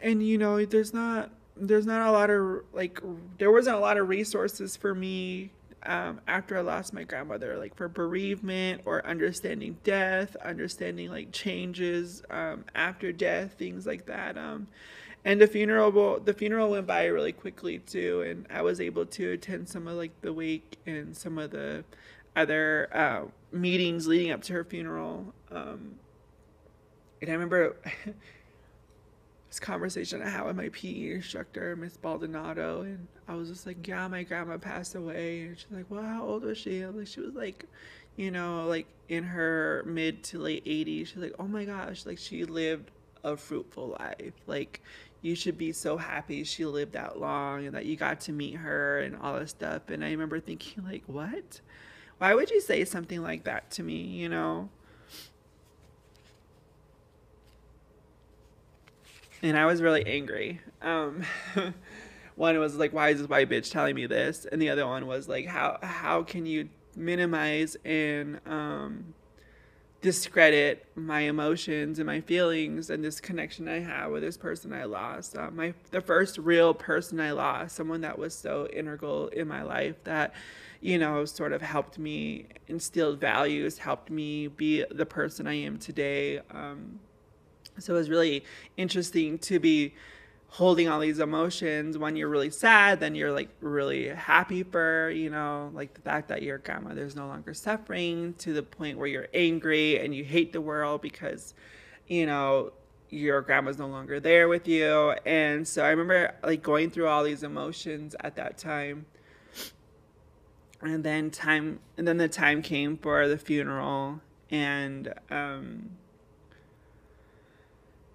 and 0.00 0.26
you 0.26 0.38
know, 0.38 0.64
there's 0.64 0.94
not 0.94 1.30
there's 1.56 1.86
not 1.86 2.08
a 2.08 2.12
lot 2.12 2.30
of 2.30 2.62
like 2.72 3.00
there 3.38 3.50
wasn't 3.50 3.76
a 3.76 3.78
lot 3.78 3.98
of 3.98 4.08
resources 4.08 4.76
for 4.76 4.94
me 4.94 5.50
um, 5.84 6.20
after 6.28 6.58
I 6.58 6.60
lost 6.60 6.92
my 6.92 7.04
grandmother, 7.04 7.56
like 7.58 7.74
for 7.74 7.88
bereavement 7.88 8.82
or 8.84 9.04
understanding 9.06 9.78
death, 9.84 10.36
understanding 10.36 11.10
like 11.10 11.32
changes 11.32 12.22
um, 12.30 12.64
after 12.74 13.12
death, 13.12 13.54
things 13.58 13.86
like 13.86 14.06
that. 14.06 14.36
Um, 14.36 14.68
and 15.24 15.40
the 15.40 15.46
funeral 15.46 16.20
the 16.20 16.32
funeral 16.32 16.70
went 16.70 16.86
by 16.86 17.04
really 17.06 17.32
quickly 17.32 17.78
too 17.78 18.22
and 18.22 18.46
i 18.50 18.62
was 18.62 18.80
able 18.80 19.04
to 19.04 19.32
attend 19.32 19.68
some 19.68 19.86
of 19.86 19.96
like 19.96 20.18
the 20.22 20.32
wake 20.32 20.78
and 20.86 21.16
some 21.16 21.38
of 21.38 21.50
the 21.50 21.84
other 22.36 22.88
uh, 22.94 23.22
meetings 23.52 24.06
leading 24.06 24.30
up 24.30 24.42
to 24.42 24.52
her 24.52 24.64
funeral 24.64 25.34
um, 25.50 25.96
and 27.20 27.30
i 27.30 27.32
remember 27.32 27.76
this 29.50 29.60
conversation 29.60 30.22
i 30.22 30.28
had 30.28 30.46
with 30.46 30.56
my 30.56 30.70
pe 30.70 31.12
instructor 31.12 31.76
miss 31.76 31.96
baldonado 31.98 32.80
and 32.82 33.06
i 33.28 33.34
was 33.34 33.48
just 33.50 33.66
like 33.66 33.86
yeah 33.86 34.08
my 34.08 34.22
grandma 34.22 34.56
passed 34.56 34.94
away 34.94 35.42
and 35.42 35.58
she's 35.58 35.70
like 35.70 35.86
well 35.90 36.02
how 36.02 36.22
old 36.22 36.42
was 36.42 36.56
she 36.56 36.86
like 36.86 37.06
she 37.06 37.20
was 37.20 37.34
like 37.34 37.66
you 38.16 38.30
know 38.30 38.66
like 38.66 38.86
in 39.08 39.22
her 39.22 39.82
mid 39.86 40.22
to 40.24 40.38
late 40.38 40.64
80s 40.64 41.08
she's 41.08 41.16
like 41.16 41.34
oh 41.38 41.46
my 41.46 41.64
gosh 41.64 42.06
like 42.06 42.18
she 42.18 42.44
lived 42.44 42.90
a 43.22 43.36
fruitful 43.36 43.96
life 44.00 44.32
like 44.46 44.80
you 45.22 45.34
should 45.34 45.58
be 45.58 45.72
so 45.72 45.96
happy 45.96 46.44
she 46.44 46.64
lived 46.64 46.92
that 46.92 47.18
long 47.20 47.66
and 47.66 47.74
that 47.74 47.84
you 47.86 47.96
got 47.96 48.20
to 48.20 48.32
meet 48.32 48.56
her 48.56 49.00
and 49.00 49.16
all 49.16 49.38
this 49.38 49.50
stuff. 49.50 49.90
And 49.90 50.04
I 50.04 50.10
remember 50.10 50.40
thinking, 50.40 50.84
like, 50.84 51.02
what? 51.06 51.60
Why 52.18 52.34
would 52.34 52.50
you 52.50 52.60
say 52.60 52.84
something 52.84 53.22
like 53.22 53.44
that 53.44 53.70
to 53.72 53.82
me, 53.82 53.96
you 53.96 54.28
know? 54.28 54.68
And 59.42 59.56
I 59.56 59.66
was 59.66 59.80
really 59.80 60.04
angry. 60.06 60.60
Um, 60.82 61.22
one 62.36 62.58
was 62.58 62.76
like, 62.76 62.92
why 62.92 63.10
is 63.10 63.18
this 63.18 63.28
white 63.28 63.48
bitch 63.48 63.70
telling 63.70 63.94
me 63.94 64.06
this? 64.06 64.46
And 64.50 64.60
the 64.60 64.70
other 64.70 64.86
one 64.86 65.06
was 65.06 65.28
like, 65.28 65.46
how 65.46 65.78
how 65.82 66.22
can 66.22 66.46
you 66.46 66.68
minimize 66.96 67.76
and 67.84 68.40
um, 68.46 69.14
discredit 70.00 70.86
my 70.94 71.20
emotions 71.20 71.98
and 71.98 72.06
my 72.06 72.20
feelings 72.20 72.88
and 72.90 73.04
this 73.04 73.20
connection 73.20 73.68
I 73.68 73.80
have 73.80 74.10
with 74.10 74.22
this 74.22 74.36
person 74.36 74.72
I 74.72 74.84
lost. 74.84 75.36
Uh, 75.36 75.50
my 75.50 75.74
the 75.90 76.00
first 76.00 76.38
real 76.38 76.72
person 76.72 77.20
I 77.20 77.32
lost, 77.32 77.76
someone 77.76 78.00
that 78.00 78.18
was 78.18 78.34
so 78.34 78.66
integral 78.72 79.28
in 79.28 79.46
my 79.46 79.62
life 79.62 80.02
that, 80.04 80.32
you 80.80 80.98
know, 80.98 81.24
sort 81.24 81.52
of 81.52 81.60
helped 81.60 81.98
me 81.98 82.46
instill 82.68 83.14
values, 83.14 83.78
helped 83.78 84.10
me 84.10 84.46
be 84.46 84.84
the 84.90 85.06
person 85.06 85.46
I 85.46 85.54
am 85.54 85.78
today. 85.78 86.40
Um, 86.50 87.00
so 87.80 87.94
it 87.94 87.98
was 87.98 88.10
really 88.10 88.44
interesting 88.76 89.38
to 89.38 89.58
be 89.58 89.94
holding 90.48 90.88
all 90.88 90.98
these 90.98 91.20
emotions. 91.20 91.96
When 91.96 92.16
you're 92.16 92.28
really 92.28 92.50
sad 92.50 93.00
then 93.00 93.14
you're 93.14 93.32
like 93.32 93.48
really 93.60 94.08
happy 94.08 94.62
for 94.62 95.10
you 95.10 95.30
know 95.30 95.70
like 95.74 95.94
the 95.94 96.00
fact 96.00 96.28
that 96.28 96.42
your 96.42 96.58
grandmother's 96.58 97.16
no 97.16 97.26
longer 97.26 97.54
suffering 97.54 98.34
to 98.38 98.52
the 98.52 98.62
point 98.62 98.98
where 98.98 99.06
you're 99.06 99.28
angry 99.32 99.98
and 99.98 100.14
you 100.14 100.24
hate 100.24 100.52
the 100.52 100.60
world 100.60 101.02
because 101.02 101.54
you 102.08 102.26
know 102.26 102.72
your 103.10 103.42
grandma's 103.42 103.78
no 103.78 103.88
longer 103.88 104.20
there 104.20 104.48
with 104.48 104.68
you. 104.68 105.14
And 105.26 105.66
so 105.66 105.84
i 105.84 105.90
remember 105.90 106.34
like 106.42 106.62
going 106.62 106.90
through 106.90 107.08
all 107.08 107.24
these 107.24 107.42
emotions 107.42 108.14
at 108.20 108.36
that 108.36 108.58
time. 108.58 109.06
And 110.82 111.04
then 111.04 111.30
time 111.30 111.80
and 111.96 112.06
then 112.08 112.16
the 112.16 112.28
time 112.28 112.62
came 112.62 112.96
for 112.96 113.28
the 113.28 113.38
funeral. 113.38 114.20
And 114.50 115.12
um 115.30 115.90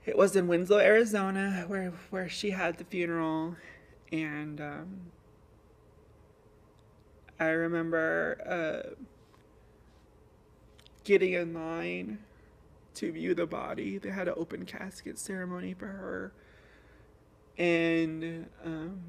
it 0.06 0.18
was 0.18 0.36
in 0.36 0.48
Winslow, 0.48 0.78
Arizona, 0.78 1.66
where 1.68 1.92
where 2.12 2.30
she 2.30 2.52
had 2.52 2.78
the 2.78 2.84
funeral, 2.84 3.56
and 4.12 4.62
um, 4.62 5.02
I 7.40 7.48
remember 7.48 8.38
uh, 8.48 8.96
getting 11.04 11.34
in 11.34 11.54
line 11.54 12.20
to 12.96 13.12
view 13.12 13.34
the 13.34 13.48
body. 13.48 13.98
They 13.98 14.10
had 14.10 14.28
an 14.28 14.36
open 14.38 14.66
casket 14.66 15.18
ceremony 15.18 15.74
for 15.74 15.88
her, 15.88 16.34
and 17.58 18.48
um, 18.64 19.02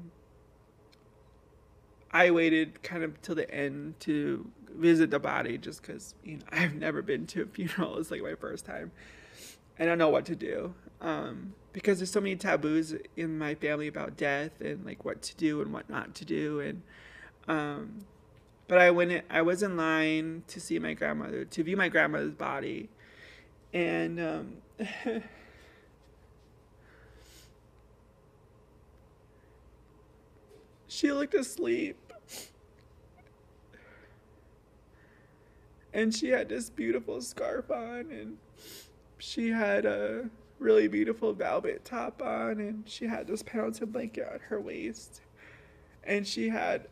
I 2.11 2.31
waited 2.31 2.81
kind 2.81 3.03
of 3.03 3.21
till 3.21 3.35
the 3.35 3.49
end 3.53 3.99
to 4.01 4.49
visit 4.75 5.11
the 5.11 5.19
body, 5.19 5.59
just 5.59 5.83
because 5.83 6.15
you 6.23 6.37
know 6.37 6.43
I've 6.51 6.73
never 6.73 7.03
been 7.03 7.27
to 7.27 7.43
a 7.43 7.45
funeral. 7.45 7.99
It's 7.99 8.09
like 8.09 8.23
my 8.23 8.33
first 8.33 8.65
time. 8.65 8.91
I 9.79 9.85
don't 9.85 9.99
know 9.99 10.09
what 10.09 10.25
to 10.25 10.35
do 10.35 10.73
um, 11.01 11.53
because 11.73 11.99
there's 11.99 12.11
so 12.11 12.21
many 12.21 12.35
taboos 12.35 12.95
in 13.15 13.37
my 13.37 13.55
family 13.55 13.87
about 13.87 14.17
death 14.17 14.61
and 14.61 14.85
like 14.85 15.05
what 15.05 15.21
to 15.21 15.35
do 15.35 15.61
and 15.61 15.71
what 15.73 15.89
not 15.89 16.15
to 16.15 16.25
do 16.25 16.59
and 16.59 16.81
um, 17.47 17.99
but 18.67 18.77
I 18.77 18.91
went 18.91 19.23
I 19.29 19.41
was 19.41 19.63
in 19.63 19.77
line 19.77 20.43
to 20.47 20.59
see 20.59 20.79
my 20.79 20.93
grandmother 20.93 21.45
to 21.45 21.63
view 21.63 21.77
my 21.77 21.89
grandmother's 21.89 22.33
body 22.33 22.89
and 23.73 24.19
um, 24.19 24.57
she 30.87 31.11
looked 31.11 31.35
asleep. 31.35 31.97
And 35.93 36.13
she 36.13 36.29
had 36.29 36.49
this 36.49 36.69
beautiful 36.69 37.21
scarf 37.21 37.71
on 37.71 38.11
and 38.11 38.37
she 39.17 39.49
had 39.49 39.85
a 39.85 40.29
really 40.59 40.87
beautiful 40.87 41.33
velvet 41.33 41.85
top 41.85 42.21
on, 42.21 42.59
and 42.59 42.83
she 42.87 43.05
had 43.05 43.27
this 43.27 43.43
Pendleton 43.43 43.89
blanket 43.91 44.27
on 44.31 44.39
her 44.49 44.59
waist, 44.59 45.21
and 46.03 46.25
she 46.25 46.49
had 46.49 46.87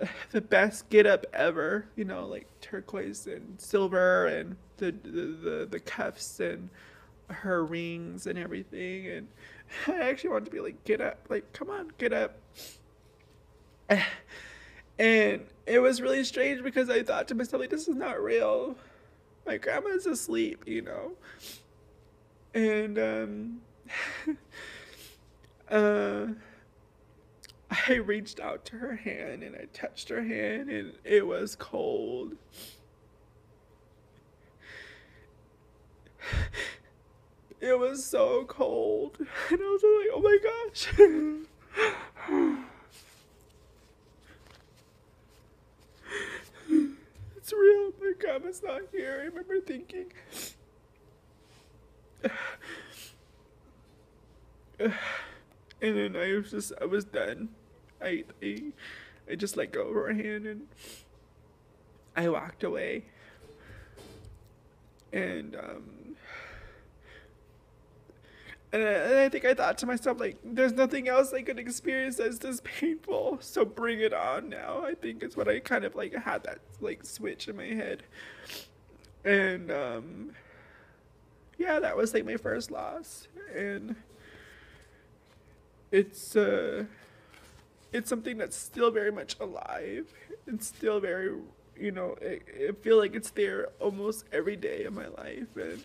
uh, 0.00 0.06
the 0.30 0.40
best 0.40 0.88
get 0.88 1.06
up 1.06 1.26
ever. 1.32 1.86
You 1.96 2.04
know, 2.04 2.26
like 2.26 2.46
turquoise 2.60 3.26
and 3.26 3.60
silver, 3.60 4.26
and 4.26 4.56
the 4.78 4.92
the 4.92 5.26
the, 5.26 5.68
the 5.70 5.80
cuffs 5.80 6.40
and 6.40 6.70
her 7.28 7.64
rings 7.64 8.26
and 8.26 8.38
everything. 8.38 9.06
And 9.08 9.28
I 9.86 10.00
actually 10.08 10.30
wanted 10.30 10.46
to 10.46 10.50
be 10.50 10.60
like, 10.60 10.84
get 10.84 11.00
up, 11.00 11.26
like 11.28 11.52
come 11.52 11.70
on, 11.70 11.92
get 11.98 12.12
up. 12.12 12.38
And 14.98 15.46
it 15.64 15.78
was 15.78 16.02
really 16.02 16.22
strange 16.24 16.62
because 16.62 16.90
I 16.90 17.02
thought 17.02 17.26
to 17.28 17.34
myself, 17.34 17.60
like, 17.60 17.70
this 17.70 17.88
is 17.88 17.96
not 17.96 18.22
real. 18.22 18.76
My 19.46 19.56
grandma's 19.56 20.04
asleep, 20.04 20.64
you 20.66 20.82
know 20.82 21.12
and 22.54 22.98
um, 22.98 23.60
uh, 25.70 26.26
I 27.88 27.94
reached 27.94 28.40
out 28.40 28.64
to 28.66 28.76
her 28.76 28.96
hand 28.96 29.42
and 29.42 29.56
I 29.56 29.66
touched 29.72 30.08
her 30.08 30.22
hand 30.22 30.70
and 30.70 30.92
it 31.04 31.26
was 31.26 31.56
cold. 31.56 32.36
It 37.60 37.78
was 37.78 38.04
so 38.04 38.44
cold. 38.46 39.18
And 39.18 39.60
I 39.60 39.64
was 39.64 39.82
like, 39.82 40.08
oh 40.14 40.20
my 40.22 40.38
gosh. 40.42 40.88
it's 47.36 47.52
real. 47.52 47.92
My 48.00 48.12
grandma's 48.18 48.62
not 48.62 48.80
here. 48.92 49.18
I 49.20 49.24
remember 49.26 49.60
thinking, 49.60 50.06
and 54.80 54.92
then 55.80 56.16
I 56.16 56.32
was 56.34 56.50
just 56.50 56.72
I 56.80 56.84
was 56.84 57.04
done. 57.04 57.50
I 58.00 58.24
I, 58.42 58.72
I 59.30 59.34
just 59.34 59.56
let 59.56 59.72
go 59.72 59.82
of 59.82 59.94
her 59.94 60.12
hand 60.12 60.46
and 60.46 60.66
I 62.16 62.28
walked 62.28 62.64
away. 62.64 63.04
And 65.12 65.56
um 65.56 66.16
and 68.72 68.82
I, 68.82 68.86
and 68.86 69.18
I 69.18 69.28
think 69.28 69.44
I 69.44 69.54
thought 69.54 69.78
to 69.78 69.86
myself 69.86 70.20
like 70.20 70.38
there's 70.44 70.72
nothing 70.72 71.08
else 71.08 71.32
I 71.32 71.42
could 71.42 71.58
experience 71.58 72.16
that's 72.16 72.38
this 72.38 72.60
painful 72.62 73.38
so 73.40 73.64
bring 73.64 74.00
it 74.00 74.12
on 74.14 74.48
now 74.48 74.84
I 74.84 74.94
think 74.94 75.22
is 75.22 75.36
what 75.36 75.48
I 75.48 75.60
kind 75.60 75.84
of 75.84 75.94
like 75.94 76.14
had 76.14 76.44
that 76.44 76.58
like 76.80 77.04
switch 77.04 77.48
in 77.48 77.56
my 77.56 77.66
head 77.66 78.04
and 79.24 79.70
um 79.70 80.30
yeah, 81.60 81.78
that 81.78 81.94
was 81.94 82.14
like 82.14 82.24
my 82.24 82.38
first 82.38 82.70
loss, 82.70 83.28
and 83.54 83.94
it's 85.92 86.34
uh, 86.34 86.84
it's 87.92 88.08
something 88.08 88.38
that's 88.38 88.56
still 88.56 88.90
very 88.90 89.12
much 89.12 89.36
alive. 89.40 90.06
It's 90.46 90.66
still 90.66 91.00
very, 91.00 91.36
you 91.78 91.92
know, 91.92 92.16
I, 92.22 92.40
I 92.68 92.72
feel 92.80 92.96
like 92.96 93.14
it's 93.14 93.30
there 93.30 93.68
almost 93.78 94.24
every 94.32 94.56
day 94.56 94.84
of 94.84 94.94
my 94.94 95.08
life, 95.08 95.54
and. 95.54 95.84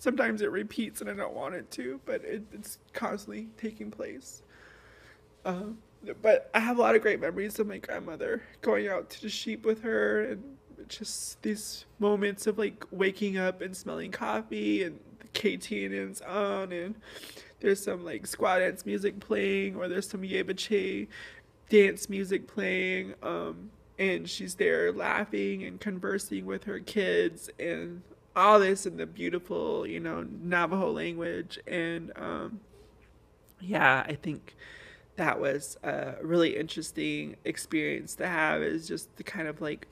Sometimes 0.00 0.42
it 0.42 0.50
repeats 0.50 1.00
and 1.00 1.08
I 1.08 1.14
don't 1.14 1.32
want 1.34 1.54
it 1.54 1.70
to, 1.72 2.00
but 2.06 2.24
it, 2.24 2.42
it's 2.52 2.78
constantly 2.92 3.46
taking 3.56 3.88
place. 3.88 4.42
Um, 5.44 5.78
but 6.20 6.50
I 6.54 6.60
have 6.60 6.78
a 6.78 6.82
lot 6.82 6.94
of 6.94 7.02
great 7.02 7.20
memories 7.20 7.58
of 7.58 7.66
my 7.66 7.78
grandmother 7.78 8.42
going 8.60 8.88
out 8.88 9.10
to 9.10 9.22
the 9.22 9.28
sheep 9.28 9.64
with 9.64 9.82
her 9.82 10.24
and 10.24 10.42
just 10.88 11.40
these 11.42 11.84
moments 11.98 12.46
of 12.46 12.58
like 12.58 12.84
waking 12.90 13.38
up 13.38 13.60
and 13.60 13.76
smelling 13.76 14.10
coffee 14.10 14.82
and 14.82 14.98
the 15.20 15.28
KTNN's 15.28 16.20
on 16.22 16.72
and 16.72 16.96
there's 17.60 17.82
some 17.82 18.04
like 18.04 18.24
squaw 18.24 18.58
dance 18.58 18.84
music 18.84 19.20
playing 19.20 19.76
or 19.76 19.88
there's 19.88 20.08
some 20.08 20.22
Yebache 20.22 21.06
dance 21.68 22.08
music 22.08 22.48
playing 22.48 23.14
um, 23.22 23.70
and 23.98 24.28
she's 24.28 24.56
there 24.56 24.92
laughing 24.92 25.62
and 25.62 25.80
conversing 25.80 26.44
with 26.44 26.64
her 26.64 26.80
kids 26.80 27.48
and 27.60 28.02
all 28.34 28.58
this 28.58 28.86
in 28.86 28.96
the 28.96 29.06
beautiful, 29.06 29.86
you 29.86 30.00
know, 30.00 30.26
Navajo 30.42 30.90
language. 30.90 31.58
And 31.66 32.12
um, 32.16 32.60
yeah, 33.60 34.04
I 34.06 34.14
think 34.14 34.54
that 35.16 35.40
was 35.40 35.76
a 35.82 36.14
really 36.22 36.56
interesting 36.56 37.36
experience 37.44 38.14
to 38.16 38.26
have 38.26 38.62
is 38.62 38.88
just 38.88 39.14
to 39.16 39.22
kind 39.22 39.48
of 39.48 39.60
like 39.60 39.86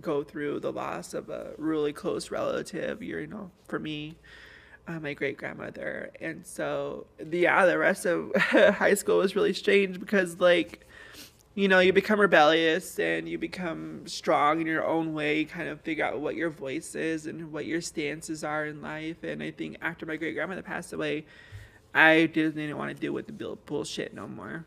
go 0.00 0.22
through 0.22 0.60
the 0.60 0.72
loss 0.72 1.14
of 1.14 1.28
a 1.28 1.52
really 1.58 1.92
close 1.92 2.30
relative, 2.30 3.02
you 3.02 3.26
know, 3.26 3.50
for 3.66 3.78
me, 3.78 4.16
uh, 4.88 4.98
my 5.00 5.14
great 5.14 5.36
grandmother. 5.36 6.10
And 6.20 6.46
so, 6.46 7.06
yeah, 7.30 7.66
the 7.66 7.78
rest 7.78 8.06
of 8.06 8.34
high 8.36 8.94
school 8.94 9.18
was 9.18 9.36
really 9.36 9.52
strange 9.52 10.00
because, 10.00 10.40
like, 10.40 10.86
you 11.54 11.68
know, 11.68 11.78
you 11.78 11.92
become 11.92 12.20
rebellious 12.20 12.98
and 12.98 13.28
you 13.28 13.38
become 13.38 14.06
strong 14.06 14.60
in 14.60 14.66
your 14.66 14.84
own 14.84 15.14
way, 15.14 15.40
you 15.40 15.46
kind 15.46 15.68
of 15.68 15.80
figure 15.82 16.04
out 16.04 16.20
what 16.20 16.34
your 16.34 16.50
voice 16.50 16.96
is 16.96 17.26
and 17.26 17.52
what 17.52 17.64
your 17.64 17.80
stances 17.80 18.42
are 18.42 18.66
in 18.66 18.82
life. 18.82 19.22
And 19.22 19.42
I 19.42 19.52
think 19.52 19.76
after 19.80 20.04
my 20.04 20.16
great 20.16 20.34
grandmother 20.34 20.62
passed 20.62 20.92
away, 20.92 21.26
I 21.94 22.26
just 22.26 22.56
didn't 22.56 22.76
want 22.76 22.94
to 22.94 23.00
deal 23.00 23.12
with 23.12 23.26
the 23.26 23.56
bullshit 23.66 24.12
no 24.12 24.26
more. 24.26 24.66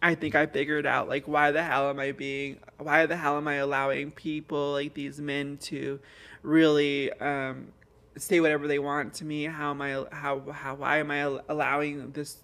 I 0.00 0.14
think 0.14 0.34
I 0.34 0.44
figured 0.46 0.84
out 0.86 1.08
like 1.08 1.26
why 1.26 1.50
the 1.50 1.62
hell 1.62 1.88
am 1.88 1.98
I 1.98 2.12
being 2.12 2.58
why 2.78 3.06
the 3.06 3.16
hell 3.16 3.38
am 3.38 3.48
I 3.48 3.54
allowing 3.54 4.10
people 4.10 4.72
like 4.72 4.92
these 4.92 5.18
men 5.18 5.56
to 5.62 5.98
really 6.42 7.10
um, 7.14 7.68
say 8.16 8.38
whatever 8.38 8.68
they 8.68 8.78
want 8.78 9.14
to 9.14 9.24
me? 9.24 9.44
How 9.44 9.70
am 9.70 9.80
I 9.80 10.04
how 10.12 10.40
how 10.52 10.74
why 10.74 10.98
am 10.98 11.10
I 11.10 11.40
allowing 11.48 12.12
this 12.12 12.36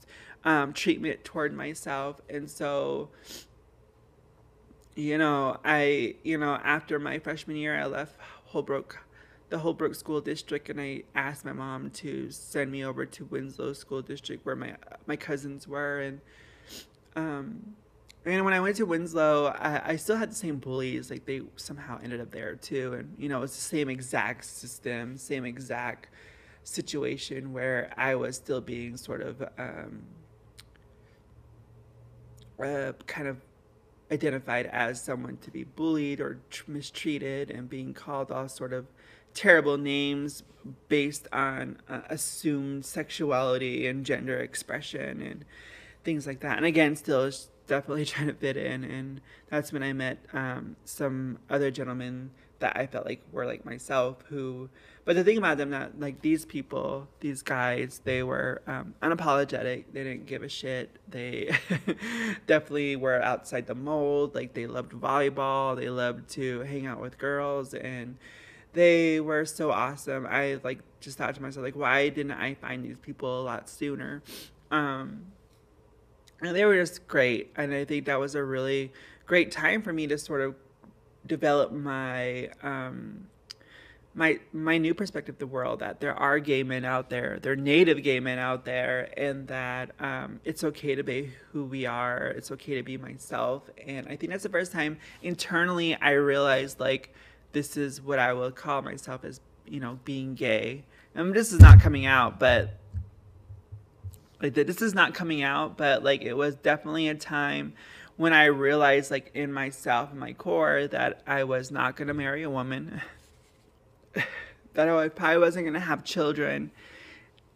um, 0.45 0.72
treatment 0.72 1.22
toward 1.22 1.53
myself? 1.53 2.20
And 2.30 2.51
so 2.51 3.11
you 4.95 5.18
know, 5.18 5.59
I 5.62 6.16
you 6.24 6.38
know 6.38 6.55
after 6.55 6.99
my 6.99 7.18
freshman 7.18 7.57
year 7.57 7.78
I 7.78 7.84
left 7.84 8.16
Holbrook 8.47 8.99
the 9.51 9.59
Holbrook 9.59 9.95
School 9.95 10.21
District 10.21 10.69
and 10.71 10.81
I 10.81 11.03
asked 11.15 11.45
my 11.45 11.53
mom 11.53 11.91
to 11.91 12.31
send 12.31 12.71
me 12.71 12.85
over 12.85 13.05
to 13.05 13.25
Winslow 13.27 13.73
School 13.73 14.01
District 14.01 14.47
where 14.47 14.57
my 14.57 14.77
my 15.07 15.17
cousins 15.17 15.69
were 15.69 16.01
and 16.01 16.21
um, 17.17 17.75
and 18.25 18.45
when 18.45 18.55
I 18.55 18.61
went 18.61 18.77
to 18.77 18.87
Winslow, 18.87 19.47
I, 19.47 19.93
I, 19.93 19.97
still 19.97 20.17
had 20.17 20.31
the 20.31 20.35
same 20.35 20.59
bullies. 20.59 21.11
Like 21.11 21.25
they 21.25 21.41
somehow 21.57 21.99
ended 22.03 22.21
up 22.21 22.31
there 22.31 22.55
too, 22.55 22.93
and 22.95 23.15
you 23.19 23.29
know 23.29 23.43
it's 23.43 23.57
the 23.57 23.63
same 23.63 23.89
exact 23.89 24.45
system, 24.45 25.17
same 25.17 25.45
exact 25.45 26.11
situation 26.63 27.53
where 27.53 27.93
I 27.97 28.15
was 28.15 28.37
still 28.37 28.61
being 28.61 28.97
sort 28.97 29.23
of 29.23 29.43
um, 29.59 30.03
uh, 32.63 32.93
kind 33.07 33.27
of 33.27 33.39
identified 34.13 34.67
as 34.67 35.03
someone 35.03 35.39
to 35.39 35.51
be 35.51 35.65
bullied 35.65 36.21
or 36.21 36.39
tr- 36.51 36.71
mistreated 36.71 37.51
and 37.51 37.71
being 37.71 37.95
called 37.95 38.31
all 38.31 38.49
sort 38.49 38.73
of 38.73 38.87
terrible 39.35 39.78
names 39.78 40.43
based 40.89 41.26
on 41.33 41.78
uh, 41.89 42.01
assumed 42.09 42.85
sexuality 42.85 43.87
and 43.87 44.05
gender 44.05 44.39
expression 44.39 45.22
and 45.22 45.45
things 46.05 46.26
like 46.26 46.41
that. 46.41 46.57
And 46.57 46.66
again, 46.66 46.97
still 46.97 47.31
definitely 47.66 48.05
trying 48.07 48.28
to 48.28 48.35
fit 48.35 48.57
in. 48.57 48.85
And 48.85 49.20
that's 49.49 49.72
when 49.72 49.83
I 49.83 49.93
met 49.93 50.18
um, 50.33 50.76
some 50.85 51.39
other 51.49 51.70
gentlemen 51.70 52.31
that 52.59 52.76
I 52.76 52.87
felt 52.87 53.07
like 53.07 53.22
were 53.33 53.47
like 53.47 53.64
myself 53.64 54.22
who, 54.28 54.68
but 55.07 55.16
the 55.16 55.24
thing 55.24 55.39
about 55.39 55.57
them 55.57 55.70
that 55.70 55.99
like 55.99 56.20
these 56.20 56.45
people, 56.45 57.09
these 57.20 57.43
guys, 57.43 58.03
they 58.05 58.22
were 58.22 58.61
um, 58.66 58.95
unapologetic. 59.03 59.85
They 59.93 60.05
didn't 60.05 60.26
give 60.26 60.43
a 60.43 60.49
shit. 60.49 60.99
They 61.09 61.57
definitely 62.47 62.97
were 62.97 63.22
outside 63.22 63.66
the 63.66 63.74
mold. 63.74 64.35
Like 64.35 64.53
they 64.53 64.66
loved 64.66 64.93
volleyball. 64.93 65.74
They 65.74 65.89
loved 65.89 66.28
to 66.31 66.61
hang 66.61 66.87
out 66.87 67.01
with 67.01 67.16
girls 67.16 67.72
and 67.72 68.18
they 68.73 69.21
were 69.21 69.45
so 69.45 69.71
awesome. 69.71 70.27
I 70.27 70.61
like 70.62 70.81
just 71.01 71.18
thought 71.18 71.35
to 71.35 71.43
myself 71.43 71.64
like, 71.64 71.77
why 71.77 72.09
didn't 72.09 72.33
I 72.33 72.55
find 72.55 72.85
these 72.85 72.99
people 72.99 73.41
a 73.41 73.43
lot 73.43 73.68
sooner? 73.68 74.23
Um, 74.71 75.27
and 76.43 76.57
they 76.57 76.64
were 76.64 76.77
just 76.77 77.07
great 77.07 77.53
and 77.57 77.73
i 77.73 77.85
think 77.85 78.07
that 78.07 78.18
was 78.18 78.35
a 78.35 78.43
really 78.43 78.93
great 79.27 79.51
time 79.51 79.83
for 79.83 79.93
me 79.93 80.07
to 80.07 80.18
sort 80.18 80.41
of 80.41 80.55
develop 81.27 81.71
my 81.71 82.49
um, 82.62 83.27
my 84.14 84.41
my 84.53 84.79
new 84.79 84.95
perspective 84.95 85.37
of 85.37 85.39
the 85.39 85.47
world 85.47 85.81
that 85.81 86.01
there 86.01 86.14
are 86.14 86.39
gay 86.39 86.62
men 86.62 86.85
out 86.85 87.11
there 87.11 87.39
there 87.43 87.53
are 87.53 87.57
native 87.57 88.03
gay 88.03 88.18
men 88.18 88.39
out 88.39 88.64
there 88.64 89.09
and 89.16 89.47
that 89.49 89.91
um, 90.01 90.41
it's 90.45 90.64
okay 90.64 90.95
to 90.95 91.05
be 91.05 91.31
who 91.53 91.64
we 91.64 91.87
are 91.87 92.29
it's 92.29 92.51
okay 92.51 92.75
to 92.75 92.83
be 92.83 92.97
myself 92.97 93.68
and 93.87 94.09
i 94.09 94.16
think 94.16 94.33
that's 94.33 94.43
the 94.43 94.49
first 94.49 94.73
time 94.73 94.99
internally 95.23 95.95
i 95.97 96.11
realized 96.11 96.81
like 96.81 97.14
this 97.53 97.77
is 97.77 98.01
what 98.01 98.19
i 98.19 98.33
will 98.33 98.51
call 98.51 98.83
myself 98.83 99.25
as 99.25 99.41
you 99.67 99.81
know 99.81 99.99
being 100.05 100.35
gay. 100.35 100.85
And 101.15 101.35
this 101.35 101.53
is 101.53 101.61
not 101.61 101.81
coming 101.81 102.07
out 102.07 102.39
but 102.39 102.75
like 104.43 104.55
this 104.55 104.81
is 104.83 104.95
not 104.95 105.15
coming 105.15 105.43
out, 105.43 105.77
but 105.77 106.03
like 106.03 106.23
it 106.23 106.35
was 106.35 106.55
definitely 106.57 107.09
a 107.09 107.15
time 107.15 107.75
when 108.17 108.33
I 108.33 108.47
realized 108.47 109.11
like 109.11 109.31
in 109.35 109.53
myself, 109.53 110.13
in 110.13 110.19
my 110.19 110.33
core, 110.33 110.87
that 110.89 111.23
I 111.27 111.45
was 111.45 111.71
not 111.71 111.97
gonna 111.97 112.15
marry 112.15 112.43
a 112.43 112.51
woman, 112.51 113.01
that 114.75 114.89
I 114.89 115.09
probably 115.09 115.39
wasn't 115.39 115.67
gonna 115.67 115.81
have 115.81 116.05
children, 116.05 116.71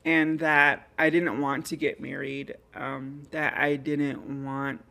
and 0.04 0.38
that 0.40 0.88
I 0.98 1.10
didn't 1.10 1.40
want 1.40 1.66
to 1.66 1.76
get 1.76 2.00
married, 2.00 2.56
um, 2.74 3.22
that 3.30 3.56
I 3.56 3.76
didn't 3.76 4.44
want 4.44 4.84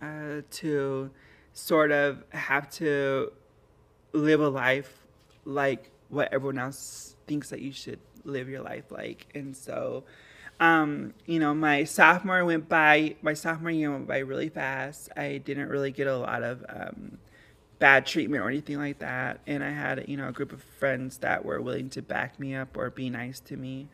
uh, 0.00 0.42
to 0.50 1.10
sort 1.52 1.90
of 1.90 2.24
have 2.30 2.70
to 2.70 3.32
live 4.12 4.40
a 4.40 4.48
life 4.48 5.04
like 5.44 5.90
what 6.08 6.32
everyone 6.32 6.58
else 6.58 7.16
thinks 7.26 7.50
that 7.50 7.60
you 7.60 7.72
should 7.72 7.98
live 8.24 8.48
your 8.48 8.62
life 8.62 8.90
like. 8.90 9.26
And 9.34 9.56
so, 9.56 10.04
um, 10.60 11.14
you 11.26 11.38
know, 11.38 11.54
my 11.54 11.84
sophomore 11.84 12.44
went 12.44 12.68
by, 12.68 13.16
my 13.22 13.34
sophomore 13.34 13.70
year 13.70 13.90
went 13.90 14.06
by 14.06 14.18
really 14.18 14.48
fast. 14.48 15.10
I 15.16 15.38
didn't 15.38 15.68
really 15.68 15.90
get 15.90 16.06
a 16.06 16.16
lot 16.16 16.42
of 16.42 16.64
um, 16.68 17.18
bad 17.78 18.06
treatment 18.06 18.42
or 18.42 18.48
anything 18.48 18.78
like 18.78 19.00
that. 19.00 19.40
And 19.46 19.64
I 19.64 19.70
had, 19.70 20.04
you 20.08 20.16
know, 20.16 20.28
a 20.28 20.32
group 20.32 20.52
of 20.52 20.62
friends 20.62 21.18
that 21.18 21.44
were 21.44 21.60
willing 21.60 21.90
to 21.90 22.02
back 22.02 22.38
me 22.38 22.54
up 22.54 22.76
or 22.76 22.90
be 22.90 23.10
nice 23.10 23.40
to 23.40 23.56
me. 23.56 23.88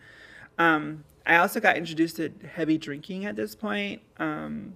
Um, 0.58 1.04
I 1.24 1.36
also 1.36 1.60
got 1.60 1.76
introduced 1.76 2.16
to 2.16 2.32
heavy 2.52 2.78
drinking 2.78 3.24
at 3.24 3.36
this 3.36 3.54
point. 3.54 4.02
Um, 4.18 4.74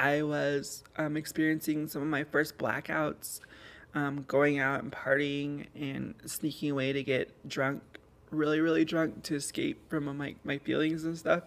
I 0.00 0.22
was 0.22 0.82
um, 0.96 1.18
experiencing 1.18 1.86
some 1.86 2.00
of 2.00 2.08
my 2.08 2.24
first 2.24 2.56
blackouts, 2.56 3.40
um, 3.94 4.24
going 4.26 4.58
out 4.58 4.82
and 4.82 4.90
partying 4.90 5.66
and 5.74 6.14
sneaking 6.24 6.70
away 6.70 6.94
to 6.94 7.02
get 7.02 7.46
drunk 7.46 7.82
really, 8.30 8.60
really 8.60 8.84
drunk 8.86 9.22
to 9.24 9.34
escape 9.34 9.90
from 9.90 10.16
my, 10.16 10.36
my 10.42 10.56
feelings 10.56 11.04
and 11.04 11.18
stuff. 11.18 11.42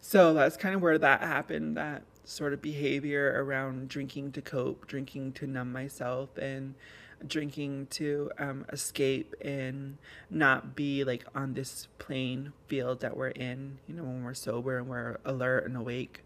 So 0.00 0.32
that's 0.32 0.56
kind 0.56 0.74
of 0.74 0.80
where 0.80 0.96
that 0.96 1.20
happened, 1.20 1.76
that 1.76 2.04
sort 2.24 2.54
of 2.54 2.62
behavior 2.62 3.44
around 3.44 3.88
drinking 3.88 4.32
to 4.32 4.40
cope, 4.40 4.86
drinking 4.86 5.32
to 5.32 5.46
numb 5.46 5.72
myself, 5.72 6.38
and 6.38 6.76
drinking 7.26 7.88
to 7.90 8.30
um, 8.38 8.64
escape 8.72 9.34
and 9.42 9.98
not 10.30 10.74
be 10.74 11.04
like 11.04 11.24
on 11.34 11.54
this 11.54 11.88
plain 11.98 12.52
field 12.68 13.00
that 13.00 13.16
we're 13.16 13.28
in, 13.28 13.78
you 13.86 13.94
know, 13.94 14.04
when 14.04 14.22
we're 14.22 14.34
sober 14.34 14.78
and 14.78 14.86
we're 14.86 15.18
alert 15.26 15.66
and 15.66 15.76
awake. 15.76 16.22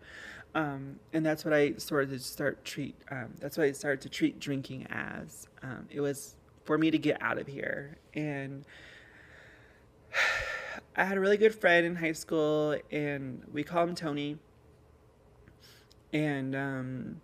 Um, 0.55 0.99
and 1.13 1.25
that's 1.25 1.45
what 1.45 1.55
I 1.55 1.75
started 1.75 2.11
to 2.11 2.19
start 2.19 2.65
treat. 2.65 2.97
Um, 3.11 3.35
that's 3.39 3.57
what 3.57 3.67
I 3.67 3.73
started 3.73 4.01
to 4.03 4.09
treat 4.09 4.41
drinking 4.41 4.87
as. 4.91 5.47
Um, 5.63 5.87
it 5.91 6.01
was 6.01 6.37
for 6.65 6.77
me 6.77 6.91
to 6.91 6.99
get 6.99 7.23
out 7.23 7.39
of 7.39 7.47
here, 7.47 7.99
and 8.15 8.65
I 10.97 11.05
had 11.05 11.17
a 11.17 11.21
really 11.21 11.37
good 11.37 11.55
friend 11.55 11.87
in 11.87 11.97
high 11.97 12.13
school, 12.13 12.77
and 12.91 13.43
we 13.53 13.63
call 13.63 13.85
him 13.85 13.95
Tony. 13.95 14.39
And, 16.13 16.57
um, 16.57 17.21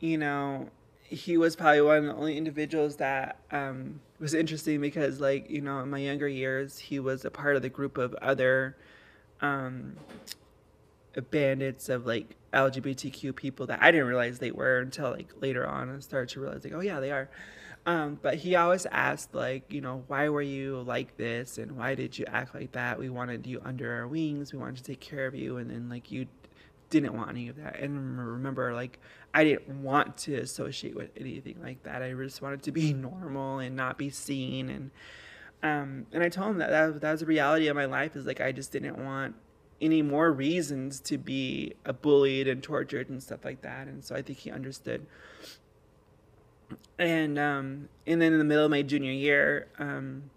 you 0.00 0.16
know, 0.16 0.70
he 1.02 1.36
was 1.36 1.54
probably 1.54 1.82
one 1.82 1.98
of 1.98 2.04
the 2.04 2.14
only 2.14 2.36
individuals 2.36 2.96
that 2.96 3.38
um, 3.50 4.00
was 4.18 4.34
interesting 4.34 4.80
because, 4.80 5.20
like, 5.20 5.50
you 5.50 5.60
know, 5.60 5.80
in 5.80 5.90
my 5.90 5.98
younger 5.98 6.26
years, 6.26 6.78
he 6.78 6.98
was 6.98 7.24
a 7.24 7.30
part 7.30 7.56
of 7.56 7.62
the 7.62 7.68
group 7.68 7.98
of 7.98 8.14
other 8.14 8.76
um, 9.40 9.96
bandits 11.22 11.88
of 11.88 12.06
like 12.06 12.36
LGBTQ 12.52 13.34
people 13.36 13.66
that 13.66 13.82
I 13.82 13.90
didn't 13.90 14.06
realize 14.06 14.38
they 14.38 14.50
were 14.50 14.80
until 14.80 15.10
like 15.10 15.32
later 15.40 15.66
on 15.66 15.88
and 15.88 16.02
started 16.02 16.30
to 16.30 16.40
realize, 16.40 16.64
like, 16.64 16.72
oh, 16.72 16.80
yeah, 16.80 17.00
they 17.00 17.10
are. 17.10 17.28
Um, 17.86 18.18
but 18.20 18.34
he 18.34 18.56
always 18.56 18.84
asked, 18.86 19.32
like, 19.32 19.72
you 19.72 19.80
know, 19.80 20.02
why 20.08 20.28
were 20.28 20.42
you 20.42 20.80
like 20.82 21.16
this 21.16 21.56
and 21.56 21.76
why 21.76 21.94
did 21.94 22.18
you 22.18 22.24
act 22.26 22.52
like 22.52 22.72
that? 22.72 22.98
We 22.98 23.08
wanted 23.08 23.46
you 23.46 23.60
under 23.64 23.92
our 23.94 24.08
wings. 24.08 24.52
We 24.52 24.58
wanted 24.58 24.78
to 24.78 24.82
take 24.82 24.98
care 25.00 25.26
of 25.26 25.36
you. 25.36 25.58
And 25.58 25.70
then, 25.70 25.88
like, 25.88 26.10
you 26.10 26.26
didn't 26.90 27.14
want 27.14 27.30
any 27.30 27.48
of 27.48 27.56
that. 27.56 27.78
And 27.78 28.18
remember, 28.18 28.74
like, 28.74 28.98
I 29.32 29.44
didn't 29.44 29.82
want 29.82 30.16
to 30.18 30.34
associate 30.34 30.96
with 30.96 31.10
anything 31.16 31.58
like 31.62 31.82
that. 31.84 32.02
I 32.02 32.12
just 32.12 32.42
wanted 32.42 32.62
to 32.64 32.72
be 32.72 32.92
normal 32.94 33.60
and 33.60 33.76
not 33.76 33.98
be 33.98 34.10
seen. 34.10 34.68
And, 34.68 34.90
um, 35.62 36.06
and 36.12 36.24
I 36.24 36.28
told 36.28 36.50
him 36.50 36.58
that, 36.58 36.70
that 36.70 37.00
that 37.00 37.10
was 37.12 37.20
the 37.20 37.26
reality 37.26 37.68
of 37.68 37.76
my 37.76 37.84
life 37.84 38.16
is 38.16 38.26
like, 38.26 38.40
I 38.40 38.50
just 38.50 38.72
didn't 38.72 38.98
want 38.98 39.36
any 39.80 40.02
more 40.02 40.32
reasons 40.32 41.00
to 41.00 41.18
be 41.18 41.74
bullied 42.02 42.48
and 42.48 42.62
tortured 42.62 43.08
and 43.08 43.22
stuff 43.22 43.44
like 43.44 43.62
that. 43.62 43.86
And 43.86 44.04
so 44.04 44.14
I 44.14 44.22
think 44.22 44.38
he 44.38 44.50
understood. 44.50 45.06
And 46.98 47.38
um, 47.38 47.88
and 48.06 48.20
then 48.20 48.32
in 48.32 48.38
the 48.38 48.44
middle 48.44 48.64
of 48.64 48.70
my 48.70 48.82
junior 48.82 49.12
year, 49.12 49.68
um, 49.78 50.30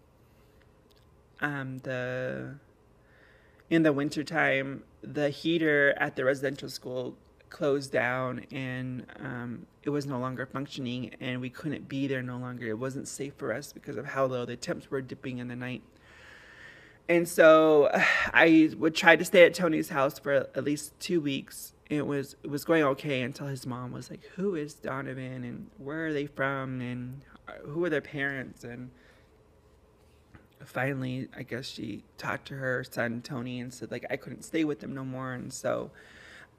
um, 1.41 1.79
the 1.79 2.55
in 3.69 3.83
the 3.83 3.93
wintertime, 3.93 4.83
the 5.01 5.29
heater 5.29 5.93
at 5.97 6.15
the 6.15 6.25
residential 6.25 6.69
school 6.69 7.15
closed 7.49 7.91
down 7.91 8.45
and 8.51 9.05
um, 9.19 9.65
it 9.83 9.89
was 9.89 10.05
no 10.05 10.19
longer 10.19 10.45
functioning 10.45 11.15
and 11.19 11.41
we 11.41 11.49
couldn't 11.49 11.87
be 11.87 12.07
there 12.07 12.21
no 12.21 12.37
longer. 12.37 12.67
It 12.67 12.77
wasn't 12.77 13.07
safe 13.07 13.33
for 13.37 13.53
us 13.53 13.73
because 13.73 13.95
of 13.97 14.05
how 14.05 14.25
low 14.25 14.45
the 14.45 14.55
temps 14.55 14.91
were 14.91 15.01
dipping 15.01 15.39
in 15.39 15.47
the 15.47 15.55
night. 15.55 15.81
And 17.09 17.27
so 17.27 17.89
I 18.33 18.69
would 18.77 18.95
try 18.95 19.17
to 19.17 19.25
stay 19.25 19.43
at 19.43 19.53
Tony's 19.53 19.89
house 19.89 20.19
for 20.19 20.31
at 20.33 20.63
least 20.63 20.97
two 20.99 21.19
weeks. 21.19 21.73
It 21.89 22.05
was 22.05 22.35
it 22.43 22.51
was 22.51 22.63
going 22.63 22.83
okay 22.83 23.23
until 23.23 23.47
his 23.47 23.65
mom 23.65 23.91
was 23.91 24.11
like, 24.11 24.23
"Who 24.35 24.55
is 24.55 24.75
Donavan 24.75 25.43
and 25.43 25.71
where 25.79 26.05
are 26.05 26.13
they 26.13 26.27
from 26.27 26.79
and 26.81 27.25
who 27.65 27.83
are 27.83 27.89
their 27.89 27.99
parents?" 27.99 28.63
And 28.63 28.91
finally, 30.63 31.27
I 31.35 31.41
guess 31.41 31.67
she 31.67 32.03
talked 32.19 32.47
to 32.49 32.55
her 32.55 32.83
son 32.83 33.23
Tony 33.23 33.59
and 33.59 33.73
said 33.73 33.89
like 33.89 34.05
I 34.11 34.17
couldn't 34.17 34.43
stay 34.43 34.63
with 34.65 34.81
them 34.81 34.93
no 34.93 35.03
more. 35.03 35.33
And 35.33 35.51
so 35.51 35.89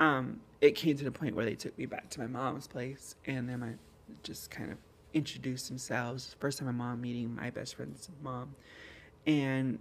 um, 0.01 0.40
it 0.61 0.74
came 0.74 0.96
to 0.96 1.05
the 1.05 1.12
point 1.12 1.36
where 1.36 1.44
they 1.44 1.55
took 1.55 1.78
me 1.78 1.86
back 1.86 2.11
to 2.11 2.20
my 2.20 2.26
mom's 2.26 2.66
place, 2.66 3.14
and 3.24 3.48
then 3.48 3.62
I 3.62 3.74
just 4.24 4.51
kind 4.51 4.72
of 4.72 4.78
introduced 5.14 5.68
themselves. 5.68 6.34
First 6.40 6.59
time 6.59 6.66
my 6.66 6.72
mom 6.72 7.01
meeting 7.01 7.36
my 7.36 7.51
best 7.51 7.76
friend's 7.76 8.09
mom, 8.20 8.57
and 9.26 9.78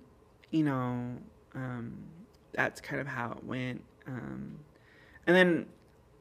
you 0.52 0.64
know, 0.64 1.16
um, 1.56 1.94
that's 2.54 2.82
kind 2.82 3.02
of 3.02 3.08
how 3.08 3.32
it 3.32 3.44
went. 3.44 3.84
Um, 4.08 4.60
and 5.28 5.36
then 5.36 5.66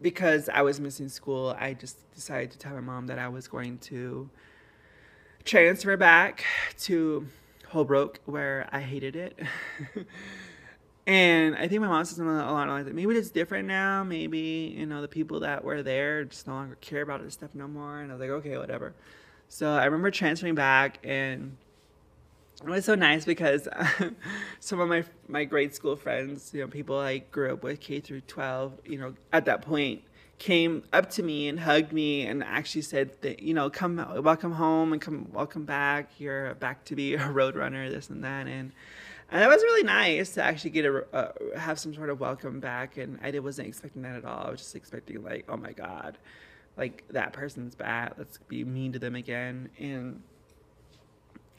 because 0.00 0.48
I 0.48 0.62
was 0.62 0.80
missing 0.80 1.08
school, 1.08 1.56
I 1.58 1.74
just 1.74 1.98
decided 2.14 2.50
to 2.52 2.58
tell 2.58 2.72
my 2.72 2.80
mom 2.80 3.06
that 3.08 3.18
I 3.18 3.28
was 3.28 3.48
going 3.48 3.78
to 3.78 4.28
transfer 5.44 5.96
back 5.96 6.44
to 6.80 7.26
Holbrook, 7.68 8.20
where 8.26 8.68
I 8.70 8.80
hated 8.80 9.16
it. 9.16 9.38
and 11.06 11.56
I 11.56 11.68
think 11.68 11.80
my 11.80 11.88
mom 11.88 12.04
said 12.04 12.16
something 12.16 12.34
along 12.34 12.68
like 12.68 12.84
that. 12.84 12.94
Maybe 12.94 13.14
it's 13.16 13.30
different 13.30 13.66
now. 13.66 14.04
Maybe, 14.04 14.74
you 14.76 14.86
know, 14.86 15.02
the 15.02 15.08
people 15.08 15.40
that 15.40 15.64
were 15.64 15.82
there 15.82 16.24
just 16.24 16.46
no 16.46 16.54
longer 16.54 16.76
care 16.80 17.02
about 17.02 17.22
this 17.22 17.34
stuff 17.34 17.50
no 17.54 17.66
more. 17.66 18.00
And 18.00 18.10
I 18.10 18.14
was 18.14 18.20
like, 18.20 18.30
okay, 18.30 18.56
whatever. 18.58 18.94
So 19.48 19.70
I 19.70 19.86
remember 19.86 20.10
transferring 20.10 20.54
back 20.54 20.98
and 21.02 21.56
it 22.62 22.68
was 22.68 22.84
so 22.84 22.94
nice 22.94 23.24
because 23.24 23.68
some 24.60 24.80
of 24.80 24.88
my 24.88 25.04
my 25.28 25.44
grade 25.44 25.74
school 25.74 25.96
friends, 25.96 26.52
you 26.52 26.60
know, 26.60 26.66
people 26.66 26.98
I 26.98 27.18
grew 27.18 27.52
up 27.52 27.62
with 27.62 27.80
K 27.80 28.00
through 28.00 28.22
12, 28.22 28.80
you 28.84 28.98
know, 28.98 29.14
at 29.32 29.44
that 29.44 29.62
point 29.62 30.02
came 30.38 30.84
up 30.92 31.10
to 31.10 31.22
me 31.22 31.48
and 31.48 31.58
hugged 31.58 31.92
me 31.92 32.24
and 32.24 32.44
actually 32.44 32.82
said 32.82 33.10
that, 33.22 33.42
you 33.42 33.52
know, 33.54 33.68
come 33.68 33.96
welcome 34.22 34.52
home 34.52 34.92
and 34.92 35.02
come 35.02 35.28
welcome 35.32 35.64
back. 35.64 36.10
You're 36.18 36.54
back 36.54 36.84
to 36.86 36.96
be 36.96 37.14
a 37.14 37.30
road 37.30 37.56
runner, 37.56 37.88
this 37.90 38.10
and 38.10 38.24
that 38.24 38.46
and 38.46 38.72
and 39.30 39.42
that 39.42 39.48
was 39.48 39.62
really 39.62 39.84
nice 39.84 40.32
to 40.34 40.42
actually 40.42 40.70
get 40.70 40.84
a 40.86 41.04
uh, 41.12 41.32
have 41.56 41.78
some 41.78 41.94
sort 41.94 42.10
of 42.10 42.18
welcome 42.18 42.60
back 42.60 42.96
and 42.96 43.18
I 43.22 43.38
wasn't 43.38 43.68
expecting 43.68 44.02
that 44.02 44.16
at 44.16 44.24
all. 44.24 44.46
I 44.46 44.50
was 44.50 44.60
just 44.60 44.74
expecting 44.74 45.22
like, 45.22 45.44
oh 45.48 45.56
my 45.56 45.72
god, 45.72 46.18
like 46.76 47.04
that 47.10 47.32
person's 47.32 47.74
bad. 47.74 48.14
Let's 48.18 48.38
be 48.48 48.64
mean 48.64 48.92
to 48.92 48.98
them 48.98 49.14
again 49.14 49.68
and 49.78 50.22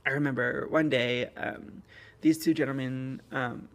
I 0.05 0.11
remember 0.11 0.67
one 0.69 0.89
day 0.89 1.29
um, 1.37 1.83
these 2.21 2.37
two 2.37 2.53
gentlemen 2.53 3.21
um, 3.31 3.67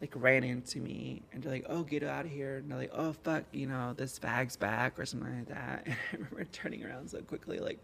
like 0.00 0.12
ran 0.16 0.44
into 0.44 0.78
me 0.80 1.22
and 1.32 1.42
they're 1.42 1.52
like, 1.52 1.66
"Oh, 1.68 1.82
get 1.82 2.02
out 2.02 2.24
of 2.24 2.30
here!" 2.30 2.56
And 2.56 2.70
they're 2.70 2.78
like, 2.78 2.92
"Oh, 2.94 3.12
fuck, 3.24 3.44
you 3.52 3.66
know, 3.66 3.92
this 3.94 4.18
fag's 4.18 4.56
back" 4.56 4.98
or 4.98 5.04
something 5.06 5.36
like 5.36 5.48
that. 5.48 5.86
And 5.86 5.96
I 6.12 6.16
remember 6.16 6.44
turning 6.52 6.84
around 6.84 7.10
so 7.10 7.20
quickly, 7.20 7.58
like, 7.58 7.78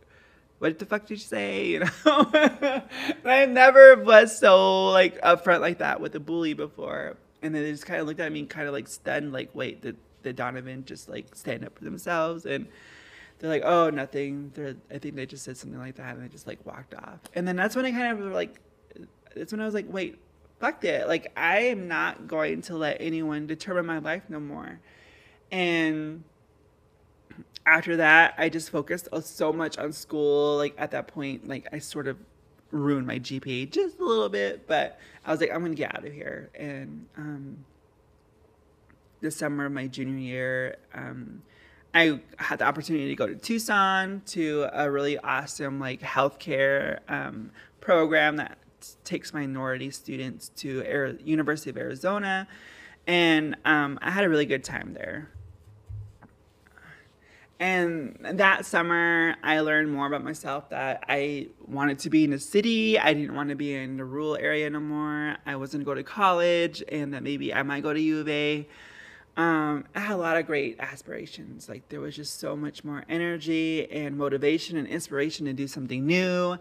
"What 0.58 0.78
the 0.78 0.86
fuck 0.86 1.02
did 1.02 1.10
you 1.10 1.16
say?" 1.18 1.66
You 1.66 1.80
know, 1.80 2.30
and 2.32 2.82
I 3.24 3.44
never 3.46 3.96
was 4.02 4.38
so 4.38 4.88
like 4.88 5.20
upfront 5.20 5.60
like 5.60 5.78
that 5.78 6.00
with 6.00 6.14
a 6.14 6.20
bully 6.20 6.54
before. 6.54 7.16
And 7.42 7.54
then 7.54 7.62
they 7.62 7.70
just 7.70 7.86
kind 7.86 8.00
of 8.00 8.06
looked 8.06 8.20
at 8.20 8.32
me, 8.32 8.44
kind 8.46 8.66
of 8.66 8.72
like 8.72 8.88
stunned, 8.88 9.32
like, 9.32 9.50
"Wait, 9.54 9.82
did, 9.82 9.96
did 10.22 10.36
Donavan 10.36 10.84
just 10.84 11.08
like 11.08 11.34
stand 11.34 11.64
up 11.64 11.76
for 11.76 11.84
themselves?" 11.84 12.46
And 12.46 12.66
they're 13.39 13.51
like, 13.51 13.62
oh, 13.64 13.91
nothing. 13.91 14.51
They're, 14.55 14.76
I 14.91 14.99
think 14.99 15.16
they 15.16 15.26
just 15.26 15.45
said 15.45 15.57
something 15.57 15.78
like 15.78 15.97
that, 15.97 16.14
and 16.16 16.24
they 16.24 16.28
just 16.28 16.47
like 16.47 16.64
walked 16.64 16.95
off. 16.95 17.20
And 17.34 17.47
then 17.47 17.57
that's 17.57 17.76
when 17.76 17.84
I 17.84 17.91
kind 17.91 18.18
of 18.18 18.32
like, 18.32 18.61
that's 19.34 19.53
when 19.53 19.61
I 19.61 19.64
was 19.64 19.74
like, 19.74 19.87
wait, 19.89 20.18
fuck 20.61 20.84
it. 20.84 21.07
Like 21.09 21.32
I 21.37 21.61
am 21.61 21.89
not 21.89 22.26
going 22.26 22.62
to 22.62 22.76
let 22.76 22.99
anyone 23.01 23.47
determine 23.47 23.87
my 23.87 23.99
life 23.99 24.22
no 24.28 24.41
more. 24.41 24.80
And 25.53 26.24
after 27.64 27.97
that, 27.97 28.34
I 28.39 28.49
just 28.49 28.70
focused 28.70 29.09
so 29.22 29.53
much 29.53 29.78
on 29.78 29.93
school. 29.93 30.57
Like 30.57 30.74
at 30.78 30.93
that 30.93 31.09
point, 31.09 31.49
like 31.49 31.68
I 31.72 31.78
sort 31.78 32.09
of 32.09 32.16
ruined 32.70 33.07
my 33.07 33.18
GPA 33.18 33.70
just 33.70 33.99
a 33.99 34.05
little 34.05 34.28
bit, 34.28 34.66
but 34.66 34.99
I 35.24 35.30
was 35.30 35.41
like, 35.41 35.51
I'm 35.53 35.62
gonna 35.62 35.74
get 35.74 35.95
out 35.95 36.07
of 36.07 36.12
here. 36.12 36.51
And 36.55 37.07
um, 37.16 37.64
the 39.20 39.30
summer 39.30 39.66
of 39.66 39.72
my 39.72 39.87
junior 39.87 40.18
year, 40.18 40.76
um, 40.95 41.43
I 41.97 42.20
had 42.36 42.59
the 42.59 42.66
opportunity 42.66 43.09
to 43.09 43.14
go 43.14 43.26
to 43.26 43.34
Tucson 43.34 44.20
to 44.26 44.68
a 44.70 44.90
really 44.90 45.16
awesome 45.16 45.80
like 45.80 46.03
healthcare 46.03 46.99
um, 47.09 47.51
program 47.80 48.36
that 48.36 48.59
takes 49.05 49.32
minority 49.32 49.90
students 49.90 50.51
to 50.57 50.84
Air- 50.84 51.16
University 51.24 51.70
of 51.70 51.78
Arizona, 51.78 52.49
and 53.07 53.57
um, 53.64 53.99
I 54.03 54.11
had 54.11 54.24
a 54.24 54.28
really 54.28 54.44
good 54.44 54.62
time 54.62 54.92
there. 54.92 55.30
And 57.59 58.18
that 58.32 58.66
summer, 58.66 59.34
I 59.42 59.61
learned 59.61 59.90
more 59.90 60.07
about 60.07 60.22
myself 60.22 60.68
that 60.68 61.03
I 61.09 61.49
wanted 61.66 61.99
to 62.01 62.11
be 62.11 62.24
in 62.24 62.34
a 62.34 62.38
city. 62.38 62.99
I 62.99 63.14
didn't 63.14 63.34
want 63.34 63.49
to 63.49 63.55
be 63.55 63.74
in 63.74 63.97
the 63.97 64.05
rural 64.05 64.36
area 64.36 64.68
no 64.68 64.80
more. 64.80 65.38
I 65.47 65.57
wasn't 65.57 65.86
going 65.86 65.97
to 65.97 66.03
go 66.03 66.07
to 66.07 66.14
college, 66.14 66.84
and 66.92 67.14
that 67.14 67.22
maybe 67.22 67.55
I 67.55 67.62
might 67.62 67.82
go 67.82 67.94
to 67.94 68.01
U 68.01 68.20
of 68.20 68.28
A. 68.28 68.68
Um, 69.37 69.84
I 69.95 70.01
had 70.01 70.14
a 70.14 70.16
lot 70.16 70.39
of 70.39 70.47
great 70.47 70.76
aspirations. 70.80 71.68
Like 71.68 71.89
there 71.91 72.01
was 72.01 72.16
just 72.16 72.41
so 72.41 72.57
much 72.57 72.84
more 72.84 73.05
energy 73.09 73.91
and 73.91 74.16
motivation 74.16 74.78
and 74.78 74.89
inspiration 74.89 75.47
to 75.47 75.53
do 75.53 75.68
something 75.68 76.07
new, 76.07 76.57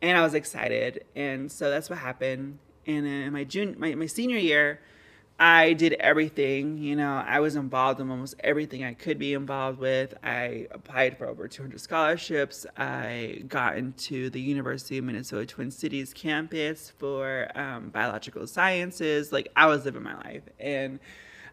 and 0.00 0.16
I 0.16 0.22
was 0.22 0.34
excited. 0.34 1.04
And 1.16 1.50
so 1.50 1.70
that's 1.70 1.90
what 1.90 1.98
happened. 1.98 2.58
And 2.86 3.06
in 3.06 3.32
my 3.32 3.44
June, 3.44 3.74
my, 3.78 3.94
my 3.94 4.06
senior 4.06 4.38
year, 4.38 4.80
I 5.40 5.72
did 5.72 5.94
everything. 5.94 6.76
You 6.78 6.96
know, 6.96 7.24
I 7.26 7.40
was 7.40 7.56
involved 7.56 7.98
in 7.98 8.10
almost 8.10 8.34
everything 8.40 8.84
I 8.84 8.92
could 8.92 9.18
be 9.18 9.32
involved 9.32 9.78
with. 9.78 10.14
I 10.22 10.68
applied 10.70 11.16
for 11.16 11.26
over 11.26 11.48
200 11.48 11.80
scholarships. 11.80 12.66
I 12.76 13.42
got 13.48 13.78
into 13.78 14.28
the 14.28 14.40
University 14.40 14.98
of 14.98 15.04
Minnesota 15.04 15.46
Twin 15.46 15.70
Cities 15.70 16.12
campus 16.12 16.92
for 16.98 17.50
um, 17.58 17.88
biological 17.88 18.46
sciences. 18.46 19.32
Like 19.32 19.50
I 19.56 19.66
was 19.66 19.86
living 19.86 20.02
my 20.02 20.16
life, 20.16 20.42
and 20.58 21.00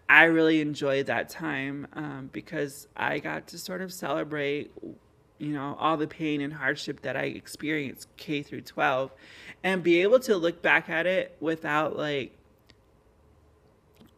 I 0.09 0.25
really 0.25 0.61
enjoyed 0.61 1.07
that 1.07 1.29
time 1.29 1.87
um, 1.93 2.29
because 2.31 2.87
I 2.95 3.19
got 3.19 3.47
to 3.47 3.57
sort 3.57 3.81
of 3.81 3.91
celebrate, 3.91 4.71
you 5.37 5.49
know, 5.53 5.75
all 5.79 5.97
the 5.97 6.07
pain 6.07 6.39
and 6.39 6.53
hardship 6.53 7.01
that 7.01 7.17
I 7.17 7.23
experienced 7.23 8.07
K 8.15 8.41
through 8.41 8.61
12 8.61 9.11
and 9.63 9.83
be 9.83 10.01
able 10.01 10.19
to 10.21 10.37
look 10.37 10.61
back 10.61 10.89
at 10.89 11.05
it 11.05 11.35
without 11.41 11.97
like 11.97 12.37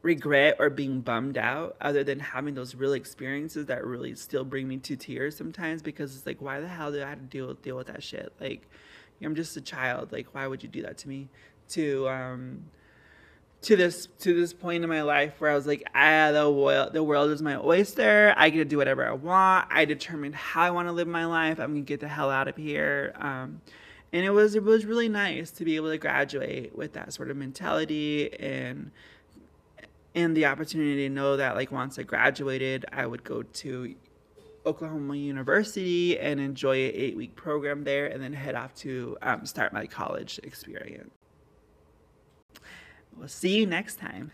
regret 0.02 0.56
or 0.60 0.70
being 0.70 1.02
bummed 1.02 1.38
out 1.38 1.76
other 1.82 2.04
than 2.04 2.20
having 2.20 2.54
those 2.54 2.76
real 2.76 2.94
experiences 2.94 3.66
that 3.66 3.86
really 3.86 4.16
still 4.16 4.46
bring 4.46 4.68
me 4.68 4.78
to 4.78 4.96
tears 4.96 5.36
sometimes 5.36 5.82
because 5.82 6.16
it's 6.16 6.26
like 6.26 6.42
why 6.42 6.60
the 6.62 6.68
hell 6.68 6.92
did 6.92 7.04
I 7.04 7.10
have 7.10 7.20
to 7.20 7.26
deal 7.26 7.54
deal 7.56 7.76
with 7.76 7.88
that 7.88 8.04
shit? 8.04 8.32
Like 8.40 8.68
I'm 9.22 9.36
just 9.36 9.58
a 9.58 9.62
child. 9.62 10.12
Like 10.12 10.34
why 10.34 10.48
would 10.48 10.64
you 10.64 10.70
do 10.70 10.84
that 10.84 11.00
to 11.00 11.10
me? 11.10 11.30
To 11.70 12.08
um 12.08 12.64
to 13.62 13.76
this 13.76 14.08
to 14.20 14.34
this 14.34 14.54
point 14.54 14.84
in 14.84 14.90
my 14.90 15.02
life 15.02 15.40
where 15.40 15.52
I 15.52 15.56
was 15.56 15.68
like, 15.68 15.84
ah, 15.94 16.32
the 16.32 16.50
world 16.50 16.94
the 16.94 17.04
world 17.04 17.32
is 17.32 17.42
my 17.42 17.58
oyster. 17.58 18.34
I 18.38 18.50
get 18.50 18.60
to 18.60 18.66
do 18.66 18.78
whatever 18.78 19.06
I 19.06 19.12
want. 19.12 19.68
I 19.70 19.86
determine 19.86 20.34
how 20.34 20.62
I 20.62 20.72
want 20.72 20.88
to 20.88 20.92
live 20.92 21.08
my 21.08 21.26
life. 21.26 21.60
I'm 21.60 21.74
gonna 21.74 21.82
get 21.82 22.00
the 22.00 22.08
hell 22.08 22.30
out 22.30 22.48
of 22.48 22.56
here. 22.56 23.14
Um, 23.20 23.62
and 24.14 24.26
it 24.26 24.32
was 24.32 24.56
it 24.56 24.64
was 24.64 24.86
really 24.86 25.10
nice 25.10 25.52
to 25.52 25.66
be 25.66 25.76
able 25.76 25.90
to 25.90 25.98
graduate 25.98 26.76
with 26.76 26.94
that 26.94 27.14
sort 27.14 27.30
of 27.30 27.38
mentality 27.38 28.34
and 28.40 28.92
and 30.16 30.36
the 30.36 30.46
opportunity 30.46 31.08
to 31.08 31.14
know 31.14 31.38
that 31.38 31.56
like 31.56 31.72
once 31.72 32.00
I 32.00 32.04
graduated, 32.04 32.86
I 32.92 33.06
would 33.06 33.24
go 33.24 33.44
to 33.44 33.96
Oklahoma 34.66 35.16
University 35.16 36.18
and 36.20 36.40
enjoy 36.40 36.86
an 36.88 36.92
eight 36.94 37.18
week 37.18 37.36
program 37.36 37.84
there, 37.84 38.08
and 38.08 38.22
then 38.22 38.34
head 38.34 38.56
off 38.56 38.74
to 38.76 39.18
um, 39.22 39.46
start 39.46 39.74
my 39.74 39.86
college 39.86 40.40
experience. 40.44 41.19
We'll 43.20 43.28
see 43.28 43.58
you 43.58 43.66
next 43.66 44.00
time. 44.00 44.32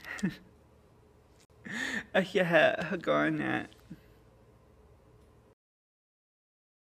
yeah, 2.34 2.96
going 3.02 3.42
at 3.42 3.70